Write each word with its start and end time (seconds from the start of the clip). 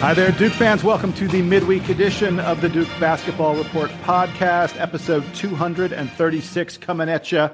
Hi 0.00 0.14
there, 0.14 0.32
Duke 0.32 0.54
fans. 0.54 0.82
Welcome 0.82 1.12
to 1.12 1.28
the 1.28 1.42
midweek 1.42 1.90
edition 1.90 2.40
of 2.40 2.62
the 2.62 2.70
Duke 2.70 2.88
Basketball 2.98 3.54
Report 3.54 3.90
podcast, 4.02 4.80
episode 4.80 5.22
236 5.34 6.78
coming 6.78 7.10
at 7.10 7.30
you. 7.30 7.50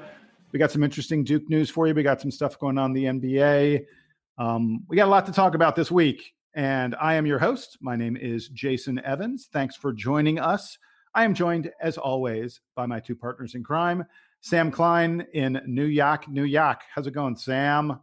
We 0.53 0.57
got 0.57 0.71
some 0.71 0.81
interesting 0.81 1.25
Duke 1.25 1.49
news 1.49 1.69
for 1.69 1.87
you. 1.87 1.93
We 1.93 2.03
got 2.03 2.21
some 2.21 2.31
stuff 2.31 2.57
going 2.57 2.77
on 2.77 2.93
the 2.93 3.03
NBA. 3.03 3.83
Um, 4.37 4.85
we 4.87 4.95
got 4.95 5.09
a 5.09 5.11
lot 5.11 5.25
to 5.25 5.33
talk 5.33 5.55
about 5.55 5.75
this 5.75 5.91
week, 5.91 6.35
and 6.53 6.95
I 6.95 7.15
am 7.15 7.25
your 7.25 7.37
host. 7.37 7.79
My 7.81 7.97
name 7.97 8.15
is 8.15 8.47
Jason 8.47 8.99
Evans. 9.03 9.49
Thanks 9.51 9.75
for 9.75 9.91
joining 9.91 10.39
us. 10.39 10.77
I 11.13 11.25
am 11.25 11.33
joined, 11.33 11.69
as 11.81 11.97
always, 11.97 12.61
by 12.75 12.85
my 12.85 13.01
two 13.01 13.17
partners 13.17 13.55
in 13.55 13.63
crime, 13.63 14.05
Sam 14.39 14.71
Klein 14.71 15.27
in 15.33 15.61
New 15.65 15.83
York, 15.83 16.29
New 16.29 16.45
York. 16.45 16.79
How's 16.95 17.07
it 17.07 17.11
going, 17.11 17.35
Sam? 17.35 17.99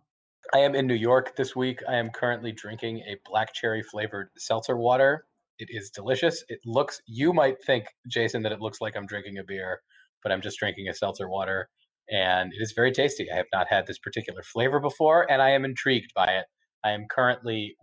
I 0.55 0.59
am 0.59 0.77
in 0.77 0.87
New 0.87 0.95
York 0.95 1.35
this 1.35 1.57
week. 1.57 1.81
I 1.89 1.97
am 1.97 2.11
currently 2.11 2.53
drinking 2.53 2.99
a 3.09 3.17
black 3.29 3.53
cherry 3.53 3.83
flavored 3.83 4.29
seltzer 4.39 4.77
water. 4.77 5.25
It 5.59 5.67
is 5.69 5.91
delicious. 5.91 6.45
It 6.49 6.61
looks, 6.65 7.03
you 7.09 7.33
might 7.33 7.61
think, 7.61 7.87
Jason, 8.07 8.45
that 8.45 8.53
it 8.53 8.61
looks 8.61 8.81
like 8.81 8.97
I'm 8.97 9.07
drinking 9.07 9.37
a 9.39 9.43
beer, 9.43 9.81
but 10.23 10.31
I'm 10.31 10.41
just 10.41 10.61
drinking 10.61 10.89
a 10.89 10.95
seltzer 10.95 11.29
water. 11.29 11.71
And 12.09 12.53
it 12.53 12.63
is 12.63 12.71
very 12.71 12.93
tasty. 12.93 13.27
I 13.33 13.37
have 13.37 13.49
not 13.53 13.67
had 13.69 13.89
this 13.89 13.99
particular 13.99 14.45
flavor 14.45 14.79
before, 14.79 15.29
and 15.29 15.43
I 15.43 15.51
am 15.51 15.65
intrigued 15.65 16.13
by 16.15 16.27
it. 16.27 16.45
I 16.85 16.91
am 16.91 17.07
currently 17.11 17.77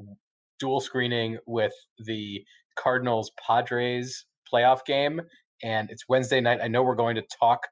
dual 0.58 0.80
screening 0.80 1.40
with 1.46 1.74
the 1.98 2.42
Cardinals 2.80 3.32
Padres 3.46 4.26
playoff 4.52 4.86
game, 4.86 5.20
and 5.62 5.90
it's 5.92 6.08
Wednesday 6.08 6.40
night. 6.40 6.62
I 6.64 6.70
know 6.70 6.84
we're 6.84 6.96
going 6.96 7.18
to 7.18 7.24
talk 7.38 7.68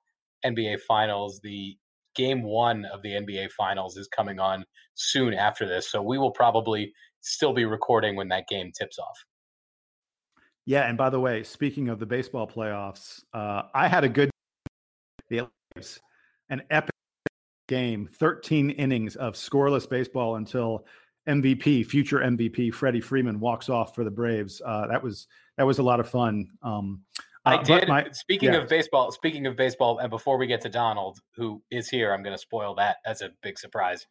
NBA 0.46 0.82
Finals. 0.86 1.40
The 1.42 1.78
game 2.20 2.44
one 2.44 2.86
of 2.94 3.02
the 3.02 3.12
NBA 3.12 3.52
Finals 3.52 3.96
is 3.96 4.08
coming 4.10 4.40
on 4.40 4.66
soon 4.94 5.34
after 5.34 5.66
this. 5.66 5.90
So 5.90 6.02
we 6.02 6.18
will 6.18 6.32
probably 6.32 6.94
still 7.22 7.54
be 7.54 7.64
recording 7.64 8.18
when 8.18 8.28
that 8.28 8.48
game 8.48 8.72
tips 8.78 9.00
off. 9.00 9.26
Yeah, 10.66 10.88
and 10.88 10.98
by 10.98 11.10
the 11.10 11.20
way, 11.20 11.44
speaking 11.44 11.88
of 11.88 11.98
the 11.98 12.06
baseball 12.06 12.46
playoffs, 12.46 13.22
uh, 13.34 13.64
I 13.74 13.88
had 13.88 14.04
a 14.04 14.10
good 14.10 14.30
the 15.30 15.48
an 16.50 16.62
epic 16.70 16.92
game, 17.68 18.10
13 18.20 18.72
innings 18.72 19.16
of 19.16 19.36
scoreless 19.36 19.90
baseball 19.90 20.36
until 20.36 20.86
MVP, 21.28 21.86
future 21.86 22.20
MVP 22.20 22.74
Freddie 22.74 23.02
Freeman 23.02 23.40
walks 23.40 23.70
off 23.70 23.96
for 23.96 24.04
the 24.04 24.12
Braves. 24.12 24.62
Uh, 24.66 24.88
that 24.88 25.02
was 25.02 25.28
that 25.58 25.66
was 25.66 25.80
a 25.80 25.84
lot 25.84 26.00
of 26.00 26.10
fun. 26.10 26.50
Um, 26.62 27.04
I 27.46 27.56
uh, 27.56 27.64
did. 27.64 27.88
My, 27.88 28.08
speaking 28.12 28.54
yeah. 28.54 28.60
of 28.60 28.70
baseball, 28.70 29.12
speaking 29.12 29.48
of 29.48 29.56
baseball, 29.56 30.00
and 30.00 30.10
before 30.10 30.38
we 30.38 30.48
get 30.48 30.62
to 30.62 30.70
Donald, 30.70 31.20
who 31.36 31.62
is 31.72 31.90
here, 31.90 32.14
I'm 32.14 32.24
going 32.24 32.36
to 32.36 32.42
spoil 32.42 32.76
that 32.76 32.98
as 33.06 33.22
a 33.22 33.30
big 33.42 33.58
surprise. 33.58 34.06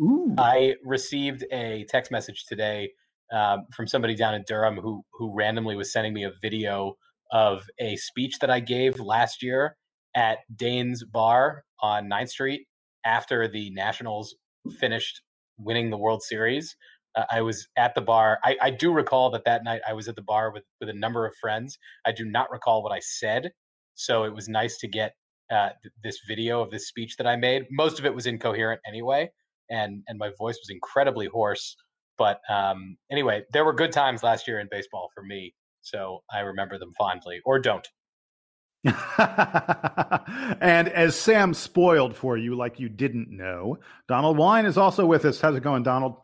Ooh. 0.00 0.34
I 0.38 0.74
received 0.84 1.44
a 1.52 1.86
text 1.88 2.10
message 2.10 2.44
today 2.46 2.90
um, 3.32 3.66
from 3.74 3.86
somebody 3.86 4.14
down 4.14 4.34
in 4.34 4.44
Durham 4.46 4.76
who 4.76 5.02
who 5.12 5.34
randomly 5.34 5.76
was 5.76 5.92
sending 5.92 6.12
me 6.12 6.24
a 6.24 6.32
video 6.42 6.96
of 7.32 7.64
a 7.78 7.96
speech 7.96 8.38
that 8.40 8.50
I 8.50 8.60
gave 8.60 9.00
last 9.00 9.42
year 9.42 9.76
at 10.14 10.38
Dain's 10.54 11.04
Bar 11.04 11.64
on 11.80 12.08
9th 12.08 12.28
Street 12.28 12.66
after 13.04 13.48
the 13.48 13.70
Nationals 13.70 14.36
finished 14.78 15.22
winning 15.58 15.90
the 15.90 15.98
World 15.98 16.22
Series 16.22 16.76
uh, 17.16 17.24
I 17.30 17.42
was 17.42 17.68
at 17.76 17.94
the 17.94 18.00
bar. 18.00 18.38
I, 18.44 18.56
I 18.60 18.70
do 18.70 18.92
recall 18.92 19.30
that 19.30 19.44
that 19.44 19.64
night 19.64 19.82
I 19.88 19.92
was 19.92 20.08
at 20.08 20.16
the 20.16 20.22
bar 20.22 20.52
with 20.52 20.64
with 20.80 20.88
a 20.88 20.94
number 20.94 21.26
of 21.26 21.34
friends. 21.40 21.78
I 22.06 22.12
do 22.12 22.24
not 22.24 22.50
recall 22.50 22.82
what 22.82 22.92
I 22.92 23.00
said, 23.00 23.52
so 23.94 24.24
it 24.24 24.34
was 24.34 24.48
nice 24.48 24.78
to 24.78 24.88
get 24.88 25.14
uh, 25.50 25.70
th- 25.82 25.92
this 26.02 26.18
video 26.26 26.60
of 26.60 26.70
this 26.70 26.88
speech 26.88 27.16
that 27.16 27.26
I 27.26 27.36
made. 27.36 27.66
Most 27.70 27.98
of 27.98 28.04
it 28.04 28.14
was 28.14 28.26
incoherent 28.26 28.80
anyway, 28.86 29.30
and 29.70 30.02
and 30.08 30.18
my 30.18 30.30
voice 30.38 30.56
was 30.56 30.70
incredibly 30.70 31.26
hoarse. 31.26 31.76
But 32.16 32.40
um, 32.48 32.96
anyway, 33.10 33.42
there 33.52 33.64
were 33.64 33.72
good 33.72 33.92
times 33.92 34.22
last 34.22 34.46
year 34.46 34.60
in 34.60 34.68
baseball 34.70 35.10
for 35.14 35.22
me, 35.22 35.54
so 35.82 36.22
I 36.32 36.40
remember 36.40 36.78
them 36.78 36.92
fondly, 36.98 37.40
or 37.44 37.58
don't. 37.58 37.86
and 39.18 40.88
as 40.90 41.16
Sam 41.16 41.54
spoiled 41.54 42.14
for 42.14 42.36
you, 42.36 42.54
like 42.54 42.78
you 42.78 42.90
didn't 42.90 43.30
know, 43.30 43.78
Donald 44.08 44.36
Wine 44.36 44.66
is 44.66 44.76
also 44.76 45.06
with 45.06 45.24
us. 45.24 45.40
How's 45.40 45.56
it 45.56 45.62
going, 45.62 45.82
Donald? 45.82 46.16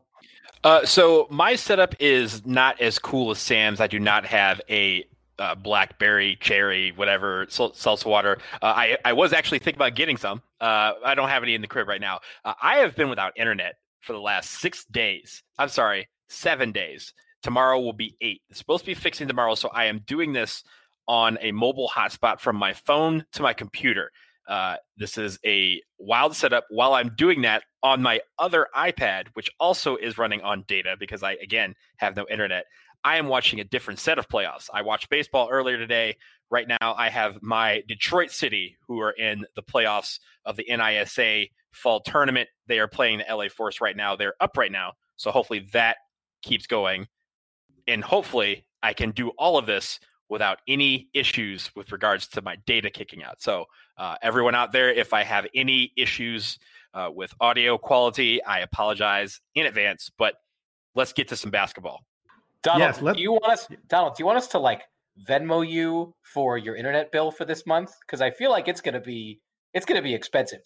Uh, 0.62 0.84
so 0.84 1.26
my 1.30 1.56
setup 1.56 1.94
is 2.00 2.44
not 2.44 2.80
as 2.80 2.98
cool 2.98 3.30
as 3.30 3.38
Sam's. 3.38 3.80
I 3.80 3.86
do 3.86 3.98
not 3.98 4.26
have 4.26 4.60
a 4.68 5.04
uh, 5.38 5.54
blackberry, 5.54 6.36
cherry, 6.40 6.92
whatever 6.92 7.46
salsa 7.46 8.04
water. 8.04 8.38
Uh, 8.60 8.66
I 8.66 8.98
I 9.04 9.14
was 9.14 9.32
actually 9.32 9.60
thinking 9.60 9.78
about 9.78 9.94
getting 9.94 10.18
some. 10.18 10.42
Uh, 10.60 10.92
I 11.04 11.14
don't 11.14 11.30
have 11.30 11.42
any 11.42 11.54
in 11.54 11.62
the 11.62 11.66
crib 11.66 11.88
right 11.88 12.00
now. 12.00 12.20
Uh, 12.44 12.52
I 12.62 12.76
have 12.78 12.94
been 12.94 13.08
without 13.08 13.32
internet 13.38 13.76
for 14.00 14.12
the 14.12 14.20
last 14.20 14.50
six 14.50 14.84
days. 14.84 15.42
I'm 15.58 15.70
sorry, 15.70 16.08
seven 16.28 16.72
days. 16.72 17.14
Tomorrow 17.42 17.80
will 17.80 17.94
be 17.94 18.16
eight. 18.20 18.42
It's 18.50 18.58
supposed 18.58 18.84
to 18.84 18.90
be 18.90 18.94
fixing 18.94 19.28
tomorrow, 19.28 19.54
so 19.54 19.70
I 19.70 19.86
am 19.86 20.00
doing 20.00 20.34
this 20.34 20.62
on 21.08 21.38
a 21.40 21.52
mobile 21.52 21.90
hotspot 21.92 22.38
from 22.38 22.56
my 22.56 22.74
phone 22.74 23.24
to 23.32 23.42
my 23.42 23.54
computer. 23.54 24.12
Uh, 24.50 24.74
this 24.96 25.16
is 25.16 25.38
a 25.46 25.80
wild 25.98 26.34
setup. 26.34 26.66
While 26.70 26.92
I'm 26.94 27.14
doing 27.16 27.42
that 27.42 27.62
on 27.84 28.02
my 28.02 28.20
other 28.36 28.66
iPad, 28.76 29.28
which 29.34 29.48
also 29.60 29.94
is 29.96 30.18
running 30.18 30.42
on 30.42 30.64
data 30.66 30.96
because 30.98 31.22
I, 31.22 31.34
again, 31.34 31.74
have 31.98 32.16
no 32.16 32.26
internet, 32.28 32.64
I 33.04 33.16
am 33.16 33.28
watching 33.28 33.60
a 33.60 33.64
different 33.64 34.00
set 34.00 34.18
of 34.18 34.28
playoffs. 34.28 34.68
I 34.74 34.82
watched 34.82 35.08
baseball 35.08 35.48
earlier 35.50 35.78
today. 35.78 36.16
Right 36.50 36.66
now, 36.66 36.94
I 36.96 37.08
have 37.10 37.40
my 37.42 37.84
Detroit 37.86 38.32
City, 38.32 38.76
who 38.88 39.00
are 39.00 39.12
in 39.12 39.46
the 39.54 39.62
playoffs 39.62 40.18
of 40.44 40.56
the 40.56 40.66
NISA 40.68 41.46
fall 41.70 42.00
tournament. 42.00 42.48
They 42.66 42.80
are 42.80 42.88
playing 42.88 43.18
the 43.18 43.32
LA 43.34 43.48
Force 43.48 43.80
right 43.80 43.96
now. 43.96 44.16
They're 44.16 44.34
up 44.40 44.56
right 44.56 44.72
now. 44.72 44.94
So 45.16 45.30
hopefully 45.30 45.68
that 45.72 45.98
keeps 46.42 46.66
going. 46.66 47.06
And 47.86 48.02
hopefully 48.02 48.66
I 48.82 48.94
can 48.94 49.12
do 49.12 49.28
all 49.38 49.58
of 49.58 49.66
this 49.66 50.00
without 50.30 50.60
any 50.66 51.08
issues 51.12 51.70
with 51.74 51.92
regards 51.92 52.28
to 52.28 52.40
my 52.40 52.56
data 52.64 52.88
kicking 52.88 53.22
out. 53.22 53.42
So, 53.42 53.66
uh, 53.98 54.16
everyone 54.22 54.54
out 54.54 54.72
there, 54.72 54.90
if 54.90 55.12
I 55.12 55.24
have 55.24 55.46
any 55.54 55.92
issues 55.96 56.58
uh, 56.94 57.10
with 57.12 57.34
audio 57.40 57.76
quality, 57.76 58.42
I 58.42 58.60
apologize 58.60 59.40
in 59.54 59.66
advance. 59.66 60.10
But 60.16 60.36
let's 60.94 61.12
get 61.12 61.28
to 61.28 61.36
some 61.36 61.50
basketball. 61.50 62.04
Donald, 62.62 62.80
yes, 62.80 63.02
let- 63.02 63.16
do 63.16 63.22
you 63.22 63.32
want 63.32 63.52
us? 63.52 63.68
Donald, 63.88 64.16
do 64.16 64.22
you 64.22 64.26
want 64.26 64.38
us 64.38 64.46
to 64.48 64.58
like 64.58 64.82
Venmo 65.28 65.68
you 65.68 66.14
for 66.22 66.56
your 66.56 66.76
internet 66.76 67.12
bill 67.12 67.30
for 67.30 67.44
this 67.44 67.66
month? 67.66 67.92
Because 68.00 68.20
I 68.20 68.30
feel 68.30 68.50
like 68.50 68.68
it's 68.68 68.80
gonna 68.80 69.00
be 69.00 69.40
it's 69.74 69.84
gonna 69.86 70.02
be 70.02 70.14
expensive. 70.14 70.60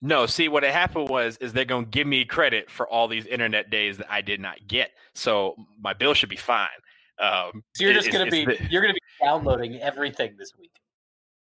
No, 0.00 0.26
see 0.26 0.48
what 0.48 0.62
it 0.62 0.72
happened 0.72 1.08
was 1.08 1.36
is 1.38 1.52
they're 1.52 1.64
gonna 1.64 1.86
give 1.86 2.06
me 2.06 2.24
credit 2.24 2.70
for 2.70 2.88
all 2.88 3.08
these 3.08 3.26
internet 3.26 3.68
days 3.70 3.98
that 3.98 4.10
I 4.10 4.20
did 4.20 4.40
not 4.40 4.56
get, 4.66 4.92
so 5.14 5.56
my 5.80 5.92
bill 5.92 6.14
should 6.14 6.28
be 6.28 6.36
fine. 6.36 6.68
Um, 7.20 7.64
so 7.74 7.84
you're 7.84 7.94
just 7.94 8.12
going 8.12 8.24
to 8.24 8.30
be 8.30 8.44
the, 8.44 8.58
you're 8.70 8.82
going 8.82 8.94
to 8.94 9.00
be 9.00 9.24
downloading 9.24 9.80
everything 9.80 10.36
this 10.38 10.52
week. 10.58 10.70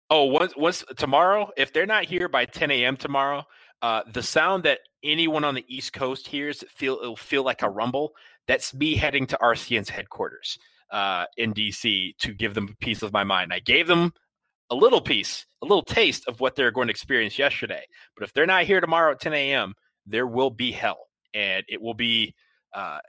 Oh, 0.09 0.25
once 0.25 0.53
once 0.57 0.83
tomorrow, 0.97 1.51
if 1.55 1.71
they're 1.71 1.85
not 1.85 2.05
here 2.05 2.27
by 2.27 2.45
10 2.45 2.71
a.m. 2.71 2.97
tomorrow, 2.97 3.45
uh, 3.81 4.01
the 4.11 4.23
sound 4.23 4.63
that 4.63 4.79
anyone 5.03 5.43
on 5.43 5.53
the 5.53 5.65
East 5.67 5.93
Coast 5.93 6.27
hears 6.27 6.63
feel 6.69 6.99
it'll 7.01 7.15
feel 7.15 7.43
like 7.43 7.61
a 7.61 7.69
rumble. 7.69 8.13
That's 8.47 8.73
me 8.73 8.95
heading 8.95 9.27
to 9.27 9.37
RCN's 9.37 9.89
headquarters 9.89 10.57
uh, 10.91 11.25
in 11.37 11.53
DC 11.53 12.17
to 12.17 12.33
give 12.33 12.55
them 12.55 12.69
a 12.71 12.75
piece 12.83 13.03
of 13.03 13.13
my 13.13 13.23
mind. 13.23 13.53
I 13.53 13.59
gave 13.59 13.85
them 13.85 14.11
a 14.71 14.75
little 14.75 15.01
piece, 15.01 15.45
a 15.61 15.65
little 15.65 15.83
taste 15.83 16.27
of 16.27 16.39
what 16.39 16.55
they're 16.55 16.71
going 16.71 16.87
to 16.87 16.91
experience 16.91 17.37
yesterday. 17.37 17.85
But 18.15 18.23
if 18.23 18.33
they're 18.33 18.47
not 18.47 18.63
here 18.63 18.81
tomorrow 18.81 19.11
at 19.11 19.21
10 19.21 19.33
a.m., 19.33 19.75
there 20.07 20.27
will 20.27 20.49
be 20.49 20.71
hell, 20.71 21.07
and 21.33 21.63
it 21.69 21.81
will 21.81 21.93
be. 21.93 22.33
Uh, 22.73 22.99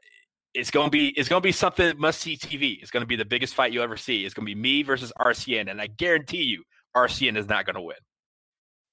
it's 0.55 0.71
gonna 0.71 0.91
be 0.91 1.09
it's 1.11 1.29
gonna 1.29 1.41
be 1.41 1.53
something 1.53 1.99
must 1.99 2.21
see 2.21 2.37
TV. 2.37 2.81
It's 2.81 2.91
gonna 2.91 3.07
be 3.07 3.17
the 3.17 3.25
biggest 3.25 3.55
fight 3.55 3.73
you'll 3.73 3.85
ever 3.85 3.97
see. 3.97 4.25
It's 4.25 4.35
gonna 4.35 4.47
be 4.47 4.55
me 4.55 4.83
versus 4.83 5.13
RCN, 5.19 5.71
and 5.71 5.81
I 5.81 5.87
guarantee 5.87 6.43
you, 6.43 6.65
RCN 6.97 7.37
is 7.37 7.49
not 7.49 7.67
gonna 7.67 7.83
win. 7.83 7.97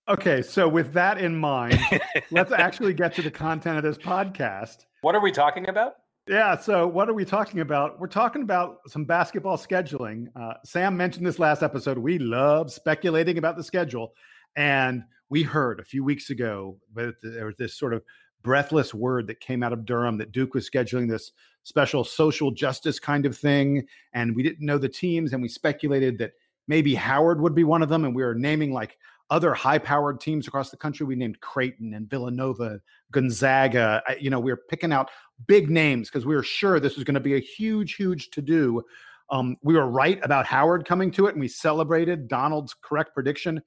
Okay, 0.10 0.42
so 0.42 0.70
with 0.70 0.94
that 0.94 1.18
in 1.18 1.36
mind, 1.36 1.80
let's 2.32 2.52
actually 2.52 2.94
get 2.94 3.14
to 3.16 3.22
the 3.22 3.32
content 3.32 3.78
of 3.78 3.84
this 3.84 3.98
podcast. 3.98 4.86
What 5.02 5.16
are 5.16 5.22
we 5.22 5.32
talking 5.32 5.68
about? 5.68 5.94
Yeah, 6.28 6.58
so 6.58 6.86
what 6.88 7.10
are 7.10 7.14
we 7.14 7.24
talking 7.26 7.62
about? 7.62 8.00
We're 8.00 8.08
talking 8.08 8.42
about 8.42 8.80
some 8.88 9.06
basketball 9.06 9.58
scheduling. 9.58 10.28
Uh, 10.36 10.54
Sam 10.66 10.98
mentioned 10.98 11.26
this 11.26 11.40
last 11.40 11.64
episode. 11.64 11.98
We 11.98 12.20
love 12.20 12.72
speculating 12.72 13.38
about 13.38 13.56
the 13.56 13.64
schedule. 13.64 14.14
And 14.58 15.04
we 15.30 15.44
heard 15.44 15.80
a 15.80 15.86
few 15.86 16.04
weeks 16.04 16.30
ago 16.30 16.78
that 16.96 17.16
there 17.22 17.46
was 17.46 17.56
this 17.56 17.78
sort 17.78 17.94
of 17.94 18.04
breathless 18.48 18.94
word 18.94 19.28
that 19.28 19.42
came 19.42 19.62
out 19.62 19.74
of 19.74 19.84
Durham 19.84 20.18
that 20.20 20.32
Duke 20.32 20.54
was 20.54 20.70
scheduling 20.70 21.10
this 21.10 21.34
special 21.64 22.06
social 22.06 22.50
justice 22.50 22.98
kind 22.98 23.26
of 23.26 23.38
thing. 23.38 23.86
And 24.14 24.34
we 24.34 24.42
didn't 24.42 24.66
know 24.66 24.78
the 24.78 24.88
teams. 24.88 25.34
And 25.34 25.42
we 25.42 25.50
speculated 25.50 26.18
that 26.20 26.32
maybe 26.70 26.96
Howard 26.96 27.42
would 27.42 27.54
be 27.54 27.66
one 27.66 27.84
of 27.84 27.90
them. 27.90 28.06
And 28.06 28.16
we 28.16 28.24
were 28.24 28.34
naming 28.34 28.72
like 28.72 28.98
other 29.30 29.54
high 29.54 29.80
powered 29.80 30.22
teams 30.22 30.48
across 30.48 30.70
the 30.70 30.78
country. 30.78 31.06
We 31.06 31.18
named 31.18 31.42
Creighton 31.42 31.94
and 31.94 32.10
Villanova, 32.10 32.80
Gonzaga. 33.12 34.02
You 34.18 34.30
know, 34.30 34.40
we 34.40 34.54
were 34.54 34.62
picking 34.70 34.94
out 34.94 35.10
big 35.46 35.70
names 35.70 36.08
because 36.08 36.26
we 36.26 36.34
were 36.34 36.42
sure 36.42 36.80
this 36.80 36.96
was 36.96 37.04
going 37.04 37.16
to 37.16 37.20
be 37.20 37.36
a 37.36 37.40
huge, 37.40 37.96
huge 37.96 38.30
to 38.30 38.42
do. 38.42 38.82
Um, 39.30 39.58
we 39.62 39.74
were 39.74 39.90
right 39.90 40.24
about 40.24 40.46
Howard 40.46 40.86
coming 40.86 41.12
to 41.12 41.28
it, 41.28 41.34
and 41.34 41.42
we 41.42 41.50
celebrated 41.50 42.30
Donald's 42.30 42.74
correct 42.82 43.14
prediction 43.14 43.62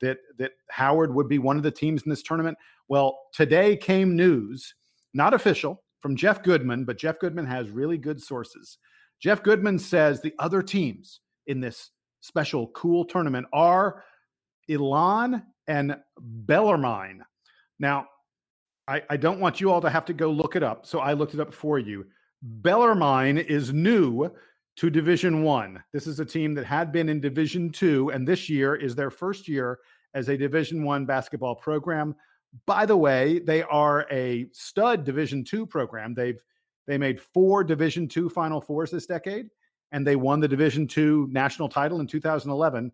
that 0.00 0.18
that 0.38 0.52
Howard 0.70 1.14
would 1.14 1.28
be 1.28 1.38
one 1.38 1.56
of 1.56 1.62
the 1.62 1.70
teams 1.70 2.02
in 2.02 2.10
this 2.10 2.22
tournament. 2.22 2.56
Well, 2.88 3.18
today 3.32 3.76
came 3.76 4.16
news, 4.16 4.74
not 5.14 5.34
official, 5.34 5.82
from 6.00 6.16
Jeff 6.16 6.42
Goodman, 6.42 6.84
but 6.84 6.98
Jeff 6.98 7.18
Goodman 7.18 7.46
has 7.46 7.70
really 7.70 7.98
good 7.98 8.22
sources. 8.22 8.78
Jeff 9.20 9.42
Goodman 9.42 9.78
says 9.78 10.20
the 10.20 10.34
other 10.38 10.62
teams 10.62 11.20
in 11.46 11.60
this 11.60 11.90
special 12.20 12.68
cool 12.68 13.04
tournament 13.04 13.46
are 13.52 14.04
Elon 14.68 15.42
and 15.66 15.96
Bellarmine. 16.20 17.22
Now, 17.78 18.06
I, 18.88 19.02
I, 19.10 19.16
don't 19.16 19.40
want 19.40 19.60
you 19.60 19.70
all 19.70 19.80
to 19.80 19.90
have 19.90 20.04
to 20.06 20.12
go 20.12 20.30
look 20.30 20.54
it 20.54 20.62
up, 20.62 20.86
so 20.86 21.00
I 21.00 21.12
looked 21.12 21.34
it 21.34 21.40
up 21.40 21.52
for 21.52 21.78
you. 21.78 22.06
Bellarmine 22.42 23.38
is 23.38 23.72
new 23.72 24.30
to 24.76 24.90
Division 24.90 25.42
One. 25.42 25.82
This 25.92 26.06
is 26.06 26.20
a 26.20 26.24
team 26.24 26.54
that 26.54 26.66
had 26.66 26.92
been 26.92 27.08
in 27.08 27.20
Division 27.20 27.70
Two, 27.70 28.10
and 28.10 28.28
this 28.28 28.48
year 28.48 28.76
is 28.76 28.94
their 28.94 29.10
first 29.10 29.48
year 29.48 29.78
as 30.14 30.28
a 30.28 30.36
Division 30.36 30.84
One 30.84 31.06
basketball 31.06 31.54
program. 31.54 32.14
By 32.66 32.86
the 32.86 32.96
way, 32.96 33.38
they 33.38 33.62
are 33.62 34.06
a 34.10 34.46
stud 34.52 35.04
Division 35.04 35.44
Two 35.44 35.66
program. 35.66 36.14
They've 36.14 36.40
they 36.86 36.98
made 36.98 37.20
four 37.20 37.64
Division 37.64 38.06
Two 38.06 38.28
Final 38.28 38.60
Fours 38.60 38.90
this 38.90 39.06
decade, 39.06 39.48
and 39.92 40.06
they 40.06 40.16
won 40.16 40.40
the 40.40 40.48
Division 40.48 40.86
Two 40.86 41.26
national 41.30 41.68
title 41.68 42.00
in 42.00 42.06
2011. 42.06 42.92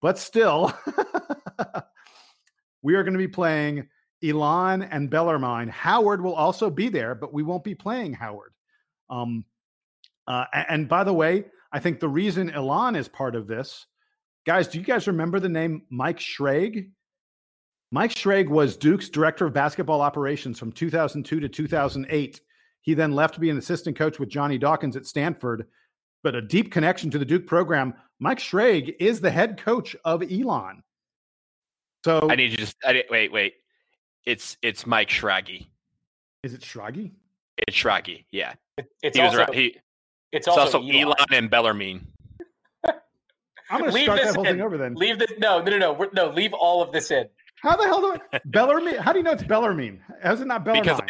But 0.00 0.16
still, 0.16 0.72
we 2.82 2.94
are 2.94 3.02
going 3.02 3.14
to 3.14 3.18
be 3.18 3.28
playing 3.28 3.88
Elon 4.22 4.82
and 4.82 5.10
Bellarmine. 5.10 5.68
Howard 5.68 6.22
will 6.22 6.34
also 6.34 6.70
be 6.70 6.88
there, 6.88 7.14
but 7.14 7.34
we 7.34 7.42
won't 7.42 7.64
be 7.64 7.74
playing 7.74 8.12
Howard. 8.12 8.52
Um, 9.10 9.44
uh, 10.30 10.44
and 10.68 10.88
by 10.88 11.04
the 11.04 11.12
way, 11.12 11.44
I 11.72 11.80
think 11.80 12.00
the 12.00 12.08
reason 12.08 12.50
Elon 12.50 12.96
is 12.96 13.08
part 13.08 13.34
of 13.34 13.46
this, 13.46 13.86
guys, 14.46 14.68
do 14.68 14.78
you 14.78 14.84
guys 14.84 15.06
remember 15.06 15.40
the 15.40 15.48
name 15.48 15.82
Mike 15.90 16.18
Schrag? 16.18 16.90
Mike 17.92 18.14
Schrag 18.14 18.48
was 18.48 18.76
Duke's 18.76 19.08
director 19.08 19.46
of 19.46 19.52
basketball 19.52 20.00
operations 20.00 20.58
from 20.58 20.72
2002 20.72 21.40
to 21.40 21.48
2008. 21.48 22.40
He 22.82 22.94
then 22.94 23.12
left 23.12 23.34
to 23.34 23.40
be 23.40 23.50
an 23.50 23.58
assistant 23.58 23.96
coach 23.96 24.18
with 24.18 24.28
Johnny 24.28 24.58
Dawkins 24.58 24.96
at 24.96 25.06
Stanford 25.06 25.66
but 26.22 26.34
a 26.34 26.42
deep 26.42 26.70
connection 26.72 27.10
to 27.10 27.18
the 27.18 27.24
Duke 27.24 27.46
program. 27.46 27.94
Mike 28.18 28.38
Schrag 28.38 28.94
is 29.00 29.20
the 29.20 29.30
head 29.30 29.58
coach 29.58 29.96
of 30.04 30.22
Elon. 30.22 30.82
So 32.04 32.28
I 32.30 32.36
need 32.36 32.50
you 32.50 32.56
to 32.56 32.62
just 32.62 32.76
I, 32.84 33.04
wait, 33.10 33.32
wait. 33.32 33.54
It's 34.24 34.56
it's 34.62 34.86
Mike 34.86 35.08
Schrage. 35.08 35.66
Is 36.42 36.54
it 36.54 36.60
Schrage? 36.60 37.10
It's 37.58 37.76
Schrage. 37.76 38.24
Yeah. 38.30 38.54
It's 39.02 39.16
he 39.16 39.22
also, 39.22 39.46
he, 39.52 39.76
it's, 40.32 40.46
it's 40.46 40.48
also, 40.48 40.78
also 40.78 40.78
Elon. 40.78 41.06
Elon 41.06 41.16
and 41.32 41.50
Bellarmine. 41.50 42.06
I'm 43.70 43.80
going 43.80 43.92
to 43.92 44.02
start 44.02 44.20
that 44.22 44.34
whole 44.34 44.46
in. 44.46 44.54
thing 44.54 44.62
over 44.62 44.76
then. 44.76 44.94
Leave 44.94 45.18
this. 45.18 45.30
No, 45.38 45.62
no, 45.62 45.70
no, 45.70 45.78
no. 45.78 46.10
No, 46.12 46.30
leave 46.30 46.52
all 46.52 46.82
of 46.82 46.92
this 46.92 47.10
in. 47.10 47.28
How 47.62 47.76
the 47.76 47.84
hell 47.84 48.00
do 48.00 48.18
I 48.32 48.40
Bellarmine? 48.46 48.96
How 48.96 49.12
do 49.12 49.18
you 49.18 49.22
know 49.22 49.32
it's 49.32 49.42
Bellarmine? 49.42 50.00
How's 50.22 50.40
it 50.40 50.46
not 50.46 50.64
Bellarmine? 50.64 50.82
Because 50.82 51.00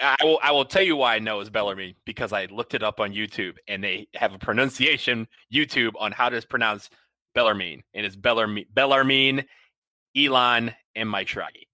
I, 0.00 0.16
I, 0.20 0.24
will, 0.24 0.38
I 0.42 0.50
will 0.52 0.64
tell 0.64 0.82
you 0.82 0.96
why 0.96 1.16
I 1.16 1.18
know 1.18 1.40
it's 1.40 1.50
Bellarmine 1.50 1.94
because 2.06 2.32
I 2.32 2.46
looked 2.46 2.74
it 2.74 2.82
up 2.82 2.98
on 2.98 3.12
YouTube 3.12 3.56
and 3.68 3.84
they 3.84 4.08
have 4.14 4.32
a 4.32 4.38
pronunciation 4.38 5.28
YouTube 5.52 5.92
on 5.98 6.12
how 6.12 6.30
to 6.30 6.40
pronounce 6.46 6.88
Bellarmine, 7.34 7.82
and 7.94 8.06
it's 8.06 8.16
Bellarmine, 8.16 8.64
Bellarmine, 8.72 9.44
Elon, 10.16 10.74
and 10.96 11.08
Mike 11.08 11.28
Schrage. 11.28 11.67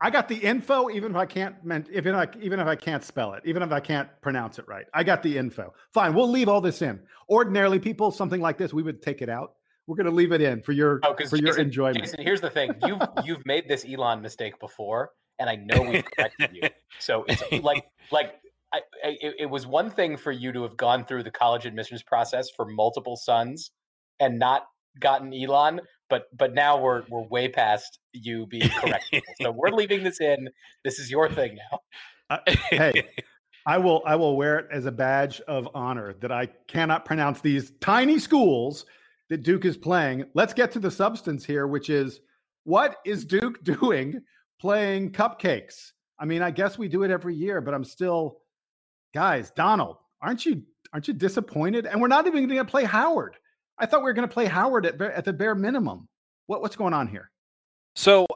I 0.00 0.10
got 0.10 0.28
the 0.28 0.36
info, 0.36 0.90
even 0.90 1.12
if 1.12 1.16
I 1.16 1.26
can't 1.26 1.56
even 1.64 1.86
if 1.92 2.06
I, 2.14 2.26
even 2.40 2.60
if 2.60 2.66
I 2.66 2.76
can't 2.76 3.02
spell 3.02 3.34
it, 3.34 3.42
even 3.44 3.62
if 3.62 3.72
I 3.72 3.80
can't 3.80 4.08
pronounce 4.20 4.58
it 4.58 4.66
right. 4.68 4.86
I 4.94 5.02
got 5.02 5.22
the 5.22 5.36
info. 5.36 5.74
Fine, 5.92 6.14
we'll 6.14 6.30
leave 6.30 6.48
all 6.48 6.60
this 6.60 6.82
in. 6.82 7.00
Ordinarily, 7.28 7.78
people 7.78 8.10
something 8.10 8.40
like 8.40 8.58
this, 8.58 8.72
we 8.72 8.82
would 8.82 9.02
take 9.02 9.22
it 9.22 9.28
out 9.28 9.54
we're 9.88 9.96
going 9.96 10.06
to 10.06 10.12
leave 10.12 10.32
it 10.32 10.42
in 10.42 10.60
for 10.60 10.72
your 10.72 11.00
oh, 11.02 11.14
for 11.14 11.22
Jason, 11.22 11.38
your 11.46 11.58
enjoyment. 11.58 12.04
Jason, 12.04 12.20
here's 12.22 12.42
the 12.42 12.50
thing: 12.50 12.72
you've 12.86 13.00
you've 13.24 13.44
made 13.46 13.66
this 13.66 13.84
Elon 13.88 14.20
mistake 14.20 14.60
before, 14.60 15.12
and 15.38 15.48
I 15.48 15.56
know 15.56 15.80
we've 15.80 16.04
corrected 16.04 16.50
you. 16.52 16.68
So 16.98 17.24
it's 17.26 17.42
like 17.64 17.86
like 18.12 18.34
I, 18.72 18.80
I, 19.02 19.16
it 19.38 19.48
was 19.48 19.66
one 19.66 19.90
thing 19.90 20.18
for 20.18 20.30
you 20.30 20.52
to 20.52 20.62
have 20.62 20.76
gone 20.76 21.06
through 21.06 21.22
the 21.22 21.30
college 21.30 21.64
admissions 21.64 22.02
process 22.02 22.50
for 22.50 22.66
multiple 22.66 23.16
sons 23.16 23.70
and 24.20 24.38
not 24.38 24.66
gotten 25.00 25.32
Elon, 25.32 25.80
but 26.08 26.36
but 26.36 26.54
now 26.54 26.80
we're 26.80 27.02
we're 27.08 27.22
way 27.22 27.48
past 27.48 27.98
you 28.12 28.46
being 28.46 28.68
correct. 28.68 29.14
so 29.40 29.50
we're 29.50 29.70
leaving 29.72 30.02
this 30.02 30.20
in. 30.20 30.48
This 30.84 30.98
is 30.98 31.10
your 31.10 31.30
thing 31.30 31.56
now. 31.70 31.80
Uh, 32.30 32.38
hey, 32.70 33.08
I 33.66 33.78
will 33.78 34.02
I 34.06 34.16
will 34.16 34.36
wear 34.36 34.58
it 34.58 34.68
as 34.72 34.86
a 34.86 34.92
badge 34.92 35.40
of 35.42 35.68
honor 35.74 36.14
that 36.20 36.32
I 36.32 36.46
cannot 36.66 37.04
pronounce 37.04 37.40
these 37.40 37.72
tiny 37.80 38.18
schools 38.18 38.86
that 39.28 39.42
Duke 39.42 39.64
is 39.64 39.76
playing. 39.76 40.24
Let's 40.34 40.54
get 40.54 40.72
to 40.72 40.78
the 40.78 40.90
substance 40.90 41.44
here, 41.44 41.66
which 41.66 41.90
is 41.90 42.20
what 42.64 42.96
is 43.04 43.24
Duke 43.24 43.62
doing 43.80 44.22
playing 44.60 45.12
cupcakes? 45.12 45.92
I 46.18 46.24
mean, 46.24 46.42
I 46.42 46.50
guess 46.50 46.78
we 46.78 46.88
do 46.88 47.04
it 47.04 47.10
every 47.10 47.34
year, 47.34 47.60
but 47.60 47.74
I'm 47.74 47.84
still, 47.84 48.38
guys, 49.14 49.52
Donald, 49.52 49.98
aren't 50.20 50.44
you 50.44 50.62
aren't 50.92 51.06
you 51.06 51.14
disappointed? 51.14 51.86
And 51.86 52.00
we're 52.00 52.08
not 52.08 52.26
even 52.26 52.46
going 52.46 52.58
to 52.58 52.64
play 52.64 52.84
Howard. 52.84 53.36
I 53.78 53.86
thought 53.86 54.00
we 54.00 54.04
were 54.04 54.14
going 54.14 54.28
to 54.28 54.32
play 54.32 54.46
Howard 54.46 54.86
at 54.86 55.00
at 55.00 55.24
the 55.24 55.32
bare 55.32 55.54
minimum. 55.54 56.08
What 56.46 56.62
what's 56.62 56.76
going 56.76 56.94
on 56.94 57.08
here? 57.08 57.30
So 57.94 58.26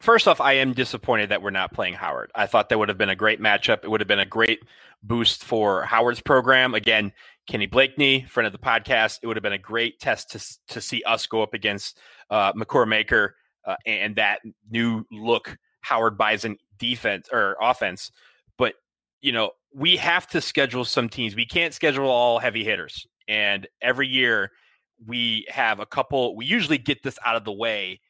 first 0.00 0.28
off, 0.28 0.40
I 0.40 0.54
am 0.54 0.72
disappointed 0.72 1.30
that 1.30 1.42
we're 1.42 1.50
not 1.50 1.72
playing 1.72 1.94
Howard. 1.94 2.30
I 2.34 2.46
thought 2.46 2.68
that 2.68 2.78
would 2.78 2.88
have 2.88 2.98
been 2.98 3.08
a 3.08 3.16
great 3.16 3.40
matchup. 3.40 3.84
It 3.84 3.90
would 3.90 4.00
have 4.00 4.08
been 4.08 4.18
a 4.18 4.26
great 4.26 4.60
boost 5.02 5.44
for 5.44 5.82
Howard's 5.84 6.20
program. 6.20 6.74
Again, 6.74 7.12
Kenny 7.46 7.66
Blakeney, 7.66 8.24
friend 8.24 8.46
of 8.46 8.52
the 8.52 8.58
podcast. 8.58 9.20
It 9.22 9.26
would 9.26 9.36
have 9.36 9.42
been 9.42 9.52
a 9.52 9.58
great 9.58 10.00
test 10.00 10.30
to 10.30 10.74
to 10.74 10.80
see 10.80 11.02
us 11.04 11.26
go 11.26 11.42
up 11.42 11.54
against 11.54 11.98
uh, 12.30 12.52
Maker 12.86 13.36
uh, 13.64 13.76
and 13.84 14.16
that 14.16 14.40
new 14.70 15.04
look 15.10 15.56
Howard 15.80 16.18
Bison 16.18 16.58
defense 16.78 17.28
or 17.32 17.56
offense. 17.60 18.10
But 18.58 18.74
you 19.20 19.32
know, 19.32 19.52
we 19.74 19.96
have 19.96 20.26
to 20.28 20.40
schedule 20.40 20.84
some 20.84 21.08
teams. 21.08 21.36
We 21.36 21.46
can't 21.46 21.74
schedule 21.74 22.08
all 22.08 22.38
heavy 22.38 22.64
hitters. 22.64 23.06
And 23.28 23.66
every 23.82 24.08
year 24.08 24.52
we 25.04 25.46
have 25.48 25.80
a 25.80 25.86
couple. 25.86 26.36
We 26.36 26.46
usually 26.46 26.78
get 26.78 27.02
this 27.02 27.18
out 27.24 27.36
of 27.36 27.44
the 27.44 27.52
way 27.52 28.00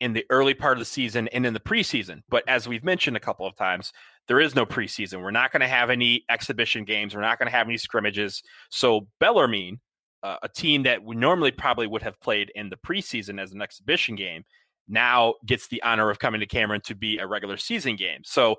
in 0.00 0.12
the 0.12 0.24
early 0.30 0.54
part 0.54 0.72
of 0.74 0.78
the 0.80 0.84
season 0.84 1.28
and 1.28 1.46
in 1.46 1.54
the 1.54 1.60
preseason. 1.60 2.22
But 2.28 2.44
as 2.48 2.66
we've 2.66 2.84
mentioned 2.84 3.16
a 3.16 3.20
couple 3.20 3.46
of 3.46 3.56
times, 3.56 3.92
there 4.26 4.40
is 4.40 4.54
no 4.54 4.66
preseason. 4.66 5.22
We're 5.22 5.30
not 5.30 5.52
going 5.52 5.60
to 5.60 5.68
have 5.68 5.90
any 5.90 6.24
exhibition 6.28 6.84
games. 6.84 7.14
We're 7.14 7.20
not 7.20 7.38
going 7.38 7.46
to 7.46 7.56
have 7.56 7.68
any 7.68 7.76
scrimmages. 7.76 8.42
So 8.70 9.06
Bellarmine, 9.20 9.80
uh, 10.22 10.36
a 10.42 10.48
team 10.48 10.82
that 10.84 11.04
we 11.04 11.14
normally 11.14 11.52
probably 11.52 11.86
would 11.86 12.02
have 12.02 12.20
played 12.20 12.50
in 12.54 12.70
the 12.70 12.76
preseason 12.76 13.40
as 13.40 13.52
an 13.52 13.62
exhibition 13.62 14.16
game, 14.16 14.44
now 14.88 15.34
gets 15.46 15.68
the 15.68 15.82
honor 15.82 16.10
of 16.10 16.18
coming 16.18 16.40
to 16.40 16.46
Cameron 16.46 16.80
to 16.82 16.94
be 16.94 17.18
a 17.18 17.26
regular 17.26 17.56
season 17.56 17.96
game. 17.96 18.20
So 18.24 18.56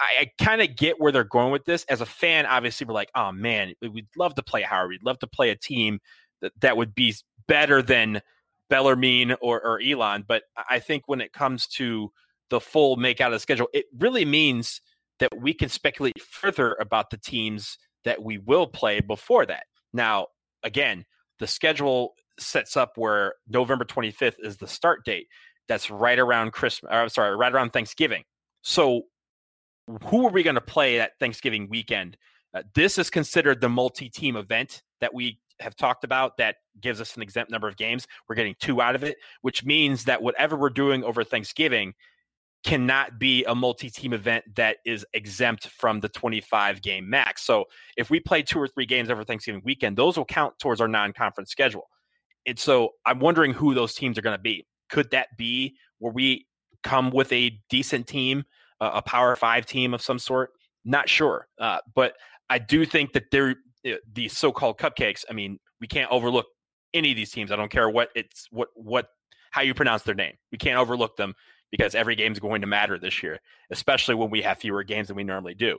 I, 0.00 0.22
I 0.22 0.44
kind 0.44 0.62
of 0.62 0.76
get 0.76 1.00
where 1.00 1.12
they're 1.12 1.24
going 1.24 1.52
with 1.52 1.64
this. 1.64 1.84
As 1.84 2.00
a 2.00 2.06
fan, 2.06 2.46
obviously, 2.46 2.86
we're 2.86 2.94
like, 2.94 3.10
oh 3.14 3.32
man, 3.32 3.74
we'd 3.82 4.08
love 4.16 4.34
to 4.36 4.42
play 4.42 4.62
Howard. 4.62 4.90
We'd 4.90 5.04
love 5.04 5.18
to 5.20 5.26
play 5.26 5.50
a 5.50 5.56
team 5.56 5.98
that, 6.40 6.52
that 6.60 6.76
would 6.76 6.94
be 6.94 7.14
better 7.46 7.82
than 7.82 8.22
Bellarmine 8.68 9.34
or, 9.40 9.60
or 9.60 9.80
Elon. 9.80 10.24
But 10.26 10.44
I 10.68 10.78
think 10.78 11.04
when 11.06 11.20
it 11.20 11.32
comes 11.32 11.66
to 11.68 12.12
the 12.50 12.60
full 12.60 12.96
make 12.96 13.20
out 13.20 13.32
of 13.32 13.36
the 13.36 13.40
schedule, 13.40 13.68
it 13.72 13.86
really 13.98 14.24
means 14.24 14.80
that 15.18 15.36
we 15.38 15.52
can 15.52 15.68
speculate 15.68 16.20
further 16.22 16.76
about 16.80 17.10
the 17.10 17.16
teams 17.16 17.78
that 18.04 18.22
we 18.22 18.38
will 18.38 18.66
play 18.66 19.00
before 19.00 19.46
that. 19.46 19.64
Now, 19.92 20.28
again, 20.62 21.04
the 21.38 21.46
schedule 21.46 22.14
sets 22.38 22.76
up 22.76 22.92
where 22.96 23.34
November 23.48 23.84
25th 23.84 24.36
is 24.40 24.56
the 24.56 24.68
start 24.68 25.04
date. 25.04 25.26
That's 25.66 25.90
right 25.90 26.18
around 26.18 26.52
Christmas. 26.52 26.90
I'm 26.92 27.08
sorry, 27.08 27.36
right 27.36 27.52
around 27.52 27.72
Thanksgiving. 27.72 28.24
So, 28.62 29.02
who 30.04 30.26
are 30.26 30.30
we 30.30 30.42
going 30.42 30.54
to 30.54 30.60
play 30.60 30.98
that 30.98 31.12
Thanksgiving 31.18 31.68
weekend? 31.68 32.16
Uh, 32.54 32.62
this 32.74 32.98
is 32.98 33.10
considered 33.10 33.60
the 33.60 33.68
multi-team 33.68 34.36
event 34.36 34.82
that 35.00 35.12
we 35.12 35.38
have 35.60 35.76
talked 35.76 36.04
about 36.04 36.36
that 36.38 36.56
gives 36.80 37.00
us 37.00 37.16
an 37.16 37.22
exempt 37.22 37.50
number 37.50 37.68
of 37.68 37.76
games. 37.76 38.06
We're 38.28 38.36
getting 38.36 38.54
two 38.60 38.80
out 38.80 38.94
of 38.94 39.02
it, 39.02 39.16
which 39.42 39.64
means 39.64 40.04
that 40.04 40.22
whatever 40.22 40.56
we're 40.56 40.70
doing 40.70 41.04
over 41.04 41.24
Thanksgiving 41.24 41.94
cannot 42.64 43.18
be 43.18 43.44
a 43.44 43.54
multi-team 43.54 44.12
event 44.12 44.44
that 44.56 44.78
is 44.84 45.06
exempt 45.14 45.68
from 45.68 46.00
the 46.00 46.08
25 46.08 46.82
game 46.82 47.08
max. 47.08 47.42
So 47.42 47.66
if 47.96 48.10
we 48.10 48.20
play 48.20 48.42
two 48.42 48.58
or 48.58 48.66
three 48.68 48.86
games 48.86 49.10
over 49.10 49.24
Thanksgiving 49.24 49.62
weekend, 49.64 49.96
those 49.96 50.16
will 50.16 50.24
count 50.24 50.58
towards 50.58 50.80
our 50.80 50.88
non-conference 50.88 51.50
schedule. 51.50 51.88
And 52.46 52.58
so 52.58 52.90
I'm 53.06 53.20
wondering 53.20 53.52
who 53.52 53.74
those 53.74 53.94
teams 53.94 54.18
are 54.18 54.22
going 54.22 54.36
to 54.36 54.42
be. 54.42 54.66
Could 54.90 55.10
that 55.10 55.28
be 55.36 55.76
where 55.98 56.12
we 56.12 56.46
come 56.82 57.10
with 57.10 57.32
a 57.32 57.58
decent 57.68 58.06
team, 58.06 58.44
a 58.80 59.02
Power 59.02 59.36
Five 59.36 59.66
team 59.66 59.94
of 59.94 60.02
some 60.02 60.18
sort? 60.18 60.50
Not 60.84 61.08
sure, 61.08 61.48
uh, 61.58 61.78
but 61.94 62.14
I 62.48 62.58
do 62.58 62.86
think 62.86 63.12
that 63.12 63.30
they're 63.30 63.56
uh, 63.86 63.92
the 64.12 64.28
so-called 64.28 64.78
cupcakes. 64.78 65.24
I 65.28 65.32
mean, 65.32 65.58
we 65.80 65.86
can't 65.86 66.10
overlook 66.10 66.46
any 66.94 67.10
of 67.10 67.16
these 67.16 67.30
teams. 67.30 67.52
I 67.52 67.56
don't 67.56 67.70
care 67.70 67.88
what 67.88 68.10
it's 68.14 68.46
what 68.50 68.68
what 68.74 69.08
how 69.50 69.62
you 69.62 69.74
pronounce 69.74 70.02
their 70.02 70.14
name. 70.14 70.34
We 70.52 70.58
can't 70.58 70.78
overlook 70.78 71.16
them 71.16 71.34
because 71.70 71.94
every 71.94 72.16
game 72.16 72.32
is 72.32 72.38
going 72.38 72.60
to 72.62 72.66
matter 72.66 72.98
this 72.98 73.22
year, 73.22 73.40
especially 73.70 74.14
when 74.14 74.30
we 74.30 74.42
have 74.42 74.58
fewer 74.58 74.82
games 74.84 75.08
than 75.08 75.16
we 75.16 75.24
normally 75.24 75.54
do. 75.54 75.78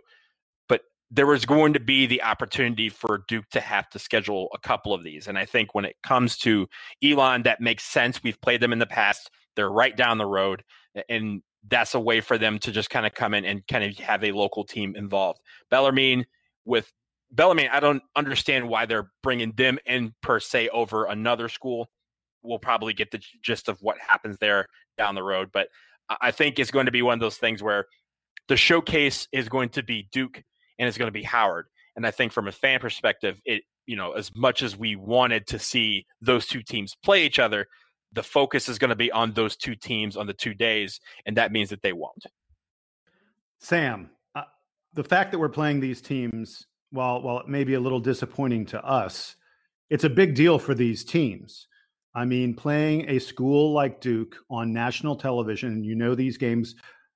But 0.68 0.82
there 1.12 1.26
was 1.26 1.46
going 1.46 1.74
to 1.74 1.80
be 1.80 2.06
the 2.06 2.22
opportunity 2.24 2.90
for 2.90 3.24
Duke 3.28 3.50
to 3.52 3.60
have 3.60 3.90
to 3.92 4.00
schedule 4.00 4.50
a 4.54 4.60
couple 4.60 4.94
of 4.94 5.04
these. 5.04 5.28
And 5.28 5.38
I 5.38 5.46
think 5.46 5.74
when 5.74 5.86
it 5.86 5.96
comes 6.04 6.38
to 6.40 6.68
Elon, 7.04 7.44
that 7.44 7.62
makes 7.62 7.84
sense. 7.84 8.22
We've 8.24 8.40
played 8.42 8.62
them 8.62 8.74
in 8.74 8.80
the 8.80 8.86
past, 8.86 9.32
they're 9.56 9.70
right 9.70 9.96
down 9.96 10.18
the 10.18 10.26
road. 10.26 10.64
And 11.08 11.42
that's 11.68 11.94
a 11.94 12.00
way 12.00 12.22
for 12.22 12.38
them 12.38 12.60
to 12.60 12.72
just 12.72 12.90
kind 12.90 13.06
of 13.06 13.14
come 13.14 13.34
in 13.34 13.46
and 13.46 13.66
kind 13.68 13.84
of 13.84 13.98
have 13.98 14.24
a 14.24 14.32
local 14.32 14.64
team 14.64 14.96
involved. 14.96 15.40
Bellarmine 15.70 16.26
with 16.66 16.92
Bellarmine, 17.32 17.70
I 17.72 17.80
don't 17.80 18.04
understand 18.16 18.68
why 18.68 18.86
they're 18.86 19.12
bringing 19.22 19.52
them 19.54 19.80
in 19.86 20.14
per 20.22 20.40
se 20.40 20.70
over 20.70 21.06
another 21.06 21.50
school. 21.50 21.90
We'll 22.42 22.60
probably 22.60 22.94
get 22.94 23.12
the 23.12 23.22
gist 23.42 23.70
of 23.70 23.82
what 23.82 23.98
happens 24.00 24.38
there 24.40 24.66
down 24.98 25.16
the 25.16 25.24
road, 25.24 25.50
but 25.52 25.68
I 26.22 26.32
think 26.32 26.58
it's 26.58 26.72
going 26.72 26.88
to 26.88 26.92
be 26.92 27.02
one 27.02 27.14
of 27.14 27.20
those 27.20 27.38
things 27.38 27.62
where 27.62 27.86
the 28.48 28.58
showcase 28.58 29.28
is 29.32 29.48
going 29.48 29.70
to 29.70 29.84
be 29.84 30.08
Duke 30.12 30.42
and 30.80 30.88
it's 30.88 30.98
going 30.98 31.08
to 31.08 31.12
be 31.12 31.24
Howard. 31.24 31.68
And 31.96 32.06
I 32.06 32.12
think 32.12 32.32
from 32.32 32.48
a 32.48 32.52
fan 32.52 32.80
perspective, 32.80 33.42
it 33.46 33.64
you 33.86 33.96
know 33.96 34.14
as 34.14 34.36
much 34.36 34.62
as 34.62 34.78
we 34.78 34.96
wanted 34.96 35.48
to 35.48 35.60
see 35.60 36.06
those 36.22 36.46
two 36.46 36.62
teams 36.62 36.96
play 37.04 37.26
each 37.26 37.40
other, 37.40 37.68
the 38.12 38.24
focus 38.24 38.70
is 38.70 38.80
going 38.80 38.90
to 38.90 38.96
be 38.96 39.12
on 39.12 39.34
those 39.34 39.56
two 39.56 39.76
teams 39.76 40.18
on 40.18 40.28
the 40.28 40.34
two 40.34 40.54
days, 40.54 41.00
and 41.26 41.38
that 41.38 41.52
means 41.52 41.70
that 41.70 41.82
they 41.82 41.94
won't. 41.94 42.26
Sam, 43.60 44.10
uh, 44.36 44.44
the 44.94 45.04
fact 45.04 45.32
that 45.32 45.40
we're 45.40 45.50
playing 45.50 45.80
these 45.80 46.02
teams, 46.02 46.66
while 46.92 47.22
while 47.22 47.40
it 47.40 47.48
may 47.48 47.64
be 47.64 47.74
a 47.74 47.80
little 47.80 48.00
disappointing 48.00 48.66
to 48.68 48.84
us, 48.84 49.36
it's 49.90 50.04
a 50.04 50.10
big 50.10 50.36
deal 50.36 50.60
for 50.60 50.74
these 50.74 51.04
teams. 51.04 51.68
I 52.16 52.26
mean, 52.26 52.56
playing 52.56 53.10
a 53.10 53.20
school 53.20 53.72
like 53.74 54.02
Duke 54.02 54.36
on 54.50 54.74
national 54.74 55.16
television, 55.16 55.84
you 55.84 55.96
know 55.96 56.16
these 56.16 56.38
games. 56.38 56.76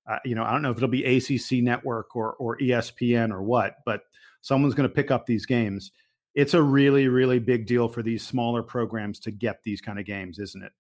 Uh, 0.10 0.20
you 0.26 0.36
know, 0.36 0.44
I 0.44 0.52
don't 0.52 0.62
know 0.62 0.72
if 0.72 0.78
it'll 0.78 0.90
be 0.90 1.04
ACC 1.04 1.64
Network 1.64 2.16
or 2.16 2.34
or 2.34 2.58
ESPN 2.58 3.32
or 3.32 3.42
what, 3.42 3.78
but 3.86 4.02
someone's 4.42 4.76
going 4.76 4.88
to 4.88 4.94
pick 4.94 5.12
up 5.12 5.26
these 5.26 5.46
games. 5.46 5.92
It's 6.36 6.54
a 6.54 6.62
really, 6.62 7.08
really 7.08 7.40
big 7.40 7.68
deal 7.68 7.88
for 7.88 8.02
these 8.02 8.26
smaller 8.26 8.64
programs 8.64 9.20
to 9.22 9.32
get 9.32 9.64
these 9.64 9.82
kind 9.82 10.00
of 10.00 10.06
games, 10.06 10.40
isn't 10.40 10.64
it? 10.64 10.72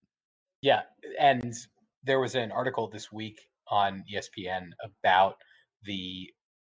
Yeah, 0.61 0.81
and 1.19 1.53
there 2.03 2.19
was 2.19 2.35
an 2.35 2.51
article 2.51 2.89
this 2.89 3.11
week 3.11 3.39
on 3.69 4.03
ESPN 4.11 4.69
about 4.83 5.37
the 5.83 6.29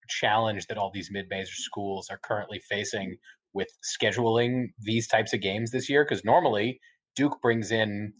challenge 0.10 0.68
that 0.68 0.78
all 0.78 0.92
these 0.94 1.10
mid-major 1.12 1.54
schools 1.54 2.10
are 2.10 2.20
currently 2.24 2.60
facing 2.60 3.18
with 3.54 3.70
scheduling 3.84 4.68
these 4.80 5.08
types 5.08 5.34
of 5.34 5.42
games 5.42 5.72
this 5.72 5.90
year 5.90 6.06
because 6.06 6.26
normally 6.26 6.80
Duke 7.16 7.42
brings 7.42 7.72
in 7.72 8.14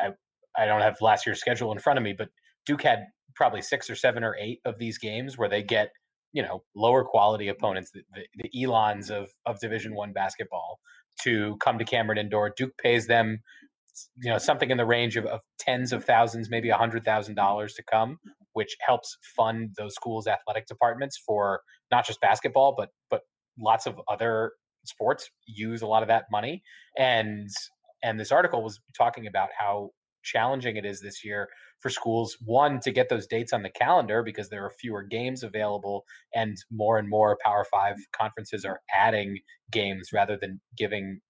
I, 0.00 0.08
I, 0.08 0.62
I 0.62 0.66
don't 0.66 0.80
have 0.80 1.00
last 1.00 1.26
year's 1.26 1.40
schedule 1.40 1.72
in 1.72 1.78
front 1.78 1.98
of 1.98 2.02
me 2.02 2.14
but 2.16 2.28
Duke 2.66 2.82
had 2.82 3.04
probably 3.34 3.62
six 3.62 3.90
or 3.90 3.96
seven 3.96 4.24
or 4.24 4.36
eight 4.40 4.60
of 4.64 4.78
these 4.78 4.98
games 4.98 5.38
where 5.38 5.48
they 5.48 5.62
get 5.62 5.90
you 6.32 6.42
know 6.42 6.62
lower 6.74 7.04
quality 7.04 7.48
opponents 7.48 7.90
the, 7.92 8.02
the, 8.14 8.26
the 8.36 8.64
elons 8.64 9.10
of 9.10 9.28
of 9.46 9.60
division 9.60 9.94
one 9.94 10.12
basketball 10.12 10.80
to 11.22 11.56
come 11.60 11.78
to 11.78 11.84
cameron 11.84 12.18
indoor. 12.18 12.52
Duke 12.56 12.76
pays 12.78 13.06
them 13.06 13.40
you 14.22 14.30
know 14.30 14.38
something 14.38 14.70
in 14.70 14.78
the 14.78 14.86
range 14.86 15.16
of, 15.16 15.26
of 15.26 15.40
tens 15.58 15.92
of 15.92 16.04
thousands 16.04 16.50
maybe 16.50 16.70
a 16.70 16.76
hundred 16.76 17.04
thousand 17.04 17.34
dollars 17.34 17.74
to 17.74 17.82
come 17.82 18.18
which 18.54 18.76
helps 18.86 19.16
fund 19.36 19.70
those 19.76 19.94
schools 19.94 20.26
athletic 20.26 20.66
departments 20.66 21.20
for 21.24 21.60
not 21.90 22.06
just 22.06 22.20
basketball 22.20 22.74
but 22.76 22.88
but 23.10 23.20
lots 23.58 23.86
of 23.86 24.00
other 24.08 24.52
sports 24.84 25.30
use 25.46 25.82
a 25.82 25.86
lot 25.86 26.02
of 26.02 26.08
that 26.08 26.24
money 26.30 26.62
and 26.98 27.48
and 28.02 28.18
this 28.18 28.32
article 28.32 28.62
was 28.62 28.80
talking 28.96 29.26
about 29.26 29.48
how 29.58 29.90
challenging 30.22 30.76
it 30.76 30.86
is 30.86 31.00
this 31.00 31.24
year 31.24 31.48
for 31.80 31.90
schools 31.90 32.36
one 32.44 32.80
to 32.80 32.90
get 32.90 33.10
those 33.10 33.26
dates 33.26 33.52
on 33.52 33.62
the 33.62 33.70
calendar 33.70 34.22
because 34.22 34.48
there 34.48 34.64
are 34.64 34.72
fewer 34.80 35.02
games 35.02 35.42
available 35.42 36.04
and 36.34 36.56
more 36.72 36.98
and 36.98 37.08
more 37.10 37.36
power 37.44 37.64
5 37.70 37.96
conferences 38.16 38.64
are 38.64 38.80
adding 38.94 39.38
games 39.70 40.10
rather 40.12 40.36
than 40.40 40.60
giving 40.76 41.20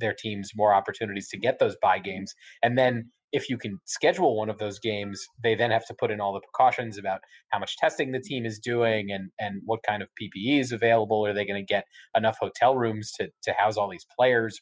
their 0.00 0.14
teams 0.14 0.50
more 0.56 0.74
opportunities 0.74 1.28
to 1.28 1.38
get 1.38 1.58
those 1.58 1.76
buy 1.80 1.98
games. 1.98 2.34
And 2.62 2.76
then 2.76 3.10
if 3.32 3.48
you 3.48 3.58
can 3.58 3.78
schedule 3.84 4.36
one 4.36 4.50
of 4.50 4.58
those 4.58 4.78
games, 4.78 5.24
they 5.42 5.54
then 5.54 5.70
have 5.70 5.86
to 5.86 5.94
put 5.94 6.10
in 6.10 6.20
all 6.20 6.32
the 6.32 6.40
precautions 6.40 6.98
about 6.98 7.20
how 7.50 7.58
much 7.58 7.76
testing 7.76 8.12
the 8.12 8.20
team 8.20 8.44
is 8.44 8.58
doing 8.58 9.10
and 9.12 9.30
and 9.38 9.62
what 9.64 9.82
kind 9.82 10.02
of 10.02 10.08
PPE 10.20 10.60
is 10.60 10.72
available. 10.72 11.26
Are 11.26 11.32
they 11.34 11.44
going 11.44 11.64
to 11.64 11.66
get 11.66 11.84
enough 12.16 12.38
hotel 12.40 12.76
rooms 12.76 13.12
to 13.12 13.30
to 13.42 13.52
house 13.52 13.76
all 13.76 13.90
these 13.90 14.06
players? 14.18 14.60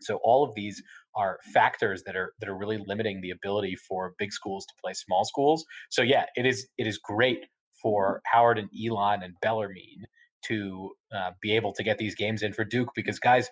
So 0.00 0.18
all 0.24 0.44
of 0.44 0.54
these 0.54 0.82
are 1.14 1.38
factors 1.52 2.02
that 2.04 2.16
are 2.16 2.32
that 2.40 2.48
are 2.48 2.56
really 2.56 2.78
limiting 2.78 3.20
the 3.20 3.30
ability 3.30 3.76
for 3.76 4.14
big 4.18 4.32
schools 4.32 4.66
to 4.66 4.74
play 4.82 4.92
small 4.94 5.24
schools. 5.24 5.64
So 5.90 6.02
yeah, 6.02 6.26
it 6.36 6.46
is 6.46 6.68
it 6.78 6.86
is 6.86 6.98
great 6.98 7.46
for 7.82 8.20
Howard 8.26 8.58
and 8.58 8.68
Elon 8.86 9.22
and 9.22 9.34
Bellarmine 9.42 10.06
to 10.46 10.92
uh, 11.14 11.32
be 11.40 11.54
able 11.54 11.72
to 11.74 11.82
get 11.82 11.98
these 11.98 12.14
games 12.14 12.42
in 12.42 12.52
for 12.52 12.64
Duke 12.64 12.90
because 12.94 13.18
guys, 13.18 13.48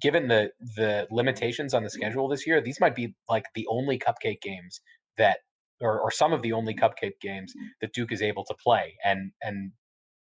given 0.00 0.28
the 0.28 0.52
the 0.76 1.06
limitations 1.10 1.74
on 1.74 1.82
the 1.82 1.90
schedule 1.90 2.28
this 2.28 2.46
year, 2.46 2.60
these 2.60 2.80
might 2.80 2.94
be 2.94 3.14
like 3.28 3.44
the 3.54 3.66
only 3.68 3.98
cupcake 3.98 4.40
games 4.40 4.80
that, 5.16 5.38
or, 5.80 6.00
or 6.00 6.10
some 6.10 6.32
of 6.32 6.42
the 6.42 6.52
only 6.52 6.74
cupcake 6.74 7.20
games 7.20 7.52
that 7.80 7.92
Duke 7.92 8.12
is 8.12 8.22
able 8.22 8.44
to 8.44 8.54
play, 8.54 8.96
and 9.04 9.32
and 9.42 9.72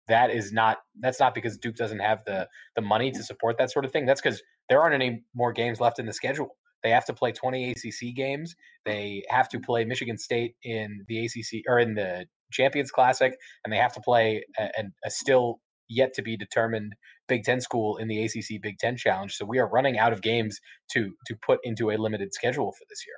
that 0.09 0.31
is 0.31 0.53
not 0.53 0.79
that's 1.01 1.21
not 1.21 1.35
because 1.35 1.59
Duke 1.59 1.77
doesn't 1.77 2.01
have 2.01 2.25
the 2.27 2.49
the 2.77 2.83
money 2.83 3.11
to 3.13 3.23
support 3.23 3.59
that 3.59 3.71
sort 3.71 3.85
of 3.85 3.93
thing. 3.93 4.07
That's 4.07 4.21
because 4.21 4.43
there 4.69 4.81
aren't 4.81 4.95
any 4.95 5.25
more 5.35 5.53
games 5.53 5.81
left 5.81 5.99
in 5.99 6.07
the 6.07 6.13
schedule. 6.13 6.57
They 6.83 6.91
have 6.91 7.05
to 7.07 7.15
play 7.15 7.31
20 7.33 7.71
ACC 7.71 8.15
games. 8.15 8.57
They 8.85 9.23
have 9.29 9.49
to 9.51 9.61
play 9.61 9.85
Michigan 9.85 10.19
State 10.19 10.57
in 10.65 11.05
the 11.07 11.27
ACC 11.27 11.63
or 11.69 11.79
in 11.79 11.95
the 11.95 12.27
Champions 12.51 12.91
Classic, 12.91 13.35
and 13.65 13.73
they 13.73 13.77
have 13.77 13.93
to 13.95 14.01
play 14.01 14.45
a, 14.59 14.69
a 15.05 15.11
still 15.11 15.61
yet 15.93 16.15
to 16.15 16.23
be 16.23 16.37
determined 16.37 16.95
Big 17.29 17.45
Ten 17.45 17.61
school 17.61 17.97
in 17.97 18.09
the 18.09 18.25
ACC 18.25 18.61
Big 18.61 18.79
Ten 18.79 18.97
Challenge. 18.97 19.35
So 19.35 19.45
we 19.45 19.59
are 19.59 19.69
running 19.69 19.99
out 19.99 20.13
of 20.13 20.23
games 20.23 20.61
to 20.93 21.13
to 21.27 21.37
put 21.37 21.61
into 21.65 21.91
a 21.91 21.97
limited 21.97 22.35
schedule 22.35 22.73
for 22.73 22.85
this 22.89 23.05
year. 23.07 23.17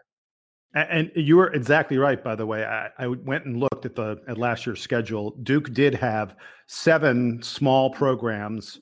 And 0.75 1.13
you 1.15 1.37
were 1.37 1.53
exactly 1.53 1.99
right. 1.99 2.23
By 2.23 2.35
the 2.35 2.47
way, 2.47 2.65
I, 2.65 2.89
I, 2.99 3.07
went 3.07 3.45
and 3.45 3.59
looked 3.59 3.87
at 3.87 3.95
the 3.95 4.21
at 4.27 4.39
last 4.39 4.67
year's 4.67 4.81
schedule. 4.81 5.37
Duke 5.45 5.73
did 5.73 5.95
have 5.95 6.35
seven 6.67 7.41
small 7.43 7.91
programs. 7.91 8.81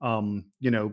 Um, 0.00 0.44
you 0.60 0.70
know, 0.70 0.92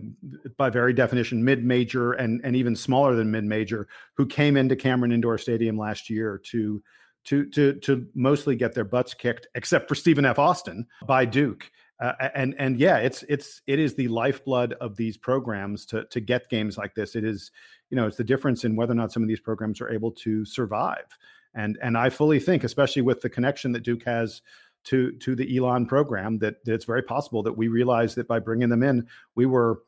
by 0.58 0.72
very 0.72 0.94
definition, 0.94 1.44
mid-major 1.44 2.14
and 2.14 2.42
and 2.44 2.56
even 2.56 2.76
smaller 2.76 3.16
than 3.16 3.30
mid-major, 3.30 3.88
who 4.18 4.26
came 4.26 4.58
into 4.58 4.76
Cameron 4.76 5.12
Indoor 5.12 5.38
Stadium 5.38 5.78
last 5.78 6.10
year 6.10 6.42
to 6.52 6.82
to 7.26 7.46
to 7.52 7.74
to 7.82 8.08
mostly 8.16 8.56
get 8.56 8.74
their 8.74 8.84
butts 8.84 9.14
kicked, 9.14 9.48
except 9.56 9.88
for 9.88 9.96
Stephen 9.96 10.26
F. 10.26 10.40
Austin 10.40 10.88
by 11.06 11.26
Duke. 11.26 11.70
Uh, 12.00 12.14
and 12.34 12.56
and 12.58 12.80
yeah, 12.80 12.98
it's 12.98 13.24
it's 13.24 13.62
it 13.68 13.78
is 13.78 13.96
the 13.96 14.08
lifeblood 14.08 14.74
of 14.74 14.96
these 14.96 15.18
programs 15.18 15.86
to 15.86 16.06
to 16.06 16.22
get 16.22 16.50
games 16.50 16.78
like 16.78 16.96
this. 16.96 17.16
It 17.16 17.26
is, 17.26 17.52
you 17.90 17.98
know, 17.98 18.08
it's 18.08 18.16
the 18.16 18.24
difference 18.24 18.64
in 18.64 18.78
whether 18.78 18.94
or 18.94 18.96
not 18.96 19.12
some 19.12 19.22
of 19.22 19.28
these 19.28 19.42
programs 19.42 19.82
are 19.82 19.90
able 19.90 20.12
to 20.12 20.46
survive. 20.46 21.18
And 21.54 21.78
and 21.82 21.98
I 21.98 22.10
fully 22.10 22.40
think, 22.40 22.64
especially 22.64 23.02
with 23.02 23.20
the 23.22 23.30
connection 23.30 23.74
that 23.74 23.84
Duke 23.84 24.04
has 24.06 24.42
to 24.86 25.12
to 25.14 25.36
the 25.36 25.58
Elon 25.58 25.88
program, 25.88 26.40
that, 26.40 26.64
that 26.64 26.74
it's 26.74 26.86
very 26.86 27.04
possible 27.04 27.44
that 27.44 27.58
we 27.58 27.68
realized 27.68 28.16
that 28.16 28.30
by 28.30 28.40
bringing 28.40 28.70
them 28.70 28.84
in, 28.84 29.06
we 29.36 29.46
were 29.46 29.82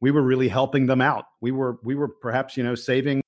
we 0.00 0.12
were 0.12 0.22
really 0.22 0.48
helping 0.48 0.86
them 0.86 1.00
out. 1.00 1.24
We 1.40 1.50
were 1.50 1.78
we 1.82 1.96
were 1.96 2.06
perhaps 2.06 2.56
you 2.56 2.62
know 2.62 2.76
saving 2.76 3.20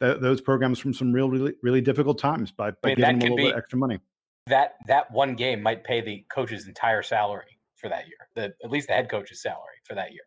the, 0.00 0.18
those 0.20 0.40
programs 0.40 0.80
from 0.80 0.92
some 0.92 1.12
real 1.12 1.30
really 1.30 1.54
really 1.62 1.82
difficult 1.82 2.18
times 2.18 2.50
by, 2.50 2.72
by 2.72 2.78
I 2.82 2.86
mean, 2.88 2.96
giving 2.96 3.18
them 3.18 3.20
a 3.20 3.22
little 3.22 3.36
be, 3.36 3.44
bit 3.44 3.56
extra 3.56 3.78
money. 3.78 4.00
That 4.48 4.74
that 4.88 5.12
one 5.12 5.36
game 5.36 5.62
might 5.62 5.84
pay 5.84 6.00
the 6.00 6.24
coach's 6.32 6.66
entire 6.66 7.04
salary 7.04 7.59
for 7.80 7.88
that 7.88 8.06
year. 8.06 8.28
The 8.34 8.54
at 8.64 8.70
least 8.70 8.88
the 8.88 8.94
head 8.94 9.08
coach's 9.08 9.42
salary 9.42 9.80
for 9.84 9.94
that 9.94 10.12
year. 10.12 10.22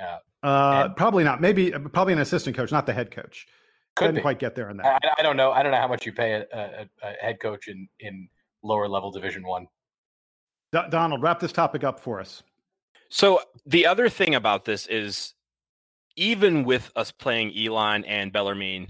Uh, 0.00 0.46
uh, 0.46 0.88
probably 0.90 1.24
not. 1.24 1.40
Maybe 1.40 1.72
uh, 1.72 1.78
probably 1.78 2.12
an 2.12 2.18
assistant 2.20 2.56
coach, 2.56 2.72
not 2.72 2.86
the 2.86 2.92
head 2.92 3.10
coach. 3.10 3.46
Couldn't 3.96 4.22
quite 4.22 4.40
get 4.40 4.56
there 4.56 4.70
on 4.70 4.76
that. 4.78 4.86
I, 4.86 5.20
I, 5.20 5.22
don't 5.22 5.36
know. 5.36 5.52
I 5.52 5.62
don't 5.62 5.70
know 5.70 5.78
how 5.78 5.86
much 5.86 6.04
you 6.04 6.12
pay 6.12 6.32
a, 6.32 6.46
a, 6.52 6.88
a 7.02 7.12
head 7.20 7.38
coach 7.40 7.68
in 7.68 7.88
in 8.00 8.28
lower 8.62 8.88
level 8.88 9.10
Division 9.10 9.44
One. 9.46 9.68
Donald, 10.72 11.22
wrap 11.22 11.38
this 11.38 11.52
topic 11.52 11.84
up 11.84 12.00
for 12.00 12.20
us. 12.20 12.42
So 13.08 13.40
the 13.64 13.86
other 13.86 14.08
thing 14.08 14.34
about 14.34 14.64
this 14.64 14.88
is 14.88 15.34
even 16.16 16.64
with 16.64 16.90
us 16.96 17.12
playing 17.12 17.56
Elon 17.56 18.04
and 18.04 18.32
Bellarmine, 18.32 18.88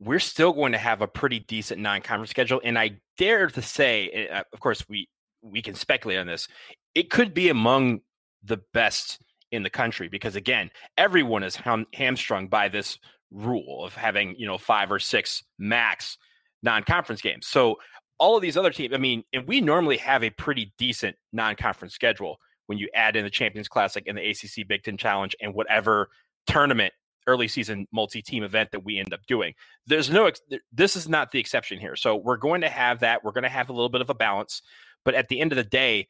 we're 0.00 0.18
still 0.18 0.52
going 0.52 0.72
to 0.72 0.78
have 0.78 1.02
a 1.02 1.06
pretty 1.06 1.38
decent 1.40 1.80
non-conference 1.80 2.30
schedule. 2.30 2.60
And 2.64 2.78
I 2.78 2.98
dare 3.18 3.48
to 3.48 3.62
say, 3.62 4.28
uh, 4.32 4.42
of 4.52 4.58
course, 4.60 4.88
we 4.88 5.08
we 5.42 5.62
can 5.62 5.74
speculate 5.74 6.18
on 6.18 6.26
this. 6.26 6.48
It 6.94 7.10
could 7.10 7.34
be 7.34 7.48
among 7.48 8.00
the 8.42 8.60
best 8.72 9.20
in 9.52 9.62
the 9.62 9.70
country 9.70 10.08
because 10.08 10.36
again, 10.36 10.70
everyone 10.96 11.42
is 11.42 11.56
ham- 11.56 11.86
hamstrung 11.94 12.48
by 12.48 12.68
this 12.68 12.98
rule 13.30 13.84
of 13.84 13.94
having 13.94 14.34
you 14.36 14.46
know 14.46 14.58
five 14.58 14.90
or 14.90 14.98
six 14.98 15.42
max 15.58 16.18
non-conference 16.62 17.22
games. 17.22 17.46
So 17.46 17.76
all 18.18 18.36
of 18.36 18.42
these 18.42 18.56
other 18.56 18.70
teams, 18.70 18.94
I 18.94 18.98
mean, 18.98 19.24
and 19.32 19.46
we 19.46 19.60
normally 19.60 19.96
have 19.96 20.22
a 20.22 20.30
pretty 20.30 20.74
decent 20.78 21.16
non-conference 21.32 21.94
schedule 21.94 22.38
when 22.66 22.78
you 22.78 22.88
add 22.94 23.16
in 23.16 23.24
the 23.24 23.30
Champions 23.30 23.66
Classic 23.66 24.04
and 24.06 24.18
the 24.18 24.28
ACC 24.28 24.68
Big 24.68 24.82
Ten 24.82 24.96
Challenge 24.96 25.34
and 25.40 25.54
whatever 25.54 26.10
tournament 26.46 26.92
early 27.26 27.48
season 27.48 27.86
multi-team 27.92 28.42
event 28.42 28.70
that 28.72 28.84
we 28.84 28.98
end 28.98 29.12
up 29.12 29.20
doing. 29.26 29.54
There's 29.86 30.10
no 30.10 30.26
ex- 30.26 30.40
this 30.72 30.96
is 30.96 31.08
not 31.08 31.32
the 31.32 31.38
exception 31.38 31.78
here. 31.78 31.96
So 31.96 32.16
we're 32.16 32.36
going 32.36 32.60
to 32.62 32.68
have 32.68 33.00
that. 33.00 33.24
We're 33.24 33.32
going 33.32 33.44
to 33.44 33.48
have 33.48 33.68
a 33.70 33.72
little 33.72 33.88
bit 33.88 34.00
of 34.00 34.10
a 34.10 34.14
balance, 34.14 34.62
but 35.04 35.14
at 35.14 35.28
the 35.28 35.40
end 35.40 35.52
of 35.52 35.56
the 35.56 35.64
day, 35.64 36.08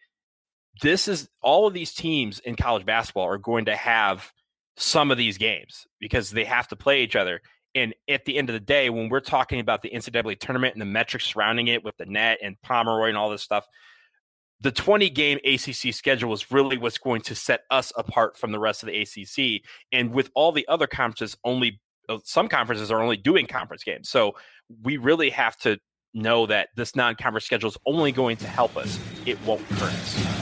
this 0.82 1.08
is 1.08 1.28
all 1.42 1.66
of 1.66 1.74
these 1.74 1.92
teams 1.92 2.38
in 2.40 2.56
college 2.56 2.86
basketball 2.86 3.26
are 3.26 3.38
going 3.38 3.66
to 3.66 3.76
have 3.76 4.32
some 4.76 5.10
of 5.10 5.18
these 5.18 5.38
games 5.38 5.86
because 5.98 6.30
they 6.30 6.44
have 6.44 6.68
to 6.68 6.76
play 6.76 7.02
each 7.02 7.16
other. 7.16 7.40
And 7.74 7.94
at 8.08 8.24
the 8.24 8.36
end 8.36 8.48
of 8.48 8.54
the 8.54 8.60
day, 8.60 8.90
when 8.90 9.08
we're 9.08 9.20
talking 9.20 9.60
about 9.60 9.82
the 9.82 9.90
NCAA 9.90 10.40
tournament 10.40 10.74
and 10.74 10.80
the 10.80 10.86
metrics 10.86 11.26
surrounding 11.26 11.68
it 11.68 11.84
with 11.84 11.96
the 11.98 12.06
net 12.06 12.38
and 12.42 12.60
Pomeroy 12.62 13.08
and 13.08 13.16
all 13.16 13.30
this 13.30 13.42
stuff, 13.42 13.66
the 14.60 14.72
20 14.72 15.08
game 15.10 15.38
ACC 15.44 15.94
schedule 15.94 16.32
is 16.32 16.50
really 16.50 16.76
what's 16.76 16.98
going 16.98 17.22
to 17.22 17.34
set 17.34 17.62
us 17.70 17.92
apart 17.96 18.36
from 18.36 18.52
the 18.52 18.58
rest 18.58 18.82
of 18.82 18.88
the 18.88 19.00
ACC. 19.00 19.62
And 19.92 20.12
with 20.12 20.30
all 20.34 20.52
the 20.52 20.66
other 20.68 20.86
conferences, 20.86 21.36
only 21.44 21.80
uh, 22.08 22.18
some 22.24 22.48
conferences 22.48 22.90
are 22.90 23.00
only 23.00 23.16
doing 23.16 23.46
conference 23.46 23.84
games. 23.84 24.08
So 24.08 24.34
we 24.82 24.96
really 24.96 25.30
have 25.30 25.56
to 25.58 25.78
know 26.12 26.46
that 26.46 26.68
this 26.76 26.96
non 26.96 27.14
conference 27.14 27.44
schedule 27.44 27.70
is 27.70 27.78
only 27.86 28.12
going 28.12 28.36
to 28.38 28.48
help 28.48 28.76
us, 28.76 28.98
it 29.26 29.40
won't 29.44 29.62
hurt 29.62 29.92
us. 29.92 30.39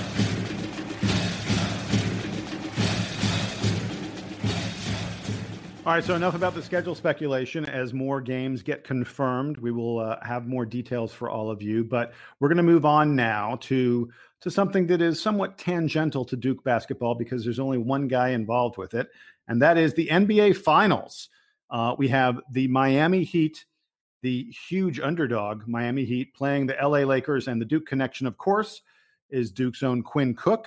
All 5.89 5.95
right, 5.95 6.05
so 6.05 6.15
enough 6.15 6.35
about 6.35 6.55
the 6.55 6.63
schedule 6.63 6.95
speculation. 6.95 7.65
As 7.65 7.95
more 7.95 8.21
games 8.21 8.63
get 8.63 8.85
confirmed, 8.85 9.57
we 9.57 9.73
will 9.73 10.01
uh, 10.01 10.19
have 10.23 10.47
more 10.47 10.67
details 10.67 11.15
for 11.15 11.31
all 11.31 11.51
of 11.51 11.63
you. 11.63 11.83
But 11.83 12.13
we're 12.39 12.49
going 12.49 12.59
to 12.59 12.63
move 12.63 12.85
on 12.85 13.17
now 13.17 13.57
to 13.63 14.13
to 14.43 14.51
something 14.51 14.87
that 14.89 15.01
is 15.01 15.19
somewhat 15.19 15.57
tangential 15.57 16.27
to 16.27 16.37
Duke 16.37 16.63
basketball 16.63 17.15
because 17.15 17.43
there's 17.43 17.59
only 17.59 17.79
one 17.79 18.07
guy 18.07 18.29
involved 18.33 18.77
with 18.77 18.93
it, 18.93 19.09
and 19.49 19.63
that 19.63 19.79
is 19.79 19.95
the 19.95 20.09
NBA 20.09 20.59
Finals. 20.59 21.31
Uh, 21.71 21.95
we 21.97 22.09
have 22.09 22.39
the 22.53 22.69
Miami 22.69 23.25
Heat, 23.25 23.65
the 24.21 24.53
huge 24.69 25.01
underdog 25.01 25.67
Miami 25.67 26.05
Heat, 26.05 26.35
playing 26.35 26.67
the 26.67 26.77
LA 26.83 26.99
Lakers, 26.99 27.49
and 27.49 27.59
the 27.59 27.65
Duke 27.65 27.87
connection, 27.87 28.27
of 28.27 28.37
course, 28.37 28.83
is 29.31 29.51
Duke's 29.51 29.83
own 29.83 30.03
Quinn 30.03 30.35
Cook, 30.35 30.67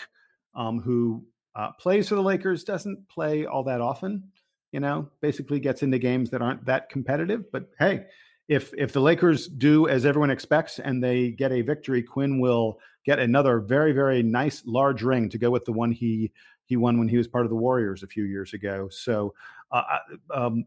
um, 0.56 0.80
who 0.80 1.24
uh, 1.54 1.74
plays 1.74 2.10
for 2.10 2.16
the 2.16 2.24
Lakers, 2.24 2.64
doesn't 2.64 3.08
play 3.08 3.46
all 3.46 3.64
that 3.66 3.82
often 3.82 4.24
you 4.72 4.80
know, 4.80 5.10
basically 5.22 5.60
gets 5.60 5.84
into 5.84 5.98
games 5.98 6.30
that 6.30 6.42
aren't 6.42 6.66
that 6.66 6.90
competitive. 6.90 7.52
But 7.52 7.70
hey, 7.80 8.06
if 8.48 8.74
if 8.78 8.94
the 8.94 9.02
Lakers 9.02 9.48
do 9.48 9.88
as 9.88 10.06
everyone 10.06 10.32
expects 10.32 10.80
and 10.80 11.04
they 11.04 11.32
get 11.32 11.52
a 11.52 11.62
victory, 11.62 12.02
Quinn 12.02 12.40
will 12.40 12.80
get 13.06 13.20
another 13.20 13.60
very 13.60 13.92
very 13.92 14.24
nice 14.24 14.64
large 14.66 15.04
ring 15.04 15.30
to 15.30 15.38
go 15.38 15.50
with 15.50 15.66
the 15.66 15.74
one 15.74 15.92
he 15.92 16.32
he 16.66 16.78
won 16.78 16.98
when 16.98 17.08
he 17.08 17.18
was 17.18 17.28
part 17.28 17.46
of 17.46 17.50
the 17.50 17.56
Warriors 17.56 18.04
a 18.04 18.08
few 18.08 18.24
years 18.24 18.54
ago. 18.54 18.88
So, 18.90 19.34
uh, 19.72 19.84
uh 20.32 20.46
um, 20.46 20.66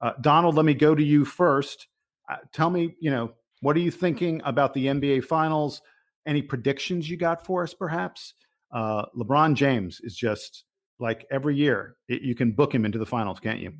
uh, 0.00 0.12
Donald, 0.20 0.56
let 0.56 0.64
me 0.64 0.74
go 0.74 0.94
to 0.94 1.02
you 1.02 1.24
first. 1.24 1.86
Uh, 2.28 2.36
tell 2.52 2.68
me, 2.68 2.96
you 3.00 3.10
know, 3.10 3.32
what 3.60 3.76
are 3.76 3.80
you 3.80 3.90
thinking 3.90 4.42
about 4.44 4.74
the 4.74 4.86
NBA 4.86 5.24
Finals? 5.24 5.82
Any 6.26 6.42
predictions 6.42 7.08
you 7.08 7.16
got 7.16 7.46
for 7.46 7.62
us, 7.62 7.72
perhaps? 7.72 8.34
Uh, 8.72 9.06
LeBron 9.16 9.54
James 9.54 10.00
is 10.02 10.16
just 10.16 10.64
like 10.98 11.26
every 11.30 11.56
year 11.56 11.96
it, 12.08 12.22
you 12.22 12.34
can 12.34 12.52
book 12.52 12.74
him 12.74 12.84
into 12.84 12.98
the 12.98 13.06
finals, 13.06 13.40
can't 13.40 13.60
you? 13.60 13.72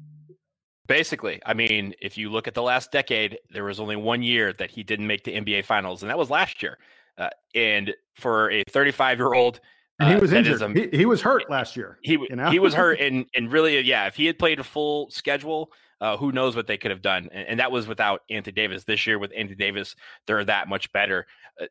Basically, 0.86 1.40
I 1.44 1.54
mean, 1.54 1.94
if 2.00 2.16
you 2.16 2.30
look 2.30 2.46
at 2.46 2.54
the 2.54 2.62
last 2.62 2.92
decade, 2.92 3.38
there 3.50 3.64
was 3.64 3.80
only 3.80 3.96
one 3.96 4.22
year 4.22 4.52
that 4.52 4.70
he 4.70 4.84
didn't 4.84 5.06
make 5.06 5.24
the 5.24 5.32
NBA 5.32 5.64
finals, 5.64 6.02
and 6.02 6.10
that 6.10 6.18
was 6.18 6.30
last 6.30 6.62
year. 6.62 6.78
Uh, 7.18 7.30
and 7.54 7.94
for 8.14 8.50
a 8.50 8.62
35 8.64 9.18
year 9.18 9.34
old, 9.34 9.60
he 9.98 10.04
uh, 10.04 10.20
was 10.20 10.32
uh, 10.32 10.36
injured. 10.36 10.62
A, 10.62 10.72
he, 10.72 10.88
he, 10.98 11.06
was 11.06 11.22
hurt 11.22 11.50
last 11.50 11.76
year. 11.76 11.98
He 12.02 12.12
you 12.12 12.36
know? 12.36 12.50
he 12.50 12.58
was 12.58 12.74
hurt, 12.74 13.00
and 13.00 13.26
and 13.34 13.50
really, 13.50 13.80
yeah, 13.80 14.06
if 14.06 14.14
he 14.14 14.26
had 14.26 14.38
played 14.38 14.60
a 14.60 14.64
full 14.64 15.10
schedule, 15.10 15.72
uh, 16.00 16.16
who 16.16 16.32
knows 16.32 16.54
what 16.54 16.66
they 16.66 16.76
could 16.76 16.90
have 16.90 17.02
done? 17.02 17.28
And, 17.32 17.48
and, 17.48 17.60
that 17.60 17.72
was 17.72 17.86
without 17.86 18.20
Anthony 18.28 18.52
Davis. 18.52 18.84
This 18.84 19.06
year 19.06 19.18
with 19.18 19.32
Anthony 19.34 19.56
Davis, 19.56 19.96
they're 20.26 20.44
that 20.44 20.68
much 20.68 20.92
better. 20.92 21.26
Uh, 21.60 21.66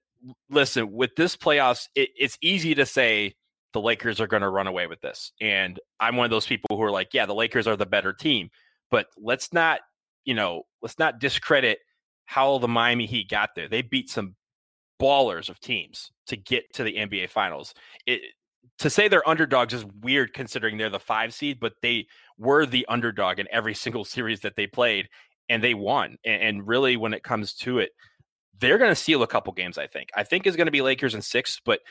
listen, 0.49 0.91
with 0.91 1.15
this 1.15 1.37
playoffs, 1.37 1.87
it, 1.93 2.09
it's 2.17 2.37
easy 2.41 2.73
to 2.75 2.85
say 2.85 3.35
the 3.75 3.81
Lakers 3.81 4.21
are 4.21 4.27
going 4.27 4.41
to 4.41 4.47
run 4.47 4.67
away 4.67 4.87
with 4.87 5.01
this. 5.01 5.33
And 5.41 5.77
I'm 5.99 6.15
one 6.15 6.23
of 6.23 6.31
those 6.31 6.47
people 6.47 6.77
who 6.77 6.81
are 6.81 6.91
like, 6.91 7.09
yeah, 7.11 7.25
the 7.25 7.35
Lakers 7.35 7.67
are 7.67 7.75
the 7.75 7.85
better 7.85 8.13
team. 8.13 8.49
But 8.89 9.07
let's 9.17 9.51
not, 9.51 9.81
you 10.23 10.33
know, 10.33 10.61
let's 10.81 10.97
not 10.97 11.19
discredit 11.19 11.79
how 12.23 12.57
the 12.57 12.69
Miami 12.69 13.05
Heat 13.05 13.29
got 13.29 13.49
there. 13.53 13.67
They 13.67 13.81
beat 13.81 14.09
some 14.09 14.37
ballers 14.97 15.49
of 15.49 15.59
teams 15.59 16.09
to 16.27 16.37
get 16.37 16.63
to 16.75 16.85
the 16.85 16.95
NBA 16.95 17.29
Finals. 17.29 17.73
It, 18.07 18.21
to 18.79 18.89
say 18.89 19.09
they're 19.09 19.27
underdogs 19.27 19.73
is 19.73 19.85
weird 20.01 20.33
considering 20.33 20.77
they're 20.77 20.89
the 20.89 20.97
five 20.97 21.33
seed, 21.33 21.59
but 21.59 21.73
they 21.81 22.07
were 22.37 22.65
the 22.65 22.85
underdog 22.87 23.39
in 23.39 23.47
every 23.51 23.73
single 23.75 24.05
series 24.05 24.39
that 24.39 24.55
they 24.55 24.67
played 24.67 25.09
and 25.49 25.61
they 25.61 25.73
won. 25.73 26.15
And, 26.23 26.41
and 26.41 26.67
really, 26.67 26.95
when 26.95 27.13
it 27.13 27.23
comes 27.23 27.53
to 27.55 27.79
it, 27.79 27.91
they're 28.57 28.77
going 28.77 28.91
to 28.91 28.95
steal 28.95 29.21
a 29.21 29.27
couple 29.27 29.51
games, 29.51 29.77
I 29.77 29.87
think. 29.87 30.11
I 30.15 30.23
think 30.23 30.47
is 30.47 30.55
going 30.55 30.67
to 30.67 30.71
be 30.71 30.81
Lakers 30.81 31.13
in 31.13 31.21
six, 31.21 31.59
but 31.65 31.81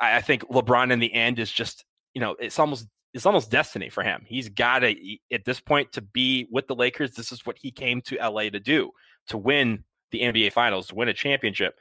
I, 0.00 0.16
I 0.16 0.20
think 0.20 0.42
LeBron 0.48 0.92
in 0.92 0.98
the 0.98 1.12
end 1.12 1.38
is 1.38 1.50
just 1.50 1.84
you 2.14 2.20
know 2.20 2.36
it's 2.38 2.58
almost 2.58 2.86
it's 3.14 3.26
almost 3.26 3.50
destiny 3.50 3.88
for 3.88 4.02
him. 4.02 4.24
He's 4.26 4.48
got 4.48 4.80
to 4.80 4.94
at 5.32 5.44
this 5.44 5.60
point 5.60 5.92
to 5.92 6.02
be 6.02 6.46
with 6.50 6.66
the 6.66 6.74
Lakers. 6.74 7.12
This 7.12 7.32
is 7.32 7.46
what 7.46 7.56
he 7.58 7.70
came 7.70 8.00
to 8.02 8.16
LA 8.16 8.50
to 8.50 8.60
do 8.60 8.90
to 9.28 9.38
win 9.38 9.84
the 10.12 10.20
NBA 10.20 10.52
Finals, 10.52 10.88
to 10.88 10.94
win 10.94 11.08
a 11.08 11.14
championship, 11.14 11.74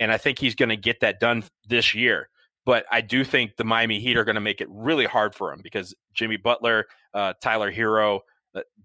and 0.00 0.12
I 0.12 0.18
think 0.18 0.38
he's 0.38 0.54
going 0.54 0.68
to 0.68 0.76
get 0.76 1.00
that 1.00 1.20
done 1.20 1.44
this 1.68 1.94
year. 1.94 2.28
But 2.64 2.84
I 2.92 3.00
do 3.00 3.24
think 3.24 3.56
the 3.56 3.64
Miami 3.64 3.98
Heat 3.98 4.16
are 4.16 4.24
going 4.24 4.36
to 4.36 4.40
make 4.40 4.60
it 4.60 4.68
really 4.70 5.04
hard 5.04 5.34
for 5.34 5.52
him 5.52 5.60
because 5.64 5.94
Jimmy 6.14 6.36
Butler, 6.36 6.86
uh, 7.12 7.32
Tyler 7.40 7.72
Herro, 7.72 8.16
uh, 8.16 8.18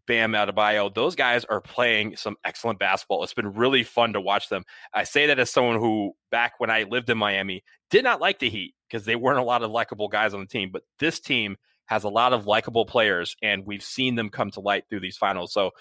Bam 0.08 0.32
Adebayo, 0.32 0.94
those 0.94 1.16
guys 1.16 1.44
are 1.46 1.60
playing 1.60 2.16
some 2.16 2.36
excellent 2.46 2.80
basketball. 2.80 3.24
It's 3.24 3.34
been 3.34 3.54
really 3.54 3.84
fun 3.84 4.14
to 4.14 4.22
watch 4.22 4.50
them. 4.50 4.64
I 4.94 5.04
say 5.04 5.28
that 5.28 5.40
as 5.40 5.52
someone 5.52 5.80
who, 5.80 6.14
back 6.32 6.54
when 6.60 6.70
I 6.70 6.84
lived 6.84 7.10
in 7.10 7.18
Miami, 7.18 7.64
did 7.90 8.04
not 8.04 8.22
like 8.22 8.40
the 8.40 8.50
Heat 8.50 8.74
because 8.90 9.06
they 9.06 9.16
weren't 9.16 9.40
a 9.40 9.44
lot 9.44 9.64
of 9.64 9.72
likable 9.72 10.08
guys 10.08 10.34
on 10.34 10.40
the 10.40 10.46
team. 10.46 10.70
But 10.72 10.84
this 11.00 11.20
team 11.20 11.58
has 11.88 12.04
a 12.04 12.10
lot 12.10 12.34
of 12.34 12.48
likable 12.48 12.86
players, 12.86 13.36
and 13.42 13.66
we've 13.66 13.84
seen 13.84 14.16
them 14.16 14.30
come 14.30 14.52
to 14.52 14.60
light 14.62 14.86
through 14.90 15.02
these 15.02 15.18
finals. 15.18 15.54
So, 15.54 15.72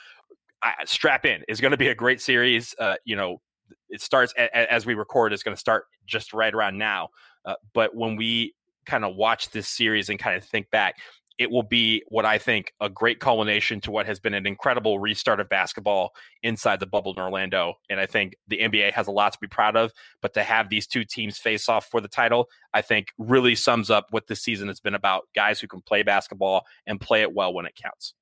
I, 0.62 0.72
strap 0.84 1.24
in. 1.24 1.42
It's 1.48 1.60
going 1.60 1.72
to 1.72 1.76
be 1.76 1.88
a 1.88 1.94
great 1.94 2.20
series. 2.20 2.74
Uh, 2.78 2.96
you 3.04 3.14
know, 3.14 3.40
it 3.88 4.00
starts 4.00 4.32
a, 4.36 4.72
as 4.72 4.86
we 4.86 4.94
record. 4.94 5.32
It's 5.32 5.42
going 5.42 5.54
to 5.54 5.60
start 5.60 5.84
just 6.06 6.32
right 6.32 6.52
around 6.52 6.78
now. 6.78 7.08
Uh, 7.44 7.54
but 7.74 7.94
when 7.94 8.16
we 8.16 8.54
kind 8.86 9.04
of 9.04 9.14
watch 9.14 9.50
this 9.50 9.68
series 9.68 10.08
and 10.08 10.18
kind 10.18 10.36
of 10.36 10.44
think 10.44 10.70
back, 10.70 10.96
it 11.38 11.50
will 11.50 11.62
be 11.62 12.02
what 12.08 12.24
I 12.24 12.38
think 12.38 12.72
a 12.80 12.88
great 12.88 13.20
culmination 13.20 13.80
to 13.82 13.90
what 13.90 14.06
has 14.06 14.18
been 14.18 14.34
an 14.34 14.46
incredible 14.46 14.98
restart 14.98 15.40
of 15.40 15.48
basketball 15.48 16.14
inside 16.42 16.80
the 16.80 16.86
bubble 16.86 17.12
in 17.12 17.22
Orlando. 17.22 17.74
And 17.90 18.00
I 18.00 18.06
think 18.06 18.36
the 18.48 18.58
NBA 18.58 18.92
has 18.92 19.06
a 19.06 19.12
lot 19.12 19.32
to 19.32 19.38
be 19.38 19.46
proud 19.46 19.76
of. 19.76 19.92
But 20.22 20.34
to 20.34 20.42
have 20.42 20.70
these 20.70 20.86
two 20.86 21.04
teams 21.04 21.38
face 21.38 21.68
off 21.68 21.86
for 21.86 22.00
the 22.00 22.08
title, 22.08 22.48
I 22.72 22.82
think 22.82 23.08
really 23.18 23.54
sums 23.54 23.90
up 23.90 24.06
what 24.10 24.26
this 24.26 24.42
season 24.42 24.68
has 24.68 24.80
been 24.80 24.94
about 24.94 25.24
guys 25.34 25.60
who 25.60 25.66
can 25.66 25.82
play 25.82 26.02
basketball 26.02 26.64
and 26.86 27.00
play 27.00 27.22
it 27.22 27.34
well 27.34 27.52
when 27.52 27.66
it 27.66 27.74
counts. 27.74 28.14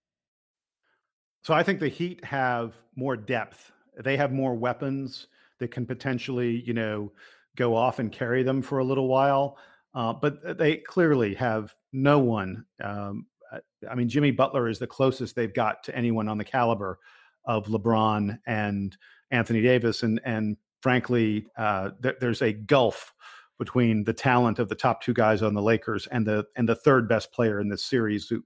So 1.43 1.55
I 1.55 1.63
think 1.63 1.79
the 1.79 1.89
Heat 1.89 2.25
have 2.25 2.75
more 2.97 3.17
depth. 3.17 3.71
They 4.03 4.17
have 4.17 4.33
more 4.33 4.55
weapons 4.55 5.29
that 5.61 5.71
can 5.71 5.87
potentially, 5.87 6.63
you 6.67 6.73
know, 6.73 7.13
go 7.57 7.77
off 7.77 7.99
and 8.01 8.11
carry 8.11 8.43
them 8.43 8.63
for 8.63 8.79
a 8.79 8.85
little 8.85 9.07
while. 9.07 9.57
Uh, 9.95 10.13
but 10.13 10.59
they 10.59 10.77
clearly 10.79 11.35
have 11.35 11.75
no 11.93 12.19
one. 12.19 12.65
Um, 12.83 13.27
I 13.89 13.95
mean, 13.95 14.09
Jimmy 14.09 14.31
Butler 14.31 14.69
is 14.69 14.79
the 14.79 14.87
closest 14.87 15.37
they've 15.37 15.55
got 15.55 15.85
to 15.85 15.97
anyone 15.97 16.29
on 16.29 16.39
the 16.39 16.45
caliber 16.45 16.99
of 17.45 17.67
LeBron 17.67 18.39
and 18.47 18.97
Anthony 19.31 19.63
Davis, 19.63 20.03
and 20.03 20.21
and 20.25 20.57
frankly, 20.81 21.47
uh, 21.57 21.91
th- 22.03 22.17
there's 22.21 22.43
a 22.43 22.53
gulf 22.53 23.13
between 23.59 24.05
the 24.05 24.13
talent 24.13 24.59
of 24.59 24.69
the 24.69 24.75
top 24.75 25.03
two 25.03 25.15
guys 25.15 25.43
on 25.43 25.55
the 25.55 25.63
Lakers 25.63 26.07
and 26.09 26.27
the 26.27 26.45
and 26.57 26.69
the 26.69 26.75
third 26.75 27.09
best 27.09 27.33
player 27.33 27.61
in 27.61 27.69
this 27.69 27.85
series. 27.85 28.29
Who, 28.29 28.43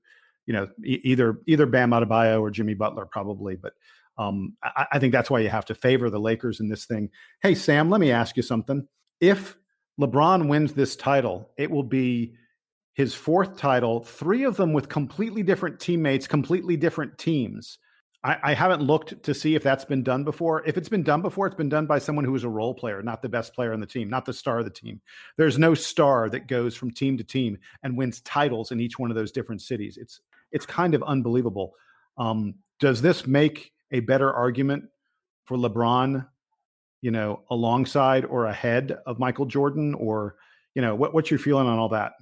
you 0.47 0.53
know, 0.53 0.69
e- 0.85 1.01
either 1.05 1.41
either 1.47 1.67
Bam 1.67 1.91
Adebayo 1.91 2.41
or 2.41 2.51
Jimmy 2.51 2.75
Butler, 2.75 3.07
probably, 3.07 3.57
but. 3.57 3.75
Um, 4.21 4.57
I, 4.65 4.87
I 4.95 4.99
think 4.99 5.13
that's 5.13 5.31
why 5.31 5.39
you 5.39 5.49
have 5.49 5.67
to 5.67 5.77
favor 5.77 6.11
the 6.11 6.19
Lakers 6.19 6.59
in 6.59 6.69
this 6.69 6.87
thing. 6.87 7.11
Hey, 7.41 7.55
Sam, 7.55 7.89
let 7.89 8.01
me 8.01 8.11
ask 8.11 8.37
you 8.37 8.43
something. 8.43 8.89
If 9.21 9.57
LeBron 10.01 10.49
wins 10.49 10.73
this 10.73 10.97
title, 10.97 11.51
it 11.57 11.71
will 11.71 11.83
be 11.83 12.35
his 12.95 13.15
fourth 13.15 13.57
title, 13.57 14.01
three 14.01 14.45
of 14.45 14.57
them 14.57 14.73
with 14.73 14.89
completely 14.89 15.43
different 15.43 15.79
teammates, 15.81 16.27
completely 16.27 16.77
different 16.77 17.17
teams. 17.19 17.79
I, 18.25 18.37
I, 18.43 18.55
haven't 18.55 18.83
looked 18.83 19.23
to 19.23 19.35
see 19.35 19.55
if 19.55 19.63
that's 19.63 19.85
been 19.85 20.03
done 20.03 20.25
before. 20.25 20.67
If 20.67 20.77
it's 20.77 20.89
been 20.89 21.05
done 21.05 21.23
before, 21.23 21.47
it's 21.47 21.55
been 21.55 21.69
done 21.69 21.87
by 21.87 22.01
someone 22.01 22.25
who 22.25 22.35
is 22.35 22.43
a 22.43 22.49
role 22.49 22.75
player, 22.75 23.01
not 23.01 23.23
the 23.23 23.29
best 23.29 23.55
player 23.55 23.73
on 23.73 23.79
the 23.79 23.87
team, 23.87 24.11
not 24.11 24.25
the 24.25 24.33
star 24.33 24.59
of 24.59 24.65
the 24.65 24.71
team. 24.71 25.01
There's 25.37 25.59
no 25.59 25.75
star 25.75 26.29
that 26.31 26.49
goes 26.49 26.75
from 26.75 26.91
team 26.91 27.17
to 27.19 27.25
team 27.25 27.59
and 27.85 27.97
wins 27.97 28.21
titles 28.23 28.73
in 28.73 28.81
each 28.81 28.99
one 28.99 29.11
of 29.11 29.17
those 29.17 29.31
different 29.31 29.63
cities. 29.63 29.97
It's 29.97 30.21
it's 30.51 30.67
kind 30.67 30.95
of 30.95 31.03
unbelievable. 31.05 31.75
Um, 32.17 32.57
does 32.81 33.01
this 33.01 33.27
make 33.27 33.73
a 33.93 34.01
better 34.01 34.33
argument 34.33 34.85
for 35.45 35.57
LeBron, 35.57 36.27
you 37.01 37.11
know, 37.11 37.43
alongside 37.51 38.25
or 38.25 38.47
ahead 38.47 38.97
of 39.07 39.19
Michael 39.19 39.47
Jordan, 39.47 39.95
or 39.95 40.37
you 40.75 40.83
know, 40.83 40.95
what, 40.95 41.15
what's 41.15 41.31
your 41.31 41.39
feeling 41.39 41.67
on 41.67 41.79
all 41.79 41.89
that? 41.91 42.13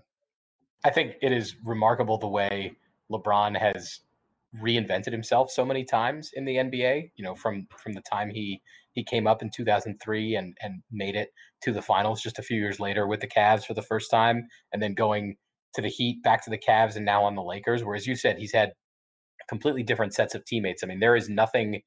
I 0.84 0.90
think 0.90 1.16
it 1.22 1.32
is 1.32 1.56
remarkable 1.64 2.18
the 2.18 2.28
way 2.28 2.76
LeBron 3.10 3.58
has 3.58 4.00
reinvented 4.62 5.12
himself 5.12 5.50
so 5.50 5.64
many 5.64 5.84
times 5.84 6.30
in 6.34 6.44
the 6.44 6.56
NBA. 6.56 7.10
You 7.16 7.24
know, 7.24 7.34
from 7.34 7.66
from 7.76 7.92
the 7.92 8.02
time 8.02 8.30
he 8.30 8.62
he 8.92 9.04
came 9.04 9.26
up 9.26 9.42
in 9.42 9.50
2003 9.50 10.36
and 10.36 10.56
and 10.60 10.82
made 10.90 11.16
it 11.16 11.30
to 11.62 11.72
the 11.72 11.82
finals 11.82 12.22
just 12.22 12.38
a 12.38 12.42
few 12.42 12.58
years 12.58 12.80
later 12.80 13.06
with 13.06 13.20
the 13.20 13.26
Cavs 13.26 13.64
for 13.64 13.74
the 13.74 13.82
first 13.82 14.10
time, 14.10 14.48
and 14.72 14.82
then 14.82 14.94
going 14.94 15.36
to 15.74 15.82
the 15.82 15.88
Heat, 15.88 16.22
back 16.22 16.42
to 16.44 16.50
the 16.50 16.58
Cavs, 16.58 16.96
and 16.96 17.04
now 17.04 17.22
on 17.24 17.34
the 17.34 17.42
Lakers. 17.42 17.84
Whereas 17.84 18.06
you 18.06 18.16
said 18.16 18.38
he's 18.38 18.52
had 18.52 18.72
completely 19.48 19.82
different 19.82 20.14
sets 20.14 20.34
of 20.34 20.44
teammates. 20.44 20.82
I 20.82 20.86
mean, 20.86 21.00
there 21.00 21.16
is 21.16 21.28
nothing. 21.28 21.82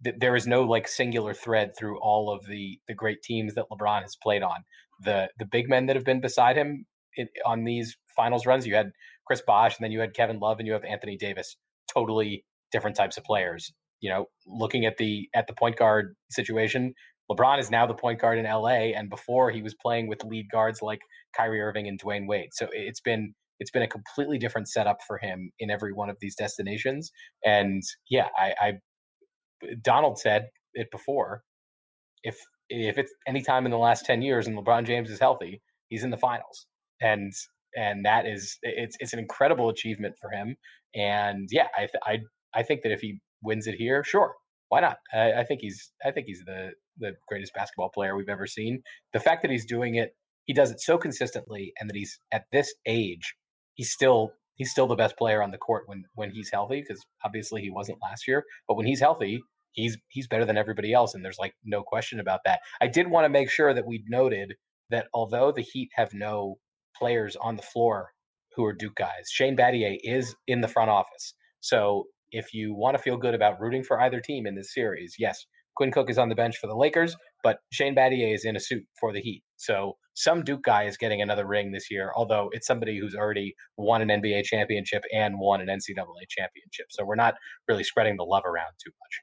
There 0.00 0.36
is 0.36 0.46
no 0.46 0.62
like 0.62 0.88
singular 0.88 1.34
thread 1.34 1.72
through 1.78 1.98
all 2.00 2.32
of 2.32 2.46
the 2.46 2.78
the 2.86 2.94
great 2.94 3.22
teams 3.22 3.54
that 3.54 3.66
LeBron 3.70 4.02
has 4.02 4.16
played 4.22 4.42
on. 4.42 4.64
The 5.00 5.30
the 5.38 5.46
big 5.46 5.68
men 5.68 5.86
that 5.86 5.96
have 5.96 6.04
been 6.04 6.20
beside 6.20 6.56
him 6.56 6.86
on 7.44 7.64
these 7.64 7.96
finals 8.14 8.46
runs. 8.46 8.66
You 8.66 8.74
had 8.74 8.90
Chris 9.26 9.42
Bosh, 9.46 9.76
and 9.78 9.84
then 9.84 9.92
you 9.92 10.00
had 10.00 10.14
Kevin 10.14 10.38
Love, 10.38 10.58
and 10.58 10.66
you 10.66 10.74
have 10.74 10.84
Anthony 10.84 11.16
Davis. 11.16 11.56
Totally 11.92 12.44
different 12.72 12.96
types 12.96 13.16
of 13.16 13.24
players. 13.24 13.72
You 14.00 14.10
know, 14.10 14.26
looking 14.46 14.84
at 14.84 14.98
the 14.98 15.28
at 15.34 15.46
the 15.46 15.54
point 15.54 15.76
guard 15.76 16.14
situation, 16.30 16.94
LeBron 17.30 17.58
is 17.58 17.70
now 17.70 17.86
the 17.86 17.94
point 17.94 18.20
guard 18.20 18.38
in 18.38 18.44
LA, 18.44 18.92
and 18.96 19.08
before 19.08 19.50
he 19.50 19.62
was 19.62 19.74
playing 19.74 20.08
with 20.08 20.24
lead 20.24 20.46
guards 20.50 20.80
like 20.82 21.00
Kyrie 21.36 21.60
Irving 21.60 21.88
and 21.88 22.00
Dwyane 22.00 22.28
Wade. 22.28 22.50
So 22.52 22.68
it's 22.72 23.00
been 23.00 23.34
it's 23.58 23.70
been 23.70 23.82
a 23.82 23.88
completely 23.88 24.38
different 24.38 24.68
setup 24.68 24.98
for 25.06 25.18
him 25.18 25.50
in 25.58 25.70
every 25.70 25.92
one 25.92 26.10
of 26.10 26.18
these 26.20 26.36
destinations. 26.36 27.10
And 27.44 27.82
yeah, 28.10 28.28
I, 28.36 28.54
I 28.60 28.72
Donald 29.82 30.18
said 30.18 30.48
it 30.74 30.90
before. 30.90 31.42
If 32.22 32.36
if 32.68 32.98
it's 32.98 33.12
any 33.26 33.42
time 33.42 33.66
in 33.66 33.70
the 33.72 33.78
last 33.78 34.06
ten 34.06 34.22
years 34.22 34.46
and 34.46 34.56
LeBron 34.58 34.86
James 34.86 35.10
is 35.10 35.20
healthy, 35.20 35.62
he's 35.88 36.04
in 36.04 36.10
the 36.10 36.16
finals. 36.16 36.66
And 37.00 37.32
and 37.76 38.04
that 38.04 38.26
is 38.26 38.58
it's 38.62 38.96
it's 39.00 39.12
an 39.12 39.18
incredible 39.18 39.68
achievement 39.68 40.16
for 40.20 40.30
him. 40.30 40.56
And 40.94 41.48
yeah, 41.52 41.68
I 41.76 41.80
th- 41.80 42.02
I 42.04 42.18
I 42.54 42.62
think 42.62 42.82
that 42.82 42.92
if 42.92 43.00
he 43.00 43.20
wins 43.42 43.66
it 43.66 43.76
here, 43.76 44.04
sure, 44.04 44.34
why 44.68 44.80
not? 44.80 44.98
I, 45.14 45.32
I 45.40 45.44
think 45.44 45.60
he's 45.62 45.92
I 46.04 46.10
think 46.10 46.26
he's 46.26 46.42
the 46.46 46.72
the 46.98 47.12
greatest 47.28 47.54
basketball 47.54 47.90
player 47.90 48.16
we've 48.16 48.28
ever 48.28 48.46
seen. 48.46 48.82
The 49.12 49.20
fact 49.20 49.42
that 49.42 49.50
he's 49.50 49.66
doing 49.66 49.96
it, 49.96 50.16
he 50.46 50.54
does 50.54 50.70
it 50.70 50.80
so 50.80 50.98
consistently, 50.98 51.72
and 51.78 51.90
that 51.90 51.96
he's 51.96 52.18
at 52.32 52.44
this 52.52 52.74
age, 52.86 53.34
he's 53.74 53.92
still 53.92 54.32
he's 54.56 54.70
still 54.70 54.86
the 54.86 54.96
best 54.96 55.16
player 55.16 55.42
on 55.42 55.50
the 55.50 55.58
court 55.58 55.84
when 55.86 56.04
when 56.14 56.30
he's 56.30 56.50
healthy. 56.52 56.80
Because 56.80 57.04
obviously 57.24 57.62
he 57.62 57.70
wasn't 57.70 58.02
last 58.02 58.26
year, 58.28 58.44
but 58.68 58.76
when 58.76 58.86
he's 58.86 59.00
healthy, 59.00 59.40
he's 59.72 59.96
he's 60.08 60.28
better 60.28 60.44
than 60.44 60.58
everybody 60.58 60.92
else, 60.92 61.14
and 61.14 61.24
there's 61.24 61.38
like 61.38 61.54
no 61.64 61.82
question 61.82 62.20
about 62.20 62.40
that. 62.44 62.60
I 62.80 62.88
did 62.88 63.08
want 63.08 63.24
to 63.24 63.30
make 63.30 63.50
sure 63.50 63.72
that 63.72 63.86
we 63.86 64.04
noted 64.08 64.54
that 64.90 65.06
although 65.14 65.52
the 65.52 65.62
Heat 65.62 65.90
have 65.94 66.12
no 66.12 66.58
players 66.98 67.36
on 67.36 67.56
the 67.56 67.62
floor 67.62 68.10
who 68.56 68.64
are 68.64 68.72
Duke 68.72 68.96
guys. 68.96 69.28
Shane 69.30 69.56
Battier 69.56 69.98
is 70.02 70.34
in 70.46 70.62
the 70.62 70.68
front 70.68 70.90
office. 70.90 71.34
So 71.60 72.06
if 72.32 72.54
you 72.54 72.74
want 72.74 72.96
to 72.96 73.02
feel 73.02 73.16
good 73.16 73.34
about 73.34 73.60
rooting 73.60 73.84
for 73.84 74.00
either 74.00 74.20
team 74.20 74.46
in 74.46 74.54
this 74.54 74.72
series, 74.72 75.16
yes, 75.18 75.46
Quinn 75.76 75.92
Cook 75.92 76.10
is 76.10 76.18
on 76.18 76.28
the 76.28 76.34
bench 76.34 76.56
for 76.58 76.66
the 76.66 76.74
Lakers, 76.74 77.16
but 77.42 77.58
Shane 77.70 77.94
Battier 77.94 78.34
is 78.34 78.44
in 78.44 78.56
a 78.56 78.60
suit 78.60 78.84
for 78.98 79.12
the 79.12 79.20
Heat. 79.20 79.42
So 79.56 79.96
some 80.14 80.42
Duke 80.42 80.62
guy 80.62 80.84
is 80.84 80.96
getting 80.96 81.20
another 81.22 81.46
ring 81.46 81.72
this 81.72 81.90
year, 81.90 82.10
although 82.16 82.48
it's 82.52 82.66
somebody 82.66 82.98
who's 82.98 83.14
already 83.14 83.54
won 83.76 84.02
an 84.02 84.08
NBA 84.08 84.44
championship 84.44 85.04
and 85.12 85.38
won 85.38 85.60
an 85.60 85.68
NCAA 85.68 86.28
championship. 86.28 86.86
So 86.90 87.04
we're 87.04 87.14
not 87.14 87.34
really 87.68 87.84
spreading 87.84 88.16
the 88.16 88.24
love 88.24 88.44
around 88.44 88.72
too 88.82 88.90
much. 89.00 89.20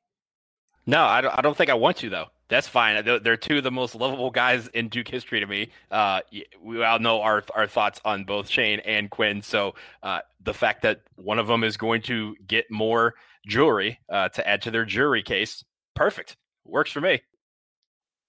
No, 0.86 1.04
I 1.04 1.22
don't, 1.22 1.38
I 1.38 1.42
don't 1.42 1.58
think 1.58 1.70
I 1.70 1.76
want 1.76 1.98
to 1.98 2.10
though. 2.10 2.28
That's 2.50 2.68
fine. 2.68 3.04
They're, 3.04 3.38
two 3.38 3.58
of 3.58 3.64
the 3.64 3.72
most 3.72 3.96
lovable 3.96 4.30
guys 4.30 4.68
in 4.68 4.90
Duke 4.90 5.08
history 5.08 5.40
to 5.40 5.48
me. 5.48 5.70
Uh, 5.90 6.22
we 6.62 6.84
all 6.84 7.00
know 7.00 7.22
our 7.22 7.44
our 7.56 7.66
thoughts 7.66 8.00
on 8.06 8.26
both 8.26 8.48
Shane 8.48 8.80
and 8.82 9.10
Quinn. 9.10 9.42
So 9.42 9.74
uh, 10.04 10.20
the 10.44 10.54
fact 10.54 10.84
that 10.84 11.02
one 11.16 11.40
of 11.40 11.48
them 11.48 11.64
is 11.64 11.78
going 11.78 12.04
to 12.04 12.36
get 12.46 12.70
more 12.70 13.16
jewelry 13.48 14.00
uh, 14.08 14.30
to 14.30 14.48
add 14.48 14.62
to 14.64 14.72
their 14.72 14.86
jewelry 14.86 15.24
case, 15.24 15.64
perfect. 15.96 16.38
Works 16.66 16.92
for 16.92 17.02
me. 17.02 17.22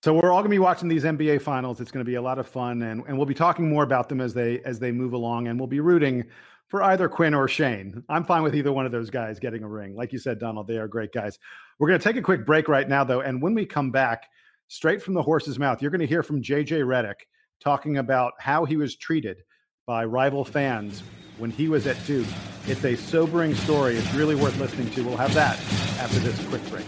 So 0.02 0.12
we're 0.12 0.32
all 0.32 0.40
going 0.40 0.50
to 0.50 0.54
be 0.54 0.58
watching 0.58 0.88
these 0.88 1.04
NBA 1.04 1.40
finals. 1.40 1.80
It's 1.80 1.90
going 1.90 2.04
to 2.04 2.08
be 2.08 2.16
a 2.16 2.22
lot 2.22 2.38
of 2.38 2.46
fun, 2.46 2.82
and, 2.82 3.02
and 3.06 3.16
we'll 3.16 3.26
be 3.26 3.32
talking 3.32 3.70
more 3.70 3.84
about 3.84 4.10
them 4.10 4.20
as 4.20 4.34
they 4.34 4.60
as 4.60 4.78
they 4.78 4.92
move 4.92 5.14
along, 5.14 5.48
and 5.48 5.58
we'll 5.58 5.66
be 5.66 5.80
rooting 5.80 6.24
for 6.68 6.82
either 6.82 7.08
Quinn 7.08 7.34
or 7.34 7.48
Shane. 7.48 8.02
I'm 8.08 8.24
fine 8.24 8.42
with 8.42 8.54
either 8.54 8.72
one 8.72 8.84
of 8.84 8.92
those 8.92 9.08
guys 9.08 9.38
getting 9.38 9.62
a 9.62 9.68
ring. 9.68 9.96
Like 9.96 10.12
you 10.12 10.18
said, 10.18 10.38
Donald, 10.38 10.66
they 10.66 10.76
are 10.76 10.88
great 10.88 11.12
guys. 11.12 11.38
We're 11.78 11.88
going 11.88 12.00
to 12.00 12.04
take 12.04 12.16
a 12.16 12.22
quick 12.22 12.44
break 12.44 12.68
right 12.68 12.88
now, 12.88 13.04
though. 13.04 13.20
And 13.20 13.40
when 13.40 13.54
we 13.54 13.64
come 13.64 13.90
back, 13.90 14.28
straight 14.68 15.02
from 15.02 15.14
the 15.14 15.22
horse's 15.22 15.58
mouth, 15.58 15.80
you're 15.80 15.90
going 15.90 16.00
to 16.00 16.06
hear 16.06 16.22
from 16.22 16.42
JJ 16.42 16.84
Redick 16.84 17.26
talking 17.60 17.98
about 17.98 18.32
how 18.38 18.64
he 18.64 18.76
was 18.76 18.96
treated 18.96 19.42
by 19.86 20.04
rival 20.04 20.44
fans 20.44 21.02
when 21.38 21.50
he 21.50 21.68
was 21.68 21.86
at 21.86 21.96
Duke. 22.06 22.26
It's 22.66 22.84
a 22.84 22.96
sobering 22.96 23.54
story. 23.54 23.96
It's 23.96 24.12
really 24.14 24.34
worth 24.34 24.58
listening 24.58 24.90
to. 24.90 25.04
We'll 25.04 25.16
have 25.16 25.34
that 25.34 25.58
after 26.00 26.18
this 26.18 26.46
quick 26.48 26.68
break. 26.70 26.86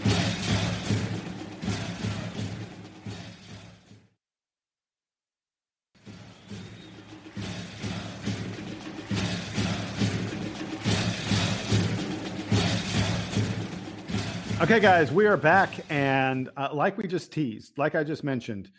Okay, 14.59 14.79
guys, 14.79 15.11
we 15.11 15.27
are 15.27 15.37
back, 15.37 15.69
and 15.91 16.49
uh, 16.57 16.69
like 16.73 16.97
we 16.97 17.07
just 17.07 17.31
teased, 17.31 17.77
like 17.77 17.93
I 17.93 18.03
just 18.03 18.23
mentioned, 18.23 18.71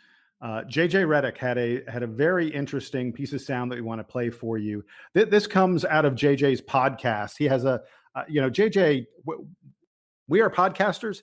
uh, 0.43 0.63
JJ 0.63 1.07
Redick 1.07 1.37
had 1.39 1.57
a 1.57 1.89
had 1.89 2.03
a 2.03 2.07
very 2.09 2.49
interesting 2.49 3.13
piece 3.13 3.33
of 3.33 3.41
sound 3.41 3.71
that 3.71 3.77
we 3.77 3.83
want 3.83 4.01
to 4.01 4.05
play 4.05 4.29
for 4.29 4.59
you. 4.59 4.85
Th- 5.15 5.29
this 5.29 5.47
comes 5.47 5.85
out 5.85 6.05
of 6.05 6.15
JJ's 6.15 6.61
podcast. 6.61 7.39
He 7.39 7.45
has 7.45 7.65
a, 7.65 7.81
uh, 8.17 8.25
you 8.29 8.41
know, 8.41 8.51
JJ. 8.51 9.07
W- 9.25 9.47
we 10.27 10.41
are 10.41 10.51
podcasters, 10.51 11.23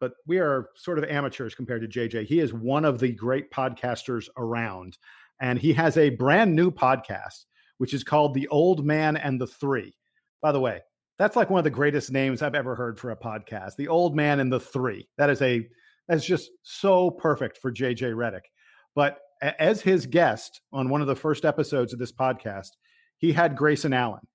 but 0.00 0.12
we 0.26 0.38
are 0.38 0.68
sort 0.76 0.98
of 0.98 1.04
amateurs 1.04 1.54
compared 1.54 1.80
to 1.80 1.88
JJ. 1.88 2.26
He 2.26 2.40
is 2.40 2.52
one 2.52 2.84
of 2.84 2.98
the 2.98 3.12
great 3.12 3.50
podcasters 3.50 4.28
around, 4.36 4.98
and 5.40 5.58
he 5.58 5.72
has 5.72 5.96
a 5.96 6.10
brand 6.10 6.54
new 6.54 6.70
podcast 6.70 7.46
which 7.78 7.94
is 7.94 8.04
called 8.04 8.34
"The 8.34 8.48
Old 8.48 8.84
Man 8.84 9.16
and 9.16 9.40
the 9.40 9.46
Three. 9.46 9.94
By 10.42 10.52
the 10.52 10.60
way, 10.60 10.82
that's 11.18 11.36
like 11.36 11.50
one 11.50 11.58
of 11.58 11.64
the 11.64 11.70
greatest 11.70 12.12
names 12.12 12.42
I've 12.42 12.54
ever 12.54 12.74
heard 12.74 12.98
for 12.98 13.10
a 13.10 13.16
podcast. 13.16 13.76
The 13.76 13.88
Old 13.88 14.14
Man 14.14 14.40
and 14.40 14.52
the 14.52 14.60
Three. 14.60 15.08
That 15.18 15.30
is 15.30 15.42
a 15.42 15.68
that's 16.08 16.24
just 16.24 16.50
so 16.62 17.10
perfect 17.10 17.58
for 17.58 17.72
JJ 17.72 18.14
Redick. 18.14 18.46
But 18.94 19.18
as 19.42 19.80
his 19.82 20.06
guest 20.06 20.60
on 20.72 20.88
one 20.88 21.00
of 21.00 21.06
the 21.06 21.16
first 21.16 21.44
episodes 21.44 21.92
of 21.92 21.98
this 21.98 22.12
podcast, 22.12 22.70
he 23.18 23.32
had 23.32 23.56
Grayson 23.56 23.92
Allen. 23.92 24.26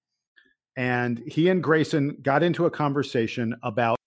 And 0.76 1.22
he 1.28 1.50
and 1.50 1.64
Grayson 1.64 2.18
got 2.22 2.44
into 2.44 2.66
a 2.66 2.72
conversation 2.72 3.56
about 3.64 3.98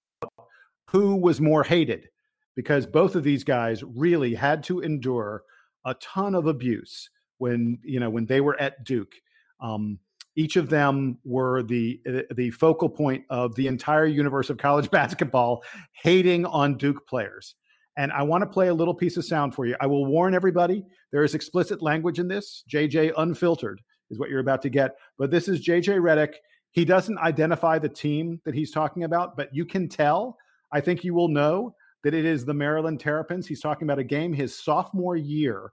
who 0.90 1.16
was 1.16 1.40
more 1.40 1.62
hated 1.62 2.08
because 2.54 2.86
both 2.86 3.14
of 3.14 3.22
these 3.22 3.44
guys 3.44 3.82
really 3.84 4.34
had 4.34 4.62
to 4.64 4.80
endure 4.80 5.42
a 5.84 5.94
ton 5.94 6.34
of 6.34 6.46
abuse 6.46 7.08
when 7.38 7.78
you 7.84 8.00
know 8.00 8.10
when 8.10 8.26
they 8.26 8.40
were 8.40 8.58
at 8.60 8.84
Duke. 8.84 9.14
Um, 9.60 9.98
each 10.36 10.56
of 10.56 10.68
them 10.68 11.18
were 11.24 11.62
the 11.62 12.00
uh, 12.06 12.34
the 12.34 12.50
focal 12.50 12.88
point 12.88 13.24
of 13.30 13.54
the 13.56 13.66
entire 13.66 14.06
universe 14.06 14.50
of 14.50 14.58
college 14.58 14.90
basketball 14.92 15.64
hating 15.92 16.46
on 16.46 16.76
Duke 16.76 17.06
players. 17.06 17.54
And 17.98 18.12
I 18.12 18.22
want 18.22 18.42
to 18.42 18.46
play 18.46 18.68
a 18.68 18.74
little 18.74 18.94
piece 18.94 19.16
of 19.16 19.24
sound 19.24 19.54
for 19.54 19.64
you. 19.64 19.74
I 19.80 19.86
will 19.86 20.04
warn 20.04 20.34
everybody 20.34 20.84
there 21.12 21.24
is 21.24 21.34
explicit 21.34 21.80
language 21.80 22.18
in 22.18 22.28
this. 22.28 22.62
JJ 22.70 23.12
unfiltered 23.16 23.80
is 24.10 24.18
what 24.18 24.28
you're 24.28 24.40
about 24.40 24.60
to 24.62 24.68
get. 24.68 24.96
But 25.18 25.30
this 25.30 25.48
is 25.48 25.66
JJ 25.66 26.00
Redick. 26.00 26.34
He 26.72 26.84
doesn't 26.84 27.18
identify 27.18 27.78
the 27.78 27.88
team 27.88 28.38
that 28.44 28.54
he's 28.54 28.70
talking 28.70 29.04
about, 29.04 29.34
but 29.34 29.48
you 29.54 29.64
can 29.64 29.88
tell. 29.88 30.36
I 30.72 30.80
think 30.82 31.04
you 31.04 31.14
will 31.14 31.28
know 31.28 31.74
that 32.04 32.12
it 32.12 32.26
is 32.26 32.44
the 32.44 32.52
Maryland 32.52 33.00
Terrapins. 33.00 33.46
He's 33.46 33.62
talking 33.62 33.86
about 33.86 33.98
a 33.98 34.04
game 34.04 34.34
his 34.34 34.54
sophomore 34.54 35.16
year 35.16 35.72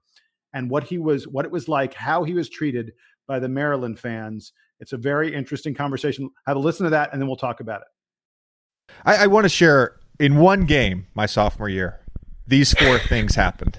and 0.53 0.69
what 0.69 0.83
he 0.83 0.97
was 0.97 1.27
what 1.27 1.43
it 1.43 1.51
was 1.51 1.67
like, 1.67 1.93
how 1.93 2.23
he 2.23 2.33
was 2.33 2.49
treated 2.49 2.93
by 3.27 3.39
the 3.39 3.49
Maryland 3.49 3.99
fans. 3.99 4.53
It's 4.79 4.93
a 4.93 4.97
very 4.97 5.33
interesting 5.33 5.73
conversation. 5.73 6.29
Have 6.45 6.57
a 6.57 6.59
listen 6.59 6.83
to 6.85 6.89
that, 6.91 7.11
and 7.13 7.21
then 7.21 7.27
we'll 7.27 7.37
talk 7.37 7.59
about 7.59 7.81
it. 7.81 8.93
I, 9.05 9.23
I 9.23 9.27
want 9.27 9.45
to 9.45 9.49
share 9.49 9.97
in 10.19 10.37
one 10.37 10.65
game 10.65 11.07
my 11.15 11.25
sophomore 11.25 11.69
year. 11.69 11.99
These 12.47 12.73
four 12.73 12.99
things 13.09 13.35
happened 13.35 13.77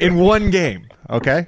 in 0.00 0.16
one 0.16 0.50
game. 0.50 0.86
Okay. 1.08 1.46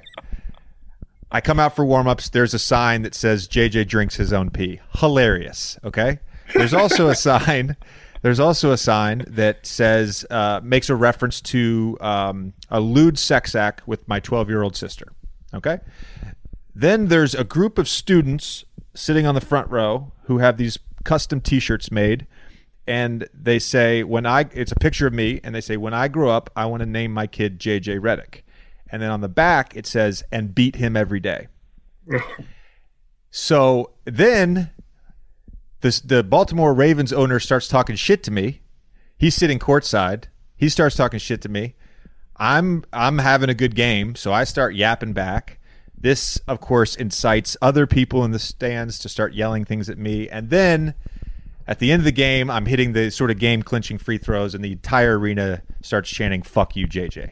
I 1.31 1.41
come 1.41 1.59
out 1.59 1.75
for 1.75 1.83
warmups. 1.83 2.29
There's 2.29 2.53
a 2.53 2.59
sign 2.59 3.01
that 3.01 3.15
says 3.15 3.47
JJ 3.47 3.87
drinks 3.87 4.15
his 4.15 4.31
own 4.31 4.51
pee. 4.51 4.79
Hilarious. 4.99 5.79
Okay. 5.83 6.19
There's 6.53 6.75
also 6.75 7.09
a 7.09 7.15
sign. 7.15 7.75
There's 8.21 8.39
also 8.39 8.71
a 8.71 8.77
sign 8.77 9.25
that 9.27 9.65
says 9.65 10.25
uh, 10.29 10.61
makes 10.63 10.89
a 10.89 10.95
reference 10.95 11.41
to 11.41 11.97
um, 12.01 12.53
a 12.69 12.79
lewd 12.79 13.17
sex 13.17 13.55
act 13.55 13.87
with 13.87 14.07
my 14.07 14.19
12 14.19 14.49
year 14.49 14.61
old 14.61 14.75
sister. 14.75 15.11
Okay. 15.55 15.79
Then 16.75 17.07
there's 17.07 17.35
a 17.35 17.43
group 17.43 17.77
of 17.77 17.87
students 17.87 18.65
sitting 18.95 19.25
on 19.25 19.35
the 19.35 19.41
front 19.41 19.69
row 19.69 20.11
who 20.23 20.39
have 20.39 20.57
these 20.57 20.79
custom 21.03 21.41
T-shirts 21.41 21.91
made, 21.91 22.25
and 22.87 23.27
they 23.33 23.59
say 23.59 24.03
when 24.03 24.25
I 24.25 24.45
it's 24.53 24.71
a 24.71 24.75
picture 24.75 25.07
of 25.07 25.13
me, 25.13 25.39
and 25.43 25.53
they 25.53 25.61
say 25.61 25.77
when 25.77 25.93
I 25.93 26.07
grow 26.07 26.29
up, 26.29 26.49
I 26.55 26.65
want 26.65 26.81
to 26.81 26.89
name 26.89 27.13
my 27.13 27.27
kid 27.27 27.59
JJ 27.59 27.99
Redick," 27.99 28.41
and 28.89 29.01
then 29.01 29.09
on 29.09 29.21
the 29.21 29.29
back 29.29 29.75
it 29.75 29.85
says 29.85 30.23
and 30.31 30.55
beat 30.55 30.75
him 30.75 30.97
every 30.97 31.19
day. 31.19 31.47
so 33.31 33.91
then 34.05 34.71
this 35.81 35.99
the 35.99 36.23
Baltimore 36.23 36.73
Ravens 36.73 37.13
owner 37.13 37.39
starts 37.39 37.67
talking 37.67 37.95
shit 37.95 38.23
to 38.23 38.31
me. 38.31 38.61
He's 39.17 39.35
sitting 39.35 39.59
courtside. 39.59 40.25
He 40.55 40.69
starts 40.69 40.95
talking 40.95 41.19
shit 41.19 41.41
to 41.41 41.49
me. 41.49 41.75
I'm 42.37 42.83
I'm 42.91 43.19
having 43.19 43.49
a 43.49 43.53
good 43.53 43.75
game, 43.75 44.15
so 44.15 44.33
I 44.33 44.43
start 44.43 44.75
yapping 44.75 45.13
back. 45.13 45.59
This, 46.03 46.37
of 46.49 46.59
course, 46.59 46.97
incites 46.97 47.55
other 47.61 47.87
people 47.87 48.25
in 48.25 48.31
the 48.31 48.39
stands 48.39 48.99
to 48.99 49.07
start 49.07 49.33
yelling 49.33 49.63
things 49.63 49.89
at 49.89 49.97
me. 49.97 50.27
And 50.27 50.49
then 50.49 50.95
at 51.65 51.79
the 51.79 51.93
end 51.93 52.01
of 52.01 52.03
the 52.03 52.11
game, 52.11 52.49
I'm 52.49 52.65
hitting 52.65 52.91
the 52.91 53.09
sort 53.09 53.31
of 53.31 53.39
game 53.39 53.63
clinching 53.63 53.97
free 53.97 54.17
throws, 54.17 54.53
and 54.53 54.61
the 54.61 54.73
entire 54.73 55.17
arena 55.17 55.61
starts 55.81 56.09
chanting, 56.09 56.41
fuck 56.41 56.75
you, 56.75 56.87
JJ. 56.87 57.31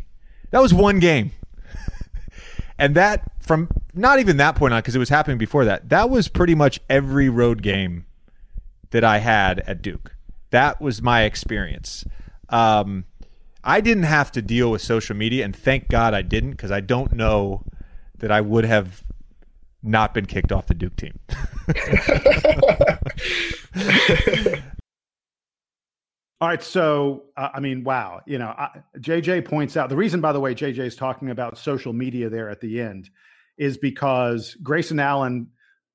That 0.52 0.62
was 0.62 0.74
one 0.74 1.00
game. 1.00 1.32
And 2.80 2.96
that 2.96 3.30
from 3.40 3.70
not 3.94 4.18
even 4.18 4.38
that 4.38 4.56
point 4.56 4.74
on, 4.74 4.80
because 4.80 4.96
it 4.96 5.00
was 5.00 5.10
happening 5.10 5.38
before 5.38 5.66
that, 5.66 5.90
that 5.90 6.10
was 6.10 6.28
pretty 6.28 6.56
much 6.56 6.80
every 6.90 7.30
road 7.30 7.62
game 7.62 8.08
that 8.90 9.04
I 9.04 9.20
had 9.20 9.60
at 9.68 9.84
Duke. 9.84 10.16
That 10.50 10.82
was 10.82 11.00
my 11.00 11.22
experience. 11.22 12.06
Um, 12.50 13.06
I 13.64 13.82
didn't 13.82 14.06
have 14.06 14.32
to 14.32 14.42
deal 14.42 14.72
with 14.72 14.82
social 14.82 15.16
media, 15.16 15.46
and 15.46 15.56
thank 15.56 15.90
God 15.90 16.16
I 16.16 16.24
didn't, 16.24 16.52
because 16.52 16.72
I 16.72 16.80
don't 16.80 17.14
know 17.14 17.64
that 18.22 18.32
I 18.32 18.42
would 18.42 18.66
have 18.66 19.04
not 19.84 20.14
been 20.14 20.26
kicked 20.26 20.52
off 20.52 20.68
the 20.68 20.74
Duke 20.74 20.96
team. 20.96 21.20
All 26.40 26.48
right, 26.48 26.64
so 26.64 27.26
uh, 27.38 27.50
I 27.54 27.60
mean, 27.60 27.84
wow, 27.84 28.22
you 28.26 28.40
know, 28.40 28.48
I, 28.48 28.82
JJ 28.98 29.46
points 29.46 29.78
out 29.78 29.90
the 29.90 29.96
reason, 29.96 30.22
by 30.22 30.34
the 30.34 30.40
way, 30.40 30.56
JJ 30.56 30.80
is 30.80 30.96
talking 30.96 31.30
about 31.30 31.58
social 31.58 31.94
media 31.94 32.30
there 32.30 32.50
at 32.50 32.62
the 32.62 32.82
end 32.82 33.10
is 33.58 33.78
because 33.78 34.56
Grayson 34.64 35.00
Allen 35.00 35.48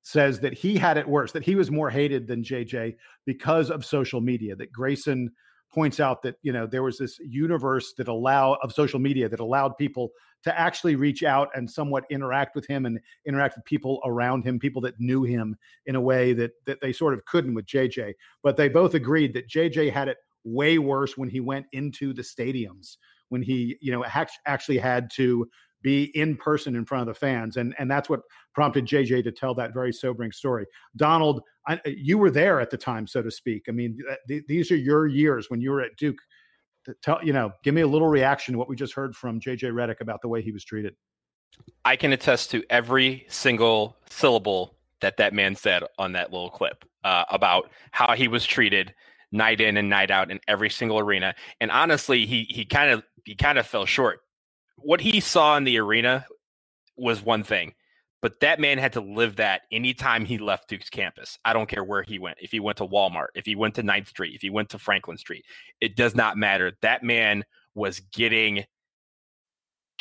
says 0.03 0.39
that 0.39 0.53
he 0.53 0.77
had 0.77 0.95
it 0.95 1.05
worse, 1.05 1.33
that 1.33 1.43
he 1.43 1.55
was 1.55 1.69
more 1.69 1.89
hated 1.89 2.27
than 2.27 2.43
JJ 2.43 2.95
because 3.25 3.69
of 3.69 3.85
social 3.85 4.21
media. 4.21 4.55
That 4.55 4.71
Grayson 4.71 5.31
points 5.73 5.99
out 5.99 6.21
that 6.23 6.35
you 6.41 6.51
know 6.51 6.65
there 6.65 6.83
was 6.83 6.97
this 6.97 7.19
universe 7.19 7.93
that 7.97 8.07
allow 8.07 8.53
of 8.63 8.73
social 8.73 8.99
media 8.99 9.27
that 9.29 9.39
allowed 9.39 9.77
people 9.77 10.11
to 10.43 10.59
actually 10.59 10.95
reach 10.95 11.23
out 11.23 11.49
and 11.55 11.69
somewhat 11.69 12.03
interact 12.09 12.55
with 12.55 12.65
him 12.67 12.85
and 12.85 12.99
interact 13.25 13.57
with 13.57 13.65
people 13.65 13.99
around 14.05 14.43
him, 14.43 14.59
people 14.59 14.81
that 14.81 14.99
knew 14.99 15.23
him 15.23 15.55
in 15.85 15.95
a 15.95 16.01
way 16.01 16.33
that 16.33 16.51
that 16.65 16.79
they 16.81 16.93
sort 16.93 17.13
of 17.13 17.25
couldn't 17.25 17.53
with 17.53 17.65
JJ. 17.65 18.13
But 18.43 18.57
they 18.57 18.69
both 18.69 18.93
agreed 18.93 19.33
that 19.33 19.49
JJ 19.49 19.91
had 19.91 20.07
it 20.07 20.17
way 20.43 20.77
worse 20.77 21.17
when 21.17 21.29
he 21.29 21.39
went 21.39 21.65
into 21.73 22.13
the 22.13 22.21
stadiums 22.21 22.97
when 23.29 23.41
he 23.41 23.77
you 23.81 23.91
know 23.91 24.05
actually 24.45 24.77
had 24.77 25.09
to 25.11 25.47
be 25.81 26.05
in 26.15 26.35
person 26.35 26.75
in 26.75 26.85
front 26.85 27.07
of 27.07 27.13
the 27.13 27.19
fans 27.19 27.57
and 27.57 27.75
and 27.77 27.89
that's 27.89 28.09
what 28.09 28.21
prompted 28.53 28.85
JJ 28.85 29.23
to 29.23 29.31
tell 29.31 29.53
that 29.55 29.73
very 29.73 29.93
sobering 29.93 30.31
story 30.31 30.65
Donald 30.95 31.41
I, 31.67 31.79
you 31.85 32.17
were 32.17 32.31
there 32.31 32.59
at 32.59 32.69
the 32.69 32.77
time 32.77 33.07
so 33.07 33.21
to 33.21 33.31
speak 33.31 33.65
i 33.67 33.71
mean 33.71 33.97
th- 34.27 34.43
these 34.47 34.71
are 34.71 34.75
your 34.75 35.07
years 35.07 35.49
when 35.49 35.61
you 35.61 35.71
were 35.71 35.81
at 35.81 35.95
Duke 35.97 36.17
tell 37.01 37.19
you 37.23 37.33
know 37.33 37.51
give 37.63 37.73
me 37.73 37.81
a 37.81 37.87
little 37.87 38.07
reaction 38.07 38.53
to 38.53 38.57
what 38.57 38.69
we 38.69 38.75
just 38.75 38.93
heard 38.93 39.15
from 39.15 39.39
JJ 39.39 39.71
Redick 39.71 40.01
about 40.01 40.21
the 40.21 40.27
way 40.27 40.41
he 40.41 40.51
was 40.51 40.63
treated 40.63 40.95
I 41.85 41.95
can 41.95 42.13
attest 42.13 42.51
to 42.51 42.63
every 42.69 43.25
single 43.29 43.97
syllable 44.09 44.75
that 45.01 45.17
that 45.17 45.33
man 45.33 45.55
said 45.55 45.83
on 45.97 46.13
that 46.13 46.31
little 46.31 46.49
clip 46.49 46.85
uh, 47.03 47.23
about 47.29 47.71
how 47.91 48.15
he 48.15 48.27
was 48.27 48.45
treated 48.45 48.93
night 49.31 49.61
in 49.61 49.77
and 49.77 49.89
night 49.89 50.11
out 50.11 50.31
in 50.31 50.39
every 50.47 50.69
single 50.69 50.99
arena. 50.99 51.35
And 51.61 51.71
honestly, 51.71 52.25
he 52.25 52.43
he 52.49 52.65
kind 52.65 52.91
of 52.91 53.03
he 53.25 53.35
kind 53.35 53.57
of 53.57 53.67
fell 53.67 53.85
short. 53.85 54.21
What 54.77 55.01
he 55.01 55.19
saw 55.19 55.57
in 55.57 55.63
the 55.63 55.79
arena 55.79 56.25
was 56.95 57.21
one 57.21 57.43
thing, 57.43 57.73
but 58.21 58.39
that 58.39 58.59
man 58.59 58.77
had 58.77 58.93
to 58.93 59.01
live 59.01 59.37
that 59.37 59.61
anytime 59.71 60.25
he 60.25 60.37
left 60.37 60.69
Duke's 60.69 60.89
campus. 60.89 61.37
I 61.45 61.53
don't 61.53 61.69
care 61.69 61.83
where 61.83 62.03
he 62.03 62.19
went. 62.19 62.37
If 62.41 62.51
he 62.51 62.59
went 62.59 62.77
to 62.77 62.87
Walmart, 62.87 63.27
if 63.35 63.45
he 63.45 63.55
went 63.55 63.75
to 63.75 63.83
9th 63.83 64.07
Street, 64.07 64.35
if 64.35 64.41
he 64.41 64.49
went 64.49 64.69
to 64.69 64.79
Franklin 64.79 65.17
Street, 65.17 65.45
it 65.81 65.95
does 65.95 66.15
not 66.15 66.37
matter. 66.37 66.73
That 66.81 67.03
man 67.03 67.43
was 67.75 67.99
getting 67.99 68.65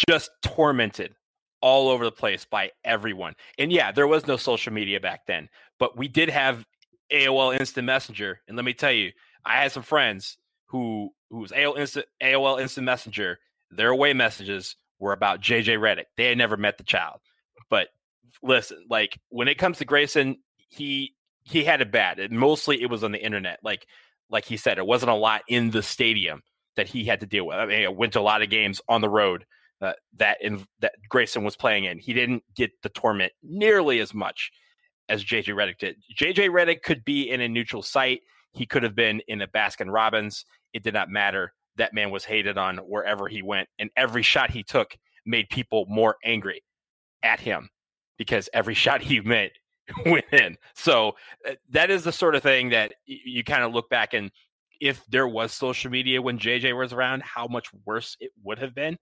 just 0.08 0.30
tormented 0.42 1.14
all 1.60 1.88
over 1.88 2.04
the 2.04 2.12
place 2.12 2.44
by 2.44 2.70
everyone. 2.84 3.34
And 3.58 3.72
yeah, 3.72 3.92
there 3.92 4.06
was 4.06 4.26
no 4.26 4.36
social 4.36 4.72
media 4.72 5.00
back 5.00 5.26
then, 5.26 5.48
but 5.78 5.96
we 5.96 6.08
did 6.08 6.28
have 6.30 6.64
AOL 7.12 7.58
Instant 7.58 7.86
Messenger. 7.86 8.40
And 8.46 8.56
let 8.56 8.64
me 8.64 8.74
tell 8.74 8.92
you, 8.92 9.12
I 9.44 9.62
had 9.62 9.72
some 9.72 9.82
friends 9.82 10.38
who 10.66 11.10
whose 11.30 11.50
AOL 11.50 11.78
Instant, 11.78 12.06
AOL 12.22 12.60
Instant 12.60 12.84
Messenger, 12.84 13.38
their 13.70 13.90
away 13.90 14.12
messages 14.12 14.76
were 14.98 15.12
about 15.12 15.40
JJ 15.40 15.78
Redick. 15.78 16.06
They 16.16 16.26
had 16.26 16.38
never 16.38 16.56
met 16.56 16.78
the 16.78 16.84
child. 16.84 17.20
But 17.68 17.88
listen, 18.42 18.84
like 18.88 19.18
when 19.28 19.48
it 19.48 19.58
comes 19.58 19.78
to 19.78 19.84
Grayson, 19.84 20.38
he 20.68 21.14
he 21.44 21.64
had 21.64 21.80
it 21.80 21.92
bad. 21.92 22.18
It, 22.18 22.32
mostly 22.32 22.82
it 22.82 22.90
was 22.90 23.04
on 23.04 23.12
the 23.12 23.22
internet. 23.24 23.60
Like 23.62 23.86
like 24.30 24.44
he 24.44 24.56
said, 24.56 24.78
it 24.78 24.86
wasn't 24.86 25.10
a 25.10 25.14
lot 25.14 25.42
in 25.48 25.70
the 25.70 25.82
stadium 25.82 26.42
that 26.76 26.88
he 26.88 27.04
had 27.04 27.20
to 27.20 27.26
deal 27.26 27.46
with. 27.46 27.56
I 27.56 27.66
mean, 27.66 27.84
I 27.84 27.88
went 27.88 28.12
to 28.14 28.20
a 28.20 28.22
lot 28.22 28.42
of 28.42 28.50
games 28.50 28.80
on 28.88 29.00
the 29.00 29.08
road 29.08 29.46
uh, 29.80 29.92
that 30.16 30.38
in 30.42 30.66
that 30.80 30.94
Grayson 31.08 31.44
was 31.44 31.56
playing 31.56 31.84
in. 31.84 31.98
He 31.98 32.12
didn't 32.12 32.42
get 32.54 32.70
the 32.82 32.88
torment 32.88 33.32
nearly 33.42 34.00
as 34.00 34.14
much 34.14 34.50
as 35.08 35.24
JJ 35.24 35.54
Redick 35.54 35.78
did. 35.78 35.96
JJ 36.18 36.50
Redick 36.50 36.82
could 36.82 37.04
be 37.04 37.30
in 37.30 37.40
a 37.40 37.48
neutral 37.48 37.82
site. 37.82 38.22
He 38.52 38.66
could 38.66 38.82
have 38.82 38.94
been 38.94 39.20
in 39.28 39.42
a 39.42 39.46
Baskin 39.46 39.92
Robbins. 39.92 40.44
It 40.72 40.82
did 40.82 40.94
not 40.94 41.10
matter. 41.10 41.52
That 41.76 41.94
man 41.94 42.10
was 42.10 42.24
hated 42.24 42.58
on 42.58 42.78
wherever 42.78 43.28
he 43.28 43.42
went, 43.42 43.68
and 43.78 43.90
every 43.96 44.22
shot 44.22 44.50
he 44.50 44.62
took 44.62 44.96
made 45.24 45.48
people 45.48 45.86
more 45.88 46.16
angry 46.24 46.62
at 47.22 47.40
him 47.40 47.68
because 48.16 48.48
every 48.52 48.74
shot 48.74 49.02
he 49.02 49.20
made 49.20 49.52
went 50.06 50.26
in. 50.32 50.56
So 50.74 51.16
uh, 51.48 51.54
that 51.70 51.90
is 51.90 52.04
the 52.04 52.12
sort 52.12 52.34
of 52.34 52.42
thing 52.42 52.70
that 52.70 52.94
you, 53.04 53.18
you 53.24 53.44
kind 53.44 53.64
of 53.64 53.74
look 53.74 53.90
back 53.90 54.14
and 54.14 54.30
if 54.80 55.04
there 55.06 55.28
was 55.28 55.52
social 55.52 55.90
media 55.90 56.20
when 56.20 56.38
JJ 56.38 56.76
was 56.76 56.92
around, 56.92 57.22
how 57.22 57.46
much 57.46 57.68
worse 57.84 58.16
it 58.20 58.30
would 58.42 58.58
have 58.58 58.74
been. 58.74 58.98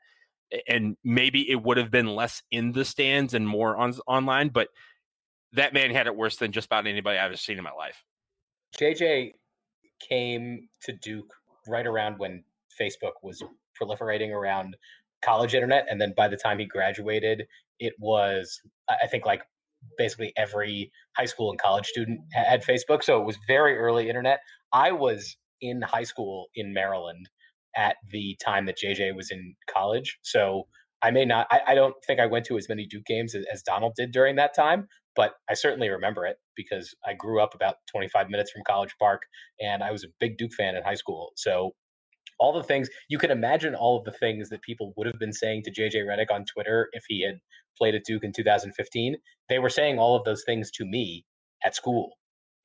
And 0.68 0.96
maybe 1.02 1.50
it 1.50 1.60
would 1.60 1.78
have 1.78 1.90
been 1.90 2.14
less 2.14 2.42
in 2.50 2.72
the 2.72 2.84
stands 2.84 3.34
and 3.34 3.46
more 3.46 3.76
on 3.76 3.94
online, 4.06 4.50
but 4.50 4.68
that 5.52 5.74
man 5.74 5.90
had 5.90 6.06
it 6.06 6.14
worse 6.14 6.36
than 6.36 6.52
just 6.52 6.66
about 6.66 6.86
anybody 6.86 7.18
I've 7.18 7.26
ever 7.26 7.36
seen 7.36 7.58
in 7.58 7.64
my 7.64 7.72
life. 7.72 8.04
JJ 8.78 9.32
came 10.00 10.68
to 10.82 10.92
Duke 10.92 11.32
right 11.66 11.86
around 11.86 12.18
when 12.18 12.44
Facebook 12.80 13.12
was 13.22 13.42
proliferating 13.80 14.30
around 14.30 14.76
college 15.24 15.54
internet. 15.54 15.86
And 15.88 16.00
then 16.00 16.12
by 16.16 16.28
the 16.28 16.36
time 16.36 16.58
he 16.58 16.66
graduated, 16.66 17.44
it 17.80 17.94
was, 17.98 18.60
I 18.88 19.06
think, 19.06 19.26
like 19.26 19.42
basically 19.98 20.32
every 20.36 20.90
high 21.16 21.24
school 21.24 21.50
and 21.50 21.60
college 21.60 21.86
student 21.86 22.20
had 22.32 22.64
Facebook. 22.64 23.02
So 23.02 23.20
it 23.20 23.24
was 23.24 23.38
very 23.46 23.76
early 23.76 24.08
internet. 24.08 24.40
I 24.72 24.92
was 24.92 25.36
in 25.60 25.82
high 25.82 26.04
school 26.04 26.48
in 26.54 26.72
Maryland 26.72 27.28
at 27.76 27.96
the 28.10 28.36
time 28.44 28.66
that 28.66 28.78
JJ 28.78 29.14
was 29.16 29.30
in 29.30 29.54
college. 29.68 30.18
So 30.22 30.64
I 31.02 31.10
may 31.10 31.24
not, 31.24 31.46
I, 31.50 31.60
I 31.68 31.74
don't 31.74 31.94
think 32.06 32.20
I 32.20 32.26
went 32.26 32.46
to 32.46 32.56
as 32.56 32.68
many 32.68 32.86
Duke 32.86 33.04
games 33.04 33.34
as, 33.34 33.44
as 33.52 33.62
Donald 33.62 33.94
did 33.96 34.12
during 34.12 34.36
that 34.36 34.54
time, 34.54 34.86
but 35.16 35.32
I 35.50 35.54
certainly 35.54 35.88
remember 35.88 36.24
it 36.24 36.36
because 36.56 36.94
I 37.06 37.14
grew 37.14 37.42
up 37.42 37.54
about 37.54 37.76
25 37.90 38.30
minutes 38.30 38.50
from 38.50 38.62
College 38.66 38.94
Park 38.98 39.22
and 39.60 39.82
I 39.82 39.90
was 39.90 40.04
a 40.04 40.08
big 40.20 40.38
Duke 40.38 40.52
fan 40.52 40.76
in 40.76 40.82
high 40.82 40.94
school. 40.94 41.32
So 41.36 41.72
all 42.44 42.52
the 42.52 42.62
things 42.62 42.90
you 43.08 43.16
can 43.16 43.30
imagine 43.30 43.74
all 43.74 43.96
of 43.98 44.04
the 44.04 44.12
things 44.12 44.50
that 44.50 44.60
people 44.60 44.92
would 44.96 45.06
have 45.06 45.18
been 45.18 45.32
saying 45.32 45.62
to 45.62 45.72
JJ 45.72 46.04
Redick 46.04 46.30
on 46.30 46.44
Twitter 46.44 46.88
if 46.92 47.04
he 47.08 47.24
had 47.24 47.40
played 47.78 47.94
at 47.94 48.04
Duke 48.04 48.22
in 48.22 48.32
2015. 48.32 49.16
They 49.48 49.58
were 49.58 49.70
saying 49.70 49.98
all 49.98 50.14
of 50.14 50.24
those 50.24 50.44
things 50.44 50.70
to 50.72 50.84
me 50.84 51.24
at 51.64 51.74
school 51.74 52.10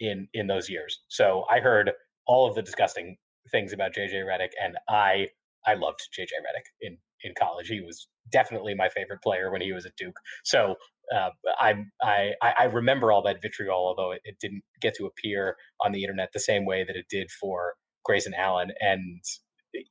in 0.02 0.28
in 0.34 0.48
those 0.48 0.70
years. 0.70 1.00
So 1.08 1.46
I 1.50 1.62
heard 1.62 1.92
all 2.28 2.48
of 2.48 2.56
the 2.56 2.62
disgusting 2.62 3.16
things 3.52 3.72
about 3.72 3.94
JJ 3.94 4.26
Redick 4.26 4.52
and 4.62 4.76
I 4.90 5.28
I 5.66 5.76
loved 5.76 6.02
JJ 6.18 6.34
Redick 6.44 6.68
in 6.82 6.98
in 7.24 7.34
college. 7.40 7.68
He 7.68 7.80
was 7.80 8.08
definitely 8.30 8.76
my 8.76 8.90
favorite 8.90 9.22
player 9.22 9.50
when 9.50 9.62
he 9.62 9.72
was 9.72 9.86
at 9.86 9.96
Duke. 9.98 10.20
So 10.44 10.76
uh, 11.16 11.30
I, 11.58 11.86
I 12.04 12.34
I 12.42 12.66
remember 12.66 13.14
all 13.14 13.22
that 13.24 13.42
vitriol, 13.42 13.78
although 13.78 14.12
it, 14.12 14.22
it, 14.26 14.36
didn't 14.40 14.64
get 14.80 14.94
to 14.96 15.06
appear 15.06 15.56
on 15.84 15.92
the 15.92 16.04
internet 16.04 16.30
the 16.34 16.40
same 16.40 16.66
way 16.66 16.84
that 16.84 16.96
it 16.96 17.06
did 17.10 17.32
for 17.32 17.74
Grayson 18.06 18.34
Allen. 18.34 18.72
And 18.80 19.24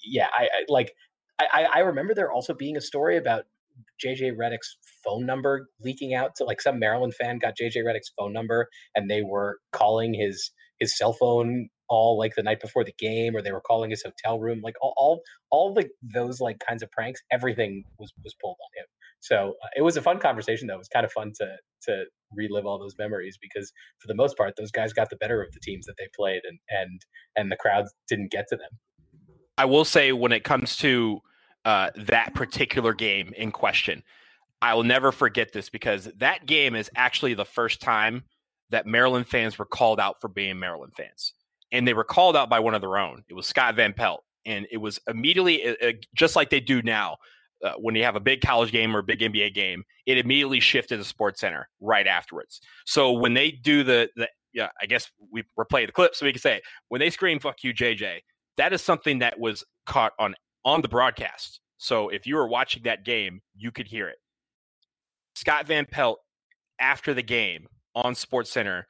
yeah, 0.04 0.28
I, 0.36 0.44
I 0.44 0.64
like 0.68 0.92
I, 1.40 1.66
I 1.72 1.78
remember 1.80 2.14
there 2.14 2.32
also 2.32 2.52
being 2.54 2.76
a 2.76 2.80
story 2.80 3.16
about 3.16 3.44
JJ 4.04 4.36
Redick's 4.36 4.76
phone 5.04 5.24
number 5.24 5.68
leaking 5.80 6.14
out 6.14 6.34
to 6.36 6.44
like 6.44 6.60
some 6.60 6.78
Maryland 6.78 7.14
fan 7.14 7.38
got 7.38 7.54
JJ 7.56 7.84
Redick's 7.84 8.10
phone 8.18 8.32
number 8.32 8.68
and 8.94 9.10
they 9.10 9.22
were 9.22 9.58
calling 9.72 10.14
his 10.14 10.50
his 10.80 10.96
cell 10.96 11.12
phone 11.12 11.68
all 11.88 12.18
like 12.18 12.34
the 12.34 12.42
night 12.42 12.60
before 12.60 12.84
the 12.84 12.94
game 12.98 13.34
or 13.34 13.42
they 13.42 13.52
were 13.52 13.60
calling 13.60 13.90
his 13.90 14.02
hotel 14.02 14.38
room 14.38 14.60
like 14.62 14.74
all 14.82 14.94
all, 14.96 15.22
all 15.50 15.74
the 15.74 15.88
those 16.02 16.40
like 16.40 16.58
kinds 16.66 16.82
of 16.82 16.90
pranks 16.90 17.20
everything 17.30 17.84
was 17.98 18.12
was 18.24 18.34
pulled 18.40 18.56
on 18.60 18.82
him. 18.82 18.86
So 19.20 19.54
uh, 19.64 19.68
it 19.76 19.82
was 19.82 19.96
a 19.96 20.02
fun 20.02 20.18
conversation 20.20 20.66
though. 20.66 20.74
It 20.74 20.78
was 20.78 20.88
kind 20.88 21.06
of 21.06 21.12
fun 21.12 21.32
to 21.38 21.56
to 21.82 22.04
relive 22.34 22.66
all 22.66 22.78
those 22.78 22.96
memories 22.98 23.38
because 23.40 23.72
for 23.98 24.08
the 24.08 24.14
most 24.14 24.36
part 24.36 24.54
those 24.56 24.70
guys 24.70 24.92
got 24.92 25.08
the 25.10 25.16
better 25.16 25.40
of 25.40 25.52
the 25.52 25.60
teams 25.60 25.86
that 25.86 25.94
they 25.98 26.08
played 26.16 26.42
and 26.44 26.58
and 26.68 27.02
and 27.36 27.50
the 27.52 27.56
crowds 27.56 27.94
didn't 28.08 28.30
get 28.32 28.46
to 28.48 28.56
them 28.56 28.70
i 29.58 29.64
will 29.64 29.84
say 29.84 30.12
when 30.12 30.32
it 30.32 30.44
comes 30.44 30.76
to 30.76 31.20
uh, 31.64 31.90
that 31.96 32.34
particular 32.34 32.94
game 32.94 33.32
in 33.36 33.50
question 33.50 34.02
i 34.62 34.74
will 34.74 34.84
never 34.84 35.12
forget 35.12 35.52
this 35.52 35.68
because 35.68 36.08
that 36.16 36.46
game 36.46 36.74
is 36.74 36.90
actually 36.96 37.34
the 37.34 37.44
first 37.44 37.80
time 37.82 38.24
that 38.70 38.86
maryland 38.86 39.26
fans 39.26 39.58
were 39.58 39.66
called 39.66 40.00
out 40.00 40.20
for 40.20 40.28
being 40.28 40.58
maryland 40.58 40.94
fans 40.96 41.34
and 41.72 41.86
they 41.86 41.94
were 41.94 42.04
called 42.04 42.36
out 42.36 42.48
by 42.48 42.60
one 42.60 42.74
of 42.74 42.80
their 42.80 42.96
own. 42.96 43.24
It 43.28 43.34
was 43.34 43.46
Scott 43.46 43.74
Van 43.76 43.92
Pelt, 43.92 44.24
and 44.46 44.66
it 44.70 44.78
was 44.78 44.98
immediately 45.08 45.66
uh, 45.66 45.92
just 46.14 46.36
like 46.36 46.50
they 46.50 46.60
do 46.60 46.82
now. 46.82 47.16
Uh, 47.62 47.72
when 47.72 47.96
you 47.96 48.04
have 48.04 48.14
a 48.14 48.20
big 48.20 48.40
college 48.40 48.70
game 48.70 48.94
or 48.94 49.00
a 49.00 49.02
big 49.02 49.18
NBA 49.18 49.52
game, 49.52 49.82
it 50.06 50.16
immediately 50.16 50.60
shifted 50.60 50.98
to 50.98 51.04
Sports 51.04 51.40
Center 51.40 51.68
right 51.80 52.06
afterwards. 52.06 52.60
So 52.86 53.10
when 53.10 53.34
they 53.34 53.50
do 53.50 53.82
the, 53.82 54.08
the 54.14 54.28
yeah, 54.52 54.68
I 54.80 54.86
guess 54.86 55.10
we 55.32 55.42
we're 55.56 55.64
playing 55.64 55.86
the 55.86 55.92
clip 55.92 56.14
so 56.14 56.24
we 56.24 56.32
can 56.32 56.40
say 56.40 56.58
it. 56.58 56.62
when 56.88 57.00
they 57.00 57.10
scream 57.10 57.40
"fuck 57.40 57.64
you, 57.64 57.74
JJ," 57.74 58.20
that 58.58 58.72
is 58.72 58.82
something 58.82 59.20
that 59.20 59.40
was 59.40 59.64
caught 59.86 60.12
on 60.18 60.34
on 60.64 60.82
the 60.82 60.88
broadcast. 60.88 61.60
So 61.78 62.08
if 62.08 62.26
you 62.26 62.36
were 62.36 62.48
watching 62.48 62.82
that 62.82 63.04
game, 63.04 63.40
you 63.56 63.70
could 63.70 63.86
hear 63.86 64.08
it. 64.08 64.18
Scott 65.34 65.66
Van 65.66 65.86
Pelt 65.86 66.18
after 66.80 67.14
the 67.14 67.22
game 67.22 67.68
on 67.94 68.14
Sports 68.14 68.50
Center 68.50 68.86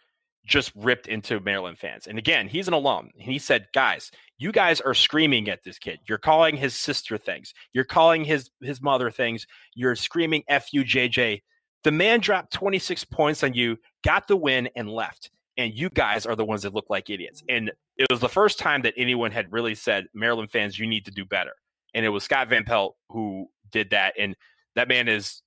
just 0.46 0.72
ripped 0.74 1.06
into 1.06 1.40
Maryland 1.40 1.78
fans. 1.78 2.06
And 2.06 2.18
again, 2.18 2.48
he's 2.48 2.68
an 2.68 2.74
alum. 2.74 3.10
And 3.14 3.30
he 3.30 3.38
said, 3.38 3.66
guys, 3.74 4.10
you 4.38 4.50
guys 4.50 4.80
are 4.80 4.94
screaming 4.94 5.48
at 5.50 5.62
this 5.62 5.78
kid. 5.78 5.98
You're 6.08 6.16
calling 6.16 6.56
his 6.56 6.74
sister 6.74 7.18
things. 7.18 7.52
You're 7.74 7.84
calling 7.84 8.24
his 8.24 8.50
his 8.62 8.80
mother 8.80 9.10
things. 9.10 9.46
You're 9.74 9.94
screaming 9.96 10.42
F 10.48 10.72
you, 10.72 10.84
JJ. 10.84 11.42
The 11.84 11.92
man 11.92 12.20
dropped 12.20 12.52
26 12.54 13.04
points 13.04 13.44
on 13.44 13.54
you, 13.54 13.76
got 14.02 14.26
the 14.26 14.36
win, 14.36 14.68
and 14.74 14.90
left. 14.90 15.30
And 15.58 15.74
you 15.74 15.90
guys 15.90 16.24
are 16.24 16.36
the 16.36 16.44
ones 16.44 16.62
that 16.62 16.72
look 16.72 16.86
like 16.88 17.10
idiots. 17.10 17.42
And 17.48 17.70
it 17.96 18.06
was 18.10 18.20
the 18.20 18.28
first 18.28 18.58
time 18.58 18.82
that 18.82 18.94
anyone 18.96 19.30
had 19.30 19.52
really 19.52 19.74
said, 19.74 20.06
Maryland 20.14 20.50
fans, 20.50 20.78
you 20.78 20.86
need 20.86 21.04
to 21.04 21.10
do 21.10 21.24
better. 21.24 21.52
And 21.94 22.06
it 22.06 22.10
was 22.10 22.24
Scott 22.24 22.48
Van 22.48 22.64
Pelt 22.64 22.96
who 23.10 23.48
did 23.70 23.90
that. 23.90 24.14
And 24.18 24.36
that 24.76 24.88
man 24.88 25.08
is 25.08 25.42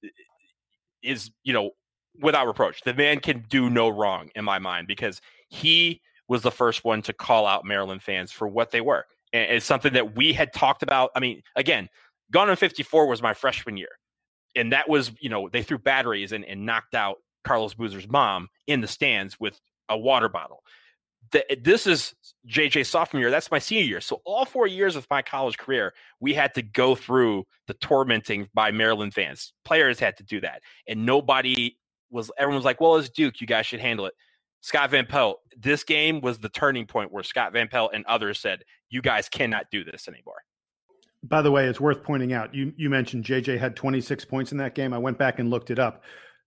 is, 1.02 1.32
you 1.44 1.54
know, 1.54 1.72
without 2.22 2.46
reproach. 2.46 2.82
The 2.82 2.94
man 2.94 3.22
can 3.22 3.44
do 3.50 3.70
no 3.70 3.90
wrong 3.90 4.30
in 4.36 4.46
my 4.46 4.60
mind 4.60 4.86
because 4.86 5.22
he 5.50 6.02
was 6.28 6.44
the 6.44 6.52
first 6.52 6.84
one 6.84 7.02
to 7.04 7.14
call 7.14 7.48
out 7.48 7.66
Maryland 7.66 8.04
fans 8.04 8.32
for 8.32 8.48
what 8.48 8.70
they 8.70 8.82
were. 8.82 9.06
And 9.34 9.50
it's 9.50 9.66
something 9.66 9.94
that 9.94 10.16
we 10.16 10.34
had 10.34 10.54
talked 10.54 10.84
about. 10.84 11.10
I 11.16 11.20
mean, 11.20 11.42
again, 11.56 11.90
Gone 12.32 12.50
in 12.50 12.56
54 12.56 13.08
was 13.08 13.22
my 13.22 13.34
freshman 13.34 13.78
year. 13.78 13.90
And 14.56 14.72
that 14.72 14.90
was, 14.90 15.12
you 15.20 15.30
know, 15.30 15.50
they 15.50 15.64
threw 15.64 15.78
batteries 15.78 16.32
and, 16.32 16.46
and 16.46 16.66
knocked 16.66 16.96
out 16.96 17.18
Carlos 17.44 17.74
Boozer's 17.74 18.08
mom 18.08 18.48
in 18.68 18.82
the 18.82 18.88
stands 18.88 19.40
with 19.40 19.60
a 19.92 19.98
water 19.98 20.30
bottle. 20.30 20.64
The, 21.32 21.50
eh, 21.52 21.56
this 21.62 21.86
is 21.86 22.16
JJ 22.48 22.86
sophomore 22.88 23.22
year. 23.22 23.32
That's 23.32 23.52
my 23.52 23.60
senior 23.60 23.86
year. 23.86 24.02
So 24.02 24.22
all 24.26 24.46
four 24.46 24.68
years 24.68 24.96
of 24.96 25.06
my 25.10 25.22
college 25.22 25.58
career, 25.58 25.94
we 26.20 26.34
had 26.34 26.54
to 26.56 26.62
go 26.62 26.96
through 26.96 27.46
the 27.68 27.74
tormenting 27.76 28.50
by 28.54 28.72
Maryland 28.72 29.14
fans. 29.14 29.54
Players 29.64 30.00
had 30.00 30.18
to 30.18 30.24
do 30.24 30.42
that, 30.42 30.62
and 30.88 31.06
nobody 31.06 31.78
was 32.10 32.32
everyone 32.38 32.58
was 32.58 32.66
like, 32.66 32.82
"Well, 32.82 32.96
it's 32.96 33.10
Duke. 33.10 33.40
You 33.40 33.48
guys 33.48 33.66
should 33.66 33.80
handle 33.80 34.06
it." 34.08 34.14
Scott 34.62 34.92
Van 34.92 35.06
Pelt. 35.06 35.40
This 35.58 35.84
game 35.84 36.22
was 36.22 36.40
the 36.40 36.50
turning 36.50 36.86
point 36.86 37.12
where 37.12 37.24
Scott 37.24 37.54
Van 37.54 37.68
Pelt 37.68 37.92
and 37.94 38.06
others 38.06 38.40
said, 38.40 38.64
"You 38.90 39.02
guys 39.02 39.30
cannot 39.30 39.66
do 39.72 39.84
this 39.84 40.08
anymore." 40.08 40.44
By 41.24 41.42
the 41.44 41.52
way, 41.52 41.68
it's 41.68 41.80
worth 41.80 42.04
pointing 42.04 42.34
out. 42.34 42.54
You 42.54 42.74
you 42.78 42.90
mentioned 42.90 43.26
JJ 43.26 43.60
had 43.60 43.76
26 43.76 44.26
points 44.26 44.52
in 44.52 44.58
that 44.58 44.74
game. 44.74 44.94
I 44.94 44.98
went 44.98 45.18
back 45.18 45.40
and 45.40 45.50
looked 45.50 45.70
it 45.70 45.80
up. 45.80 46.04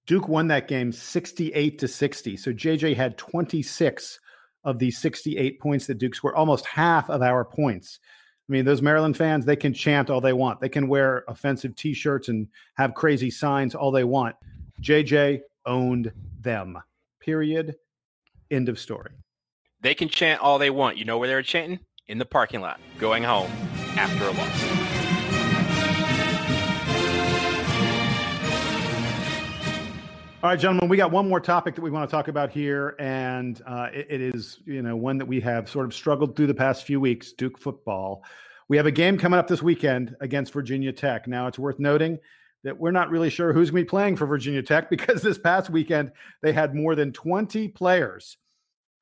Duke 0.06 0.28
won 0.28 0.48
that 0.48 0.68
game 0.68 0.92
68 0.92 1.78
to 1.78 1.88
60. 1.88 2.36
So 2.36 2.52
JJ 2.52 2.96
had 2.96 3.16
26 3.16 4.20
of 4.64 4.78
these 4.78 4.98
68 4.98 5.60
points 5.60 5.86
that 5.86 5.98
Duke 5.98 6.14
scored, 6.14 6.34
almost 6.34 6.66
half 6.66 7.08
of 7.10 7.22
our 7.22 7.44
points. 7.44 8.00
I 8.48 8.52
mean, 8.52 8.64
those 8.64 8.82
Maryland 8.82 9.16
fans, 9.16 9.46
they 9.46 9.56
can 9.56 9.72
chant 9.72 10.10
all 10.10 10.20
they 10.20 10.34
want. 10.34 10.60
They 10.60 10.68
can 10.68 10.88
wear 10.88 11.24
offensive 11.28 11.74
t 11.76 11.94
shirts 11.94 12.28
and 12.28 12.48
have 12.74 12.94
crazy 12.94 13.30
signs 13.30 13.74
all 13.74 13.90
they 13.90 14.04
want. 14.04 14.36
JJ 14.82 15.40
owned 15.64 16.12
them. 16.40 16.78
Period. 17.20 17.76
End 18.50 18.68
of 18.68 18.78
story. 18.78 19.12
They 19.80 19.94
can 19.94 20.08
chant 20.08 20.42
all 20.42 20.58
they 20.58 20.70
want. 20.70 20.98
You 20.98 21.06
know 21.06 21.18
where 21.18 21.28
they 21.28 21.34
were 21.34 21.42
chanting? 21.42 21.80
In 22.06 22.18
the 22.18 22.26
parking 22.26 22.60
lot, 22.60 22.80
going 22.98 23.22
home 23.22 23.50
after 23.96 24.24
a 24.24 24.32
loss. 24.32 24.83
All 30.44 30.50
right, 30.50 30.60
gentlemen, 30.60 30.90
we 30.90 30.98
got 30.98 31.10
one 31.10 31.26
more 31.26 31.40
topic 31.40 31.74
that 31.74 31.80
we 31.80 31.90
want 31.90 32.06
to 32.06 32.14
talk 32.14 32.28
about 32.28 32.50
here, 32.50 32.96
and 32.98 33.62
uh, 33.66 33.88
it, 33.94 34.08
it 34.10 34.20
is, 34.20 34.58
you 34.66 34.82
know, 34.82 34.94
one 34.94 35.16
that 35.16 35.24
we 35.24 35.40
have 35.40 35.70
sort 35.70 35.86
of 35.86 35.94
struggled 35.94 36.36
through 36.36 36.48
the 36.48 36.54
past 36.54 36.84
few 36.84 37.00
weeks. 37.00 37.32
Duke 37.32 37.58
football. 37.58 38.22
We 38.68 38.76
have 38.76 38.84
a 38.84 38.90
game 38.90 39.16
coming 39.16 39.38
up 39.38 39.48
this 39.48 39.62
weekend 39.62 40.14
against 40.20 40.52
Virginia 40.52 40.92
Tech. 40.92 41.26
Now, 41.26 41.46
it's 41.46 41.58
worth 41.58 41.78
noting 41.78 42.18
that 42.62 42.78
we're 42.78 42.90
not 42.90 43.08
really 43.08 43.30
sure 43.30 43.54
who's 43.54 43.70
going 43.70 43.84
to 43.84 43.86
be 43.86 43.88
playing 43.88 44.16
for 44.16 44.26
Virginia 44.26 44.62
Tech 44.62 44.90
because 44.90 45.22
this 45.22 45.38
past 45.38 45.70
weekend 45.70 46.12
they 46.42 46.52
had 46.52 46.74
more 46.74 46.94
than 46.94 47.10
20 47.10 47.68
players 47.68 48.36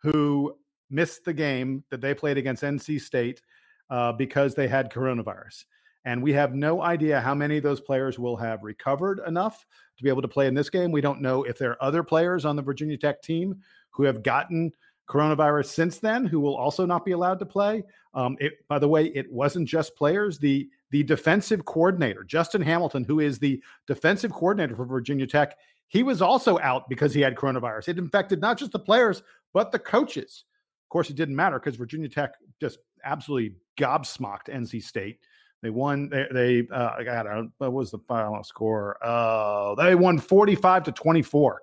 who 0.03 0.57
missed 0.91 1.25
the 1.25 1.35
game 1.35 1.83
that 1.91 2.01
they 2.01 2.15
played 2.15 2.39
against 2.39 2.63
NC 2.63 3.01
State 3.01 3.43
uh, 3.91 4.13
because 4.13 4.55
they 4.55 4.69
had 4.69 4.93
coronavirus. 4.93 5.65
And 6.05 6.23
we 6.23 6.33
have 6.33 6.55
no 6.55 6.83
idea 6.83 7.21
how 7.21 7.35
many 7.35 7.59
of 7.59 7.63
those 7.63 7.81
players 7.81 8.19
will 8.19 8.37
have 8.37 8.63
recovered 8.63 9.21
enough 9.27 9.65
to 9.97 10.03
be 10.03 10.09
able 10.09 10.23
to 10.23 10.29
play 10.29 10.47
in 10.47 10.55
this 10.55 10.71
game. 10.71 10.91
We 10.91 11.01
don't 11.01 11.21
know 11.21 11.45
if 11.45 11.59
there 11.59 11.71
are 11.71 11.83
other 11.83 12.03
players 12.03 12.45
on 12.45 12.57
the 12.57 12.63
Virginia 12.63 12.97
Tech 12.97 13.23
team 13.23 13.61
who 13.91 14.03
have 14.05 14.23
gotten 14.23 14.73
coronavirus 15.09 15.67
since 15.67 15.99
then 15.99 16.25
who 16.25 16.41
will 16.41 16.57
also 16.57 16.87
not 16.87 17.05
be 17.05 17.13
allowed 17.13 17.39
to 17.39 17.47
play. 17.47 17.83
Um, 18.15 18.37
it, 18.41 18.67
by 18.69 18.79
the 18.79 18.89
way, 18.89 19.07
it 19.07 19.31
wasn't 19.31 19.69
just 19.69 19.97
players. 19.97 20.39
The 20.39 20.69
the 20.91 21.03
defensive 21.03 21.65
coordinator, 21.65 22.23
Justin 22.23 22.61
Hamilton, 22.61 23.05
who 23.05 23.21
is 23.21 23.39
the 23.39 23.63
defensive 23.87 24.31
coordinator 24.31 24.77
for 24.77 24.85
Virginia 24.85 25.27
Tech, 25.27 25.57
he 25.89 26.03
was 26.03 26.21
also 26.21 26.59
out 26.59 26.89
because 26.89 27.15
he 27.15 27.21
had 27.23 27.35
coronavirus. 27.35 27.89
It 27.89 27.99
infected 27.99 28.41
not 28.41 28.59
just 28.59 28.73
the 28.73 28.79
players, 28.79 29.23
but 29.55 29.73
the 29.73 29.79
coaches. 29.79 30.45
Of 30.85 30.89
course, 30.91 31.09
it 31.09 31.17
didn't 31.17 31.37
matter 31.37 31.59
because 31.59 31.77
Virginia 31.77 32.09
Tech 32.09 32.35
just 32.61 32.79
absolutely 33.05 33.57
gobsmacked 33.79 34.49
NC 34.49 34.83
State. 34.83 35.19
They 35.63 35.71
won. 35.71 36.09
They, 36.09 36.27
they 36.33 36.69
uh, 36.75 36.91
I 36.99 37.05
got 37.05 37.27
what 37.59 37.73
was 37.73 37.91
the 37.91 37.99
final 38.09 38.43
score? 38.43 38.97
Uh, 39.05 39.75
they 39.77 39.95
won 39.95 40.19
45 40.19 40.85
to 40.85 40.93
24. 40.93 41.63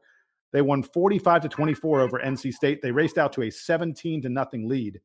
They 0.51 0.61
won 0.61 0.81
45 0.81 1.43
to 1.43 1.49
24 1.49 2.01
over 2.01 2.19
NC 2.19 2.53
State. 2.53 2.81
They 2.81 2.91
raced 2.91 3.17
out 3.17 3.33
to 3.33 3.43
a 3.43 3.49
17 3.51 4.21
to 4.23 4.29
nothing 4.29 4.67
lead. 4.67 4.99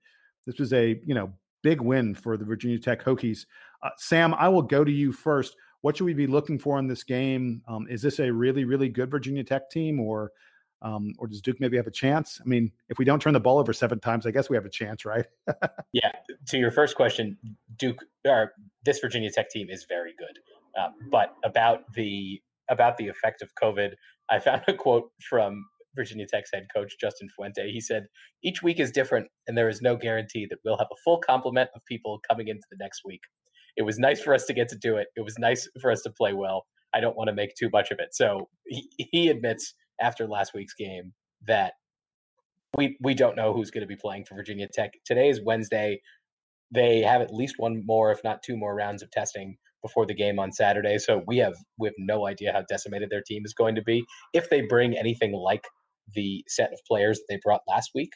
This 0.46 0.58
was 0.58 0.72
a 0.72 1.00
you 1.04 1.14
know 1.14 1.32
big 1.62 1.80
win 1.80 2.14
for 2.14 2.36
the 2.36 2.44
Virginia 2.44 2.78
Tech 2.78 3.02
Hokies. 3.02 3.46
Uh, 3.82 3.90
Sam, 3.96 4.34
I 4.34 4.48
will 4.48 4.62
go 4.62 4.84
to 4.84 4.92
you 4.92 5.12
first. 5.12 5.56
What 5.80 5.96
should 5.96 6.04
we 6.04 6.14
be 6.14 6.26
looking 6.26 6.58
for 6.58 6.78
in 6.78 6.86
this 6.86 7.02
game? 7.02 7.62
Um, 7.68 7.86
is 7.90 8.00
this 8.00 8.20
a 8.20 8.32
really, 8.32 8.64
really 8.64 8.88
good 8.88 9.10
Virginia 9.10 9.44
Tech 9.44 9.68
team, 9.70 10.00
or 10.00 10.32
um, 10.84 11.14
or 11.18 11.26
does 11.26 11.40
Duke 11.40 11.60
maybe 11.60 11.76
have 11.78 11.86
a 11.86 11.90
chance? 11.90 12.40
I 12.40 12.46
mean, 12.46 12.70
if 12.88 12.98
we 12.98 13.04
don't 13.04 13.20
turn 13.20 13.32
the 13.32 13.40
ball 13.40 13.58
over 13.58 13.72
seven 13.72 14.00
times, 14.00 14.26
I 14.26 14.30
guess 14.30 14.50
we 14.50 14.56
have 14.56 14.66
a 14.66 14.70
chance, 14.70 15.04
right? 15.04 15.24
yeah. 15.92 16.12
To 16.48 16.58
your 16.58 16.70
first 16.70 16.94
question, 16.94 17.38
Duke 17.76 18.04
or 18.26 18.52
this 18.84 19.00
Virginia 19.00 19.30
Tech 19.30 19.48
team 19.48 19.68
is 19.70 19.86
very 19.88 20.12
good, 20.18 20.38
um, 20.80 20.92
but 21.10 21.34
about 21.42 21.92
the 21.94 22.40
about 22.70 22.98
the 22.98 23.08
effect 23.08 23.42
of 23.42 23.50
COVID, 23.60 23.92
I 24.30 24.38
found 24.38 24.62
a 24.68 24.74
quote 24.74 25.10
from 25.28 25.64
Virginia 25.96 26.26
Tech's 26.26 26.50
head 26.52 26.66
coach, 26.74 26.96
Justin 27.00 27.28
Fuente. 27.34 27.70
He 27.70 27.80
said, 27.80 28.06
Each 28.42 28.62
week 28.62 28.78
is 28.78 28.90
different, 28.90 29.28
and 29.46 29.56
there 29.56 29.68
is 29.68 29.80
no 29.80 29.96
guarantee 29.96 30.46
that 30.50 30.58
we'll 30.64 30.78
have 30.78 30.88
a 30.92 30.96
full 31.04 31.18
complement 31.18 31.70
of 31.74 31.82
people 31.86 32.20
coming 32.28 32.48
into 32.48 32.64
the 32.70 32.76
next 32.78 33.02
week. 33.04 33.20
It 33.76 33.82
was 33.82 33.98
nice 33.98 34.20
for 34.20 34.34
us 34.34 34.44
to 34.46 34.52
get 34.52 34.68
to 34.68 34.76
do 34.76 34.96
it. 34.96 35.08
It 35.16 35.22
was 35.22 35.38
nice 35.38 35.68
for 35.80 35.90
us 35.90 36.02
to 36.02 36.10
play 36.10 36.32
well. 36.32 36.66
I 36.94 37.00
don't 37.00 37.16
want 37.16 37.28
to 37.28 37.34
make 37.34 37.54
too 37.54 37.70
much 37.72 37.90
of 37.90 37.98
it. 37.98 38.14
So 38.14 38.48
he, 38.66 38.88
he 38.96 39.28
admits 39.28 39.74
after 40.00 40.26
last 40.26 40.52
week's 40.54 40.74
game 40.74 41.12
that 41.46 41.74
we 42.76 42.96
we 43.00 43.14
don't 43.14 43.36
know 43.36 43.52
who's 43.52 43.70
going 43.70 43.82
to 43.82 43.88
be 43.88 43.96
playing 43.96 44.24
for 44.24 44.34
Virginia 44.34 44.68
Tech. 44.72 44.92
Today 45.04 45.28
is 45.28 45.40
Wednesday. 45.44 46.00
They 46.70 47.00
have 47.00 47.20
at 47.20 47.32
least 47.32 47.54
one 47.58 47.82
more, 47.84 48.10
if 48.10 48.24
not 48.24 48.42
two 48.42 48.56
more, 48.56 48.74
rounds 48.74 49.02
of 49.02 49.10
testing 49.10 49.56
before 49.82 50.06
the 50.06 50.14
game 50.14 50.38
on 50.38 50.50
Saturday. 50.50 50.98
So 50.98 51.22
we 51.26 51.38
have 51.38 51.54
we 51.78 51.88
have 51.88 51.94
no 51.98 52.26
idea 52.26 52.52
how 52.52 52.62
decimated 52.68 53.10
their 53.10 53.22
team 53.22 53.42
is 53.44 53.54
going 53.54 53.74
to 53.76 53.82
be. 53.82 54.04
If 54.32 54.50
they 54.50 54.62
bring 54.62 54.96
anything 54.96 55.32
like 55.32 55.64
the 56.14 56.44
set 56.48 56.72
of 56.72 56.80
players 56.88 57.18
that 57.18 57.26
they 57.28 57.38
brought 57.42 57.62
last 57.68 57.90
week 57.94 58.10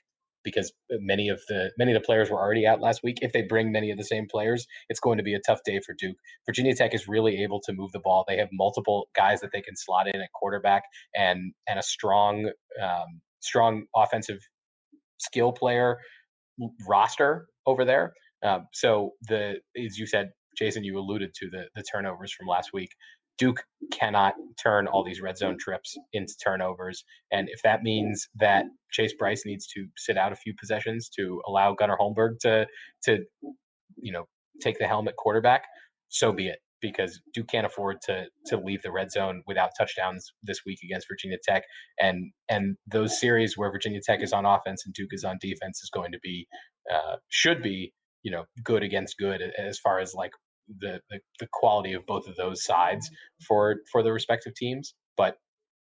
because 0.48 0.72
many 0.90 1.28
of 1.28 1.40
the 1.48 1.70
many 1.78 1.92
of 1.92 2.00
the 2.00 2.04
players 2.04 2.30
were 2.30 2.38
already 2.38 2.66
out 2.66 2.80
last 2.80 3.02
week. 3.02 3.18
If 3.20 3.32
they 3.32 3.42
bring 3.42 3.72
many 3.72 3.90
of 3.90 3.98
the 3.98 4.04
same 4.04 4.26
players, 4.30 4.66
it's 4.88 5.00
going 5.00 5.18
to 5.18 5.24
be 5.24 5.34
a 5.34 5.40
tough 5.40 5.60
day 5.64 5.80
for 5.84 5.94
Duke. 5.98 6.16
Virginia 6.46 6.74
Tech 6.74 6.94
is 6.94 7.08
really 7.08 7.42
able 7.42 7.60
to 7.62 7.72
move 7.72 7.92
the 7.92 8.00
ball. 8.00 8.24
They 8.26 8.36
have 8.38 8.48
multiple 8.52 9.08
guys 9.14 9.40
that 9.40 9.50
they 9.52 9.60
can 9.60 9.76
slot 9.76 10.08
in 10.08 10.20
at 10.20 10.32
quarterback 10.34 10.84
and 11.14 11.52
and 11.68 11.78
a 11.78 11.82
strong 11.82 12.50
um, 12.82 13.20
strong 13.40 13.84
offensive 13.94 14.38
skill 15.18 15.52
player 15.52 15.98
roster 16.88 17.46
over 17.66 17.84
there. 17.84 18.12
Um, 18.44 18.66
so 18.72 19.12
the 19.28 19.60
as 19.76 19.98
you 19.98 20.06
said, 20.06 20.30
Jason, 20.56 20.84
you 20.84 20.98
alluded 20.98 21.34
to 21.34 21.50
the 21.50 21.68
the 21.74 21.84
turnovers 21.90 22.32
from 22.32 22.46
last 22.46 22.70
week. 22.72 22.90
Duke 23.38 23.64
cannot 23.92 24.34
turn 24.62 24.86
all 24.86 25.04
these 25.04 25.20
red 25.20 25.38
zone 25.38 25.56
trips 25.58 25.96
into 26.12 26.34
turnovers. 26.42 27.04
And 27.32 27.48
if 27.50 27.62
that 27.62 27.82
means 27.82 28.28
that 28.36 28.64
Chase 28.90 29.14
Brice 29.18 29.46
needs 29.46 29.66
to 29.68 29.86
sit 29.96 30.18
out 30.18 30.32
a 30.32 30.36
few 30.36 30.54
possessions 30.58 31.08
to 31.16 31.40
allow 31.46 31.74
Gunnar 31.74 31.96
Holmberg 31.98 32.40
to 32.40 32.66
to 33.04 33.24
you 33.96 34.12
know 34.12 34.26
take 34.60 34.78
the 34.78 34.86
helmet 34.86 35.16
quarterback, 35.16 35.64
so 36.08 36.32
be 36.32 36.48
it. 36.48 36.58
Because 36.80 37.20
Duke 37.34 37.48
can't 37.48 37.66
afford 37.66 37.98
to 38.02 38.26
to 38.46 38.56
leave 38.56 38.82
the 38.82 38.92
red 38.92 39.10
zone 39.10 39.42
without 39.46 39.70
touchdowns 39.78 40.32
this 40.44 40.60
week 40.66 40.78
against 40.84 41.08
Virginia 41.08 41.38
Tech, 41.42 41.64
and 42.00 42.32
and 42.48 42.76
those 42.86 43.18
series 43.18 43.56
where 43.56 43.70
Virginia 43.70 44.00
Tech 44.04 44.22
is 44.22 44.32
on 44.32 44.46
offense 44.46 44.84
and 44.86 44.94
Duke 44.94 45.10
is 45.12 45.24
on 45.24 45.38
defense 45.40 45.82
is 45.82 45.90
going 45.90 46.12
to 46.12 46.18
be 46.22 46.46
uh, 46.92 47.16
should 47.28 47.62
be 47.62 47.92
you 48.22 48.30
know 48.30 48.44
good 48.62 48.82
against 48.82 49.18
good 49.18 49.42
as 49.58 49.78
far 49.78 49.98
as 49.98 50.14
like 50.14 50.32
the, 50.78 51.00
the, 51.10 51.20
the 51.40 51.48
quality 51.52 51.92
of 51.92 52.06
both 52.06 52.26
of 52.28 52.36
those 52.36 52.64
sides 52.64 53.10
for 53.46 53.76
for 53.90 54.02
the 54.02 54.12
respective 54.12 54.54
teams. 54.54 54.94
But 55.16 55.36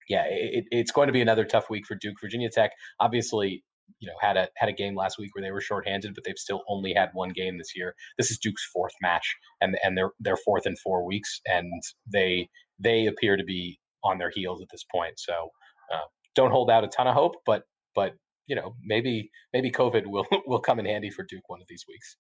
yeah, 0.09 0.25
it, 0.29 0.65
it's 0.71 0.93
going 0.93 1.09
to 1.09 1.13
be 1.13 1.21
another 1.21 1.45
tough 1.45 1.71
week 1.71 1.87
for 1.87 1.95
Duke. 1.95 2.17
Virginia 2.21 2.49
Tech 2.51 2.73
obviously 3.01 3.63
you 4.01 4.07
know 4.07 4.15
had 4.21 4.37
a 4.37 4.49
had 4.57 4.69
a 4.69 4.73
game 4.73 4.95
last 4.95 5.19
week 5.19 5.35
where 5.35 5.43
they 5.43 5.51
were 5.51 5.61
shorthanded, 5.61 6.15
but 6.15 6.25
they've 6.25 6.39
still 6.39 6.63
only 6.69 6.93
had 6.93 7.11
one 7.13 7.31
game 7.31 7.59
this 7.59 7.75
year. 7.75 7.95
This 8.17 8.31
is 8.31 8.39
Duke's 8.39 8.69
fourth 8.73 8.93
match, 9.03 9.37
and 9.61 9.77
and 9.83 9.97
they're 9.97 10.13
they're 10.21 10.37
fourth 10.37 10.67
in 10.67 10.77
four 10.77 11.05
weeks, 11.05 11.41
and 11.47 11.83
they 12.11 12.49
they 12.79 13.07
appear 13.07 13.37
to 13.37 13.45
be 13.45 13.79
on 14.05 14.19
their 14.19 14.31
heels 14.31 14.63
at 14.63 14.69
this 14.71 14.85
point. 14.91 15.19
So 15.19 15.51
uh, 15.93 16.07
don't 16.35 16.51
hold 16.53 16.71
out 16.71 16.85
a 16.85 16.89
ton 16.89 17.07
of 17.07 17.15
hope, 17.15 17.37
but 17.47 17.65
but 17.95 18.15
you 18.47 18.57
know 18.57 18.75
maybe 18.83 19.31
maybe 19.53 19.71
COVID 19.71 20.07
will 20.07 20.27
will 20.47 20.61
come 20.61 20.79
in 20.79 20.87
handy 20.87 21.11
for 21.11 21.25
Duke 21.25 21.49
one 21.49 21.61
of 21.61 21.69
these 21.69 21.85
weeks. 21.89 22.17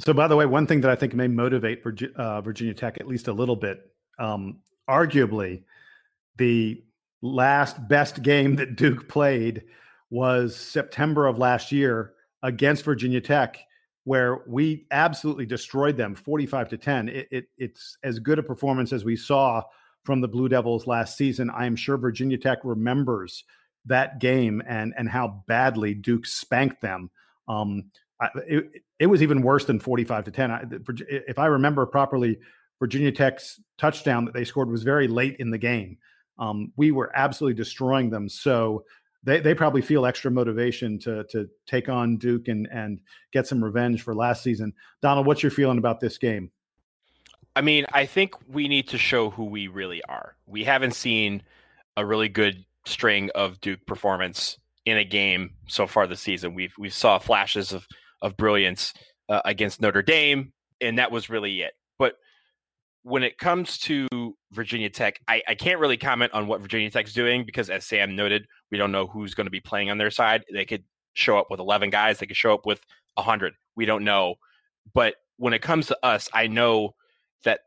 So, 0.00 0.12
by 0.12 0.28
the 0.28 0.36
way, 0.36 0.46
one 0.46 0.66
thing 0.66 0.82
that 0.82 0.90
I 0.90 0.94
think 0.94 1.14
may 1.14 1.28
motivate 1.28 1.82
uh, 2.16 2.40
Virginia 2.40 2.74
Tech 2.74 2.98
at 3.00 3.06
least 3.06 3.28
a 3.28 3.32
little 3.32 3.56
bit, 3.56 3.90
um, 4.18 4.58
arguably, 4.88 5.62
the 6.36 6.84
last 7.22 7.88
best 7.88 8.22
game 8.22 8.56
that 8.56 8.76
Duke 8.76 9.08
played 9.08 9.64
was 10.10 10.54
September 10.54 11.26
of 11.26 11.38
last 11.38 11.72
year 11.72 12.12
against 12.42 12.84
Virginia 12.84 13.20
Tech, 13.20 13.58
where 14.04 14.42
we 14.46 14.86
absolutely 14.90 15.46
destroyed 15.46 15.96
them 15.96 16.14
45 16.14 16.68
to 16.68 16.76
10. 16.76 17.08
It, 17.08 17.28
it, 17.30 17.48
it's 17.56 17.98
as 18.04 18.18
good 18.18 18.38
a 18.38 18.42
performance 18.42 18.92
as 18.92 19.04
we 19.04 19.16
saw 19.16 19.62
from 20.04 20.20
the 20.20 20.28
Blue 20.28 20.48
Devils 20.48 20.86
last 20.86 21.16
season. 21.16 21.50
I 21.50 21.66
am 21.66 21.74
sure 21.74 21.96
Virginia 21.96 22.38
Tech 22.38 22.58
remembers 22.62 23.44
that 23.86 24.20
game 24.20 24.62
and, 24.66 24.94
and 24.96 25.08
how 25.08 25.42
badly 25.48 25.94
Duke 25.94 26.26
spanked 26.26 26.80
them. 26.80 27.10
Um, 27.48 27.90
it, 28.46 28.82
it 28.98 29.06
was 29.06 29.22
even 29.22 29.42
worse 29.42 29.64
than 29.64 29.80
45 29.80 30.24
to 30.24 30.30
10. 30.30 30.50
I, 30.50 30.64
if 31.08 31.38
I 31.38 31.46
remember 31.46 31.84
properly, 31.86 32.38
Virginia 32.78 33.12
Tech's 33.12 33.60
touchdown 33.78 34.24
that 34.24 34.34
they 34.34 34.44
scored 34.44 34.70
was 34.70 34.82
very 34.82 35.08
late 35.08 35.36
in 35.38 35.50
the 35.50 35.58
game. 35.58 35.98
Um, 36.38 36.72
we 36.76 36.90
were 36.90 37.10
absolutely 37.14 37.56
destroying 37.56 38.10
them. 38.10 38.28
So 38.28 38.84
they, 39.22 39.40
they 39.40 39.54
probably 39.54 39.82
feel 39.82 40.06
extra 40.06 40.30
motivation 40.30 40.98
to 41.00 41.24
to 41.30 41.48
take 41.66 41.88
on 41.88 42.16
Duke 42.16 42.48
and 42.48 42.68
and 42.70 43.00
get 43.32 43.46
some 43.46 43.62
revenge 43.62 44.02
for 44.02 44.14
last 44.14 44.42
season. 44.42 44.72
Donald, 45.02 45.26
what's 45.26 45.42
your 45.42 45.50
feeling 45.50 45.78
about 45.78 46.00
this 46.00 46.16
game? 46.18 46.50
I 47.54 47.62
mean, 47.62 47.86
I 47.92 48.04
think 48.06 48.34
we 48.48 48.68
need 48.68 48.88
to 48.88 48.98
show 48.98 49.30
who 49.30 49.44
we 49.44 49.66
really 49.68 50.02
are. 50.04 50.36
We 50.46 50.64
haven't 50.64 50.94
seen 50.94 51.42
a 51.96 52.04
really 52.04 52.28
good 52.28 52.64
string 52.84 53.30
of 53.34 53.60
Duke 53.60 53.84
performance 53.86 54.58
in 54.84 54.98
a 54.98 55.04
game 55.04 55.54
so 55.66 55.86
far 55.86 56.06
this 56.06 56.20
season. 56.20 56.54
We've 56.54 56.74
we 56.78 56.90
saw 56.90 57.18
flashes 57.18 57.72
of 57.72 57.86
of 58.26 58.36
brilliance 58.36 58.92
uh, 59.28 59.40
against 59.44 59.80
Notre 59.80 60.02
Dame, 60.02 60.52
and 60.80 60.98
that 60.98 61.10
was 61.10 61.30
really 61.30 61.62
it. 61.62 61.72
But 61.98 62.16
when 63.02 63.22
it 63.22 63.38
comes 63.38 63.78
to 63.78 64.08
Virginia 64.52 64.90
Tech, 64.90 65.20
I, 65.28 65.42
I 65.48 65.54
can't 65.54 65.80
really 65.80 65.96
comment 65.96 66.32
on 66.34 66.48
what 66.48 66.60
Virginia 66.60 66.90
Tech's 66.90 67.12
doing 67.12 67.44
because, 67.46 67.70
as 67.70 67.86
Sam 67.86 68.16
noted, 68.16 68.46
we 68.70 68.78
don't 68.78 68.92
know 68.92 69.06
who's 69.06 69.34
going 69.34 69.46
to 69.46 69.50
be 69.50 69.60
playing 69.60 69.90
on 69.90 69.98
their 69.98 70.10
side. 70.10 70.44
They 70.52 70.64
could 70.64 70.84
show 71.14 71.38
up 71.38 71.46
with 71.50 71.60
11 71.60 71.90
guys, 71.90 72.18
they 72.18 72.26
could 72.26 72.36
show 72.36 72.52
up 72.52 72.66
with 72.66 72.84
100. 73.14 73.54
We 73.76 73.86
don't 73.86 74.04
know. 74.04 74.34
But 74.92 75.14
when 75.38 75.54
it 75.54 75.62
comes 75.62 75.86
to 75.86 75.98
us, 76.02 76.28
I 76.34 76.48
know 76.48 76.94
that 77.44 77.60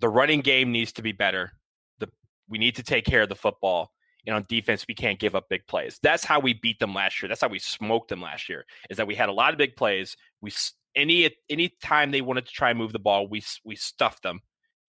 the 0.00 0.08
running 0.08 0.40
game 0.40 0.72
needs 0.72 0.92
to 0.94 1.02
be 1.02 1.12
better. 1.12 1.52
The 1.98 2.08
we 2.48 2.58
need 2.58 2.76
to 2.76 2.82
take 2.82 3.04
care 3.04 3.22
of 3.22 3.28
the 3.28 3.36
football 3.36 3.92
and 4.26 4.34
on 4.34 4.44
defense 4.48 4.86
we 4.86 4.94
can't 4.94 5.18
give 5.18 5.34
up 5.34 5.48
big 5.48 5.66
plays. 5.66 5.98
That's 6.02 6.24
how 6.24 6.40
we 6.40 6.54
beat 6.54 6.78
them 6.78 6.94
last 6.94 7.22
year. 7.22 7.28
That's 7.28 7.40
how 7.40 7.48
we 7.48 7.58
smoked 7.58 8.08
them 8.08 8.20
last 8.20 8.48
year. 8.48 8.64
Is 8.88 8.96
that 8.96 9.06
we 9.06 9.14
had 9.14 9.28
a 9.28 9.32
lot 9.32 9.52
of 9.52 9.58
big 9.58 9.76
plays. 9.76 10.16
We 10.40 10.52
any 10.96 11.30
any 11.48 11.70
time 11.82 12.10
they 12.10 12.20
wanted 12.20 12.46
to 12.46 12.52
try 12.52 12.70
and 12.70 12.78
move 12.78 12.92
the 12.92 12.98
ball, 12.98 13.28
we 13.28 13.42
we 13.64 13.76
stuffed 13.76 14.22
them, 14.22 14.40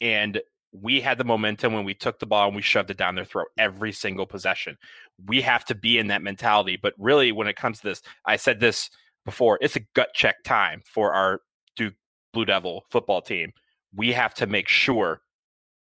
and 0.01 0.41
we 0.81 1.01
had 1.01 1.17
the 1.17 1.23
momentum 1.23 1.73
when 1.73 1.85
we 1.85 1.93
took 1.93 2.19
the 2.19 2.25
ball 2.25 2.47
and 2.47 2.55
we 2.55 2.61
shoved 2.61 2.89
it 2.89 2.97
down 2.97 3.15
their 3.15 3.25
throat 3.25 3.47
every 3.57 3.91
single 3.91 4.25
possession. 4.25 4.77
We 5.25 5.41
have 5.41 5.63
to 5.65 5.75
be 5.75 5.97
in 5.97 6.07
that 6.07 6.21
mentality. 6.21 6.77
But 6.81 6.93
really, 6.97 7.31
when 7.31 7.47
it 7.47 7.55
comes 7.55 7.79
to 7.79 7.87
this, 7.87 8.01
I 8.25 8.35
said 8.35 8.59
this 8.59 8.89
before. 9.23 9.57
It's 9.61 9.75
a 9.75 9.85
gut 9.95 10.09
check 10.13 10.43
time 10.43 10.81
for 10.85 11.13
our 11.13 11.41
Duke 11.75 11.93
Blue 12.33 12.45
Devil 12.45 12.83
football 12.89 13.21
team. 13.21 13.53
We 13.95 14.11
have 14.13 14.33
to 14.35 14.47
make 14.47 14.67
sure 14.67 15.21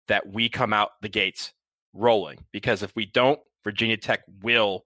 that 0.06 0.28
we 0.32 0.48
come 0.48 0.72
out 0.72 0.90
the 1.02 1.08
gates 1.08 1.52
rolling 1.94 2.44
because 2.52 2.82
if 2.82 2.94
we 2.94 3.06
don't, 3.06 3.40
Virginia 3.62 3.96
Tech 3.96 4.20
will 4.42 4.84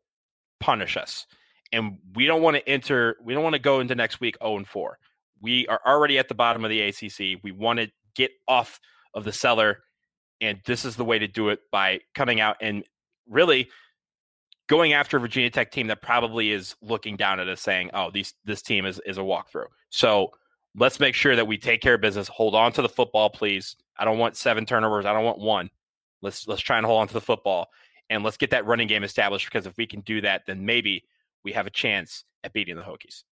punish 0.60 0.96
us. 0.96 1.26
And 1.72 1.98
we 2.14 2.26
don't 2.26 2.42
want 2.42 2.56
to 2.56 2.68
enter, 2.68 3.16
we 3.22 3.34
don't 3.34 3.42
want 3.42 3.54
to 3.54 3.60
go 3.60 3.80
into 3.80 3.94
next 3.94 4.20
week 4.20 4.36
0 4.42 4.58
and 4.58 4.68
4. 4.68 4.98
We 5.40 5.66
are 5.66 5.80
already 5.86 6.18
at 6.18 6.28
the 6.28 6.34
bottom 6.34 6.64
of 6.64 6.70
the 6.70 6.80
ACC. 6.80 7.42
We 7.42 7.52
want 7.52 7.80
to 7.80 7.90
get 8.14 8.30
off 8.46 8.80
of 9.14 9.24
the 9.24 9.32
cellar. 9.32 9.80
And 10.40 10.60
this 10.66 10.84
is 10.84 10.96
the 10.96 11.04
way 11.04 11.18
to 11.18 11.28
do 11.28 11.48
it 11.48 11.60
by 11.70 12.00
coming 12.14 12.40
out 12.40 12.56
and 12.60 12.84
really 13.28 13.68
going 14.68 14.92
after 14.92 15.16
a 15.16 15.20
Virginia 15.20 15.50
Tech 15.50 15.70
team 15.72 15.88
that 15.88 16.02
probably 16.02 16.52
is 16.52 16.76
looking 16.82 17.16
down 17.16 17.40
at 17.40 17.48
us 17.48 17.60
saying, 17.60 17.90
oh, 17.94 18.10
these, 18.10 18.34
this 18.44 18.62
team 18.62 18.86
is, 18.86 19.00
is 19.06 19.18
a 19.18 19.22
walkthrough. 19.22 19.66
So 19.90 20.30
let's 20.76 21.00
make 21.00 21.14
sure 21.14 21.36
that 21.36 21.46
we 21.46 21.58
take 21.58 21.80
care 21.80 21.94
of 21.94 22.00
business. 22.00 22.28
Hold 22.28 22.54
on 22.54 22.72
to 22.72 22.82
the 22.82 22.88
football, 22.88 23.30
please. 23.30 23.76
I 23.98 24.04
don't 24.04 24.18
want 24.18 24.36
seven 24.36 24.64
turnovers. 24.64 25.06
I 25.06 25.12
don't 25.12 25.24
want 25.24 25.38
one. 25.38 25.70
Let's 26.22 26.46
let's 26.48 26.62
try 26.62 26.78
and 26.78 26.86
hold 26.86 27.00
on 27.00 27.08
to 27.08 27.14
the 27.14 27.20
football 27.20 27.68
and 28.10 28.24
let's 28.24 28.36
get 28.36 28.50
that 28.50 28.66
running 28.66 28.88
game 28.88 29.04
established 29.04 29.46
because 29.46 29.66
if 29.66 29.76
we 29.76 29.86
can 29.86 30.00
do 30.00 30.20
that, 30.22 30.42
then 30.46 30.64
maybe 30.64 31.04
we 31.44 31.52
have 31.52 31.66
a 31.66 31.70
chance 31.70 32.24
at 32.44 32.52
beating 32.52 32.76
the 32.76 32.82
Hokies. 32.82 33.24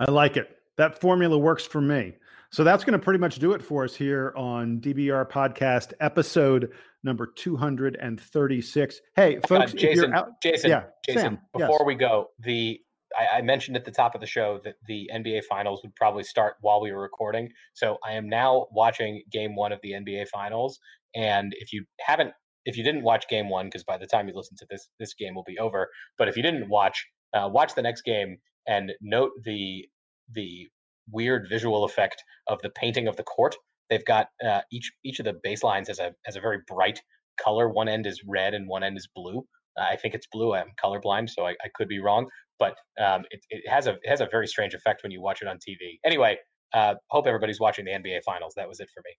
I 0.00 0.10
like 0.10 0.36
it. 0.36 0.56
That 0.78 1.00
formula 1.00 1.36
works 1.38 1.66
for 1.66 1.80
me. 1.80 2.14
So 2.50 2.64
that's 2.64 2.84
going 2.84 2.98
to 2.98 2.98
pretty 2.98 3.18
much 3.18 3.38
do 3.38 3.52
it 3.52 3.62
for 3.62 3.84
us 3.84 3.94
here 3.94 4.32
on 4.36 4.78
DBR 4.80 5.30
podcast 5.30 5.92
episode 6.00 6.70
number 7.02 7.26
236. 7.26 9.00
Hey, 9.16 9.38
uh, 9.38 9.46
folks, 9.46 9.72
uh, 9.72 9.76
Jason, 9.76 10.12
out, 10.12 10.40
Jason, 10.42 10.70
yeah, 10.70 10.84
Jason, 11.04 11.22
Sam, 11.22 11.38
before 11.52 11.78
yes. 11.80 11.86
we 11.86 11.94
go, 11.94 12.28
the 12.40 12.78
I, 13.18 13.38
I, 13.38 13.42
mentioned 13.42 13.76
at 13.76 13.84
the 13.84 13.90
top 13.90 14.14
of 14.14 14.20
the 14.20 14.26
show 14.26 14.60
that 14.64 14.76
the 14.86 15.10
NBA 15.14 15.44
finals 15.44 15.82
would 15.82 15.94
probably 15.94 16.24
start 16.24 16.56
while 16.60 16.80
we 16.80 16.92
were 16.92 17.00
recording. 17.00 17.50
So 17.74 17.98
I 18.04 18.12
am 18.12 18.28
now 18.28 18.66
watching 18.70 19.22
game 19.30 19.56
one 19.56 19.72
of 19.72 19.80
the 19.82 19.92
NBA 19.92 20.28
finals. 20.28 20.78
And 21.14 21.52
if 21.58 21.72
you 21.72 21.84
haven't, 22.00 22.32
if 22.64 22.76
you 22.76 22.84
didn't 22.84 23.02
watch 23.02 23.28
game 23.28 23.48
one, 23.48 23.66
because 23.66 23.84
by 23.84 23.98
the 23.98 24.06
time 24.06 24.28
you 24.28 24.34
listen 24.34 24.56
to 24.58 24.66
this, 24.70 24.88
this 24.98 25.14
game 25.14 25.34
will 25.34 25.44
be 25.44 25.58
over. 25.58 25.88
But 26.18 26.28
if 26.28 26.36
you 26.36 26.42
didn't 26.42 26.68
watch, 26.68 27.04
uh, 27.34 27.48
watch 27.50 27.74
the 27.74 27.82
next 27.82 28.02
game 28.02 28.38
and 28.66 28.92
note 29.00 29.32
the 29.44 29.86
the 30.32 30.68
weird 31.10 31.46
visual 31.48 31.84
effect 31.84 32.22
of 32.46 32.60
the 32.62 32.70
painting 32.70 33.08
of 33.08 33.16
the 33.16 33.24
court. 33.24 33.56
They've 33.90 34.04
got 34.04 34.28
uh, 34.46 34.60
each 34.70 34.92
each 35.04 35.18
of 35.18 35.24
the 35.24 35.38
baselines 35.46 35.88
has 35.88 35.98
a 35.98 36.12
has 36.24 36.36
a 36.36 36.40
very 36.40 36.58
bright 36.66 37.00
color. 37.42 37.68
One 37.68 37.88
end 37.88 38.06
is 38.06 38.22
red 38.26 38.54
and 38.54 38.68
one 38.68 38.82
end 38.82 38.96
is 38.96 39.08
blue. 39.14 39.44
I 39.78 39.96
think 39.96 40.14
it's 40.14 40.26
blue. 40.30 40.54
I'm 40.54 40.72
colorblind, 40.82 41.30
so 41.30 41.46
I, 41.46 41.50
I 41.50 41.68
could 41.74 41.88
be 41.88 41.98
wrong. 41.98 42.26
But 42.58 42.76
um, 43.02 43.24
it, 43.30 43.40
it, 43.48 43.68
has 43.68 43.86
a 43.86 43.92
it 43.92 44.08
has 44.08 44.20
a 44.20 44.28
very 44.30 44.46
strange 44.46 44.74
effect 44.74 45.02
when 45.02 45.12
you 45.12 45.20
watch 45.20 45.42
it 45.42 45.48
on 45.48 45.56
TV. 45.56 45.98
Anyway, 46.04 46.38
uh, 46.74 46.94
hope 47.10 47.26
everybody's 47.26 47.60
watching 47.60 47.84
the 47.84 47.92
NBA 47.92 48.22
Finals. 48.24 48.54
That 48.56 48.68
was 48.68 48.80
it 48.80 48.88
for 48.94 49.02
me. 49.04 49.12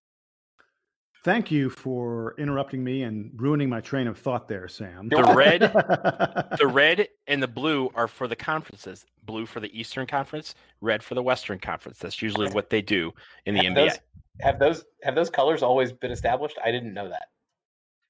Thank 1.24 1.52
you 1.52 1.70
for 1.70 2.36
interrupting 2.38 2.84
me 2.84 3.04
and 3.04 3.32
ruining 3.38 3.70
my 3.70 3.80
train 3.80 4.08
of 4.08 4.18
thought 4.18 4.50
there, 4.50 4.68
Sam. 4.68 5.08
The 5.08 5.24
red, 5.24 5.62
the 6.60 6.68
red 6.68 7.08
and 7.28 7.42
the 7.42 7.48
blue 7.48 7.90
are 7.96 8.10
for 8.10 8.28
the 8.28 8.36
conferences. 8.36 9.06
Blue 9.24 9.46
for 9.46 9.62
the 9.62 9.80
Eastern 9.80 10.06
Conference, 10.06 10.54
red 10.82 11.02
for 11.02 11.16
the 11.16 11.24
Western 11.24 11.60
Conference. 11.60 11.98
That's 11.98 12.22
usually 12.22 12.50
what 12.52 12.70
they 12.70 12.82
do 12.82 13.14
in 13.46 13.56
the 13.56 13.64
have 13.64 13.72
NBA. 13.72 13.76
Those, 13.76 14.00
have 14.42 14.60
those 14.60 14.86
have 15.04 15.16
those 15.16 15.30
colors 15.30 15.64
always 15.64 15.94
been 15.94 16.12
established? 16.12 16.58
I 16.64 16.72
didn't 16.72 16.94
know 16.94 17.08
that. 17.08 17.30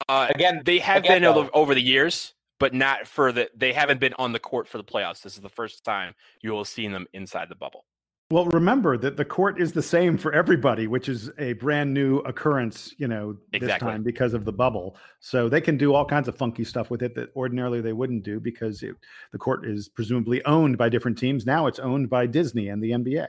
Uh, 0.09 0.27
again, 0.33 0.63
they 0.65 0.79
have 0.79 1.03
again, 1.03 1.21
been 1.21 1.35
though, 1.35 1.49
over 1.53 1.75
the 1.75 1.81
years, 1.81 2.33
but 2.59 2.73
not 2.73 3.07
for 3.07 3.31
the. 3.31 3.47
They 3.55 3.73
haven't 3.73 3.99
been 3.99 4.15
on 4.17 4.31
the 4.31 4.39
court 4.39 4.67
for 4.67 4.79
the 4.79 4.83
playoffs. 4.83 5.21
This 5.21 5.35
is 5.35 5.41
the 5.41 5.49
first 5.49 5.83
time 5.83 6.15
you 6.41 6.51
will 6.51 6.61
have 6.61 6.67
seen 6.67 6.91
them 6.91 7.05
inside 7.13 7.47
the 7.49 7.55
bubble. 7.55 7.85
Well, 8.33 8.45
remember 8.45 8.97
that 8.97 9.15
the 9.15 9.25
court 9.25 9.61
is 9.61 9.73
the 9.73 9.83
same 9.83 10.17
for 10.17 10.33
everybody, 10.33 10.87
which 10.87 11.07
is 11.07 11.29
a 11.37 11.53
brand 11.53 11.93
new 11.93 12.17
occurrence, 12.21 12.91
you 12.97 13.07
know, 13.07 13.37
this 13.51 13.77
time 13.77 14.01
because 14.01 14.33
of 14.33 14.43
the 14.43 14.51
bubble. 14.51 14.97
So 15.19 15.47
they 15.47 15.61
can 15.61 15.77
do 15.77 15.93
all 15.93 16.03
kinds 16.03 16.27
of 16.27 16.35
funky 16.35 16.63
stuff 16.63 16.89
with 16.89 17.03
it 17.03 17.13
that 17.13 17.29
ordinarily 17.35 17.79
they 17.79 17.93
wouldn't 17.93 18.23
do 18.23 18.39
because 18.39 18.81
it, 18.81 18.95
the 19.33 19.37
court 19.37 19.67
is 19.67 19.87
presumably 19.87 20.43
owned 20.45 20.79
by 20.79 20.89
different 20.89 21.19
teams. 21.19 21.45
Now 21.45 21.67
it's 21.67 21.77
owned 21.77 22.09
by 22.09 22.25
Disney 22.25 22.69
and 22.69 22.81
the 22.81 22.89
NBA. 22.89 23.27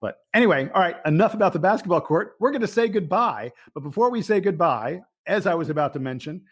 But 0.00 0.16
anyway, 0.34 0.68
all 0.74 0.80
right, 0.80 0.96
enough 1.06 1.34
about 1.34 1.52
the 1.52 1.60
basketball 1.60 2.00
court. 2.00 2.34
We're 2.40 2.50
going 2.50 2.60
to 2.62 2.66
say 2.66 2.88
goodbye. 2.88 3.52
But 3.72 3.84
before 3.84 4.10
we 4.10 4.20
say 4.20 4.40
goodbye, 4.40 5.02
as 5.28 5.46
I 5.46 5.54
was 5.54 5.70
about 5.70 5.92
to 5.92 6.00
mention, 6.00 6.42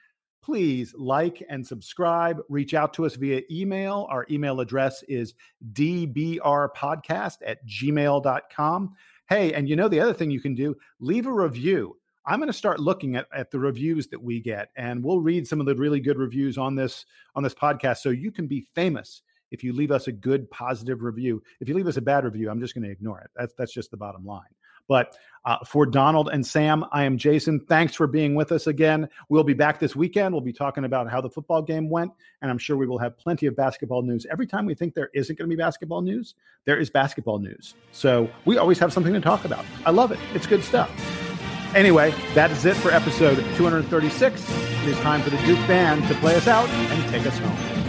please 0.43 0.95
like 0.95 1.43
and 1.49 1.67
subscribe. 1.67 2.41
Reach 2.49 2.75
out 2.75 2.93
to 2.95 3.07
us 3.07 3.15
via 3.15 3.43
email. 3.51 4.07
Our 4.11 4.27
email 4.31 4.61
address 4.61 5.03
is 5.05 5.35
dbrpodcast 5.73 7.39
at 7.47 7.67
gmail.com. 7.67 8.95
Hey, 9.29 9.53
and 9.55 9.69
you 9.69 9.77
know 9.77 9.89
the 9.89 10.01
other 10.01 10.13
thing 10.13 10.31
you 10.31 10.41
can 10.41 10.55
do? 10.55 10.77
Leave 11.01 11.27
a 11.27 11.33
review. 11.33 11.97
I'm 12.27 12.39
going 12.39 12.49
to 12.49 12.53
start 12.53 12.79
looking 12.79 13.17
at, 13.17 13.27
at 13.35 13.51
the 13.51 13.59
reviews 13.59 14.07
that 14.09 14.23
we 14.23 14.41
get, 14.41 14.71
and 14.77 15.03
we'll 15.03 15.21
read 15.21 15.47
some 15.47 15.61
of 15.61 15.67
the 15.67 15.75
really 15.75 16.01
good 16.01 16.19
reviews 16.19 16.57
on 16.57 16.77
this 16.77 17.05
on 17.35 17.43
this 17.43 17.55
podcast 17.55 17.99
so 17.99 18.11
you 18.11 18.31
can 18.31 18.47
be 18.47 18.67
famous 18.75 19.23
if 19.51 19.65
you 19.65 19.73
leave 19.73 19.91
us 19.91 20.07
a 20.07 20.13
good 20.13 20.51
positive 20.51 21.03
review. 21.03 21.43
If 21.61 21.69
you 21.69 21.75
leave 21.75 21.87
us 21.87 21.97
a 21.97 22.03
bad 22.03 22.25
review, 22.25 22.49
I'm 22.49 22.61
just 22.61 22.75
going 22.75 22.85
to 22.85 22.91
ignore 22.91 23.21
it. 23.21 23.31
That's 23.37 23.55
that's 23.55 23.73
just 23.73 23.91
the 23.91 23.97
bottom 23.97 24.25
line. 24.25 24.43
But 24.89 25.17
uh, 25.45 25.59
for 25.67 25.87
Donald 25.87 26.29
and 26.33 26.47
Sam, 26.47 26.85
I 26.93 27.05
am 27.05 27.19
Jason. 27.19 27.61
Thanks 27.61 27.95
for 27.95 28.07
being 28.07 28.35
with 28.35 28.53
us 28.53 28.69
again. 28.69 29.09
We'll 29.29 29.43
be 29.43 29.55
back 29.55 29.81
this 29.81 29.97
weekend. 29.97 30.33
We'll 30.33 30.41
be 30.41 30.53
talking 30.53 30.85
about 30.85 31.11
how 31.11 31.21
the 31.21 31.31
football 31.31 31.63
game 31.63 31.91
went, 31.91 32.13
and 32.43 32.51
I'm 32.51 32.59
sure 32.59 32.77
we 32.77 32.87
will 32.87 32.99
have 32.99 33.19
plenty 33.19 33.47
of 33.47 33.57
basketball 33.57 34.03
news. 34.03 34.25
Every 34.31 34.47
time 34.47 34.67
we 34.67 34.75
think 34.75 34.95
there 34.95 35.11
isn't 35.15 35.37
going 35.37 35.51
to 35.51 35.57
be 35.57 35.61
basketball 35.61 36.01
news, 36.01 36.35
there 36.65 36.79
is 36.79 36.91
basketball 36.91 37.41
news. 37.41 37.75
So 37.91 38.31
we 38.45 38.59
always 38.59 38.79
have 38.79 38.93
something 38.93 39.13
to 39.13 39.21
talk 39.21 39.45
about. 39.45 39.65
I 39.85 39.91
love 39.91 40.13
it. 40.13 40.21
It's 40.33 40.47
good 40.47 40.63
stuff. 40.63 40.91
Anyway, 41.75 42.15
that 42.35 42.51
is 42.51 42.65
it 42.65 42.77
for 42.77 42.93
episode 42.93 43.37
236. 43.57 44.51
It 44.51 44.89
is 44.89 44.99
time 44.99 45.23
for 45.23 45.31
the 45.31 45.39
Duke 45.39 45.67
Band 45.67 46.07
to 46.09 46.15
play 46.17 46.37
us 46.37 46.47
out 46.47 46.69
and 46.69 47.11
take 47.11 47.27
us 47.27 47.39
home. 47.39 47.82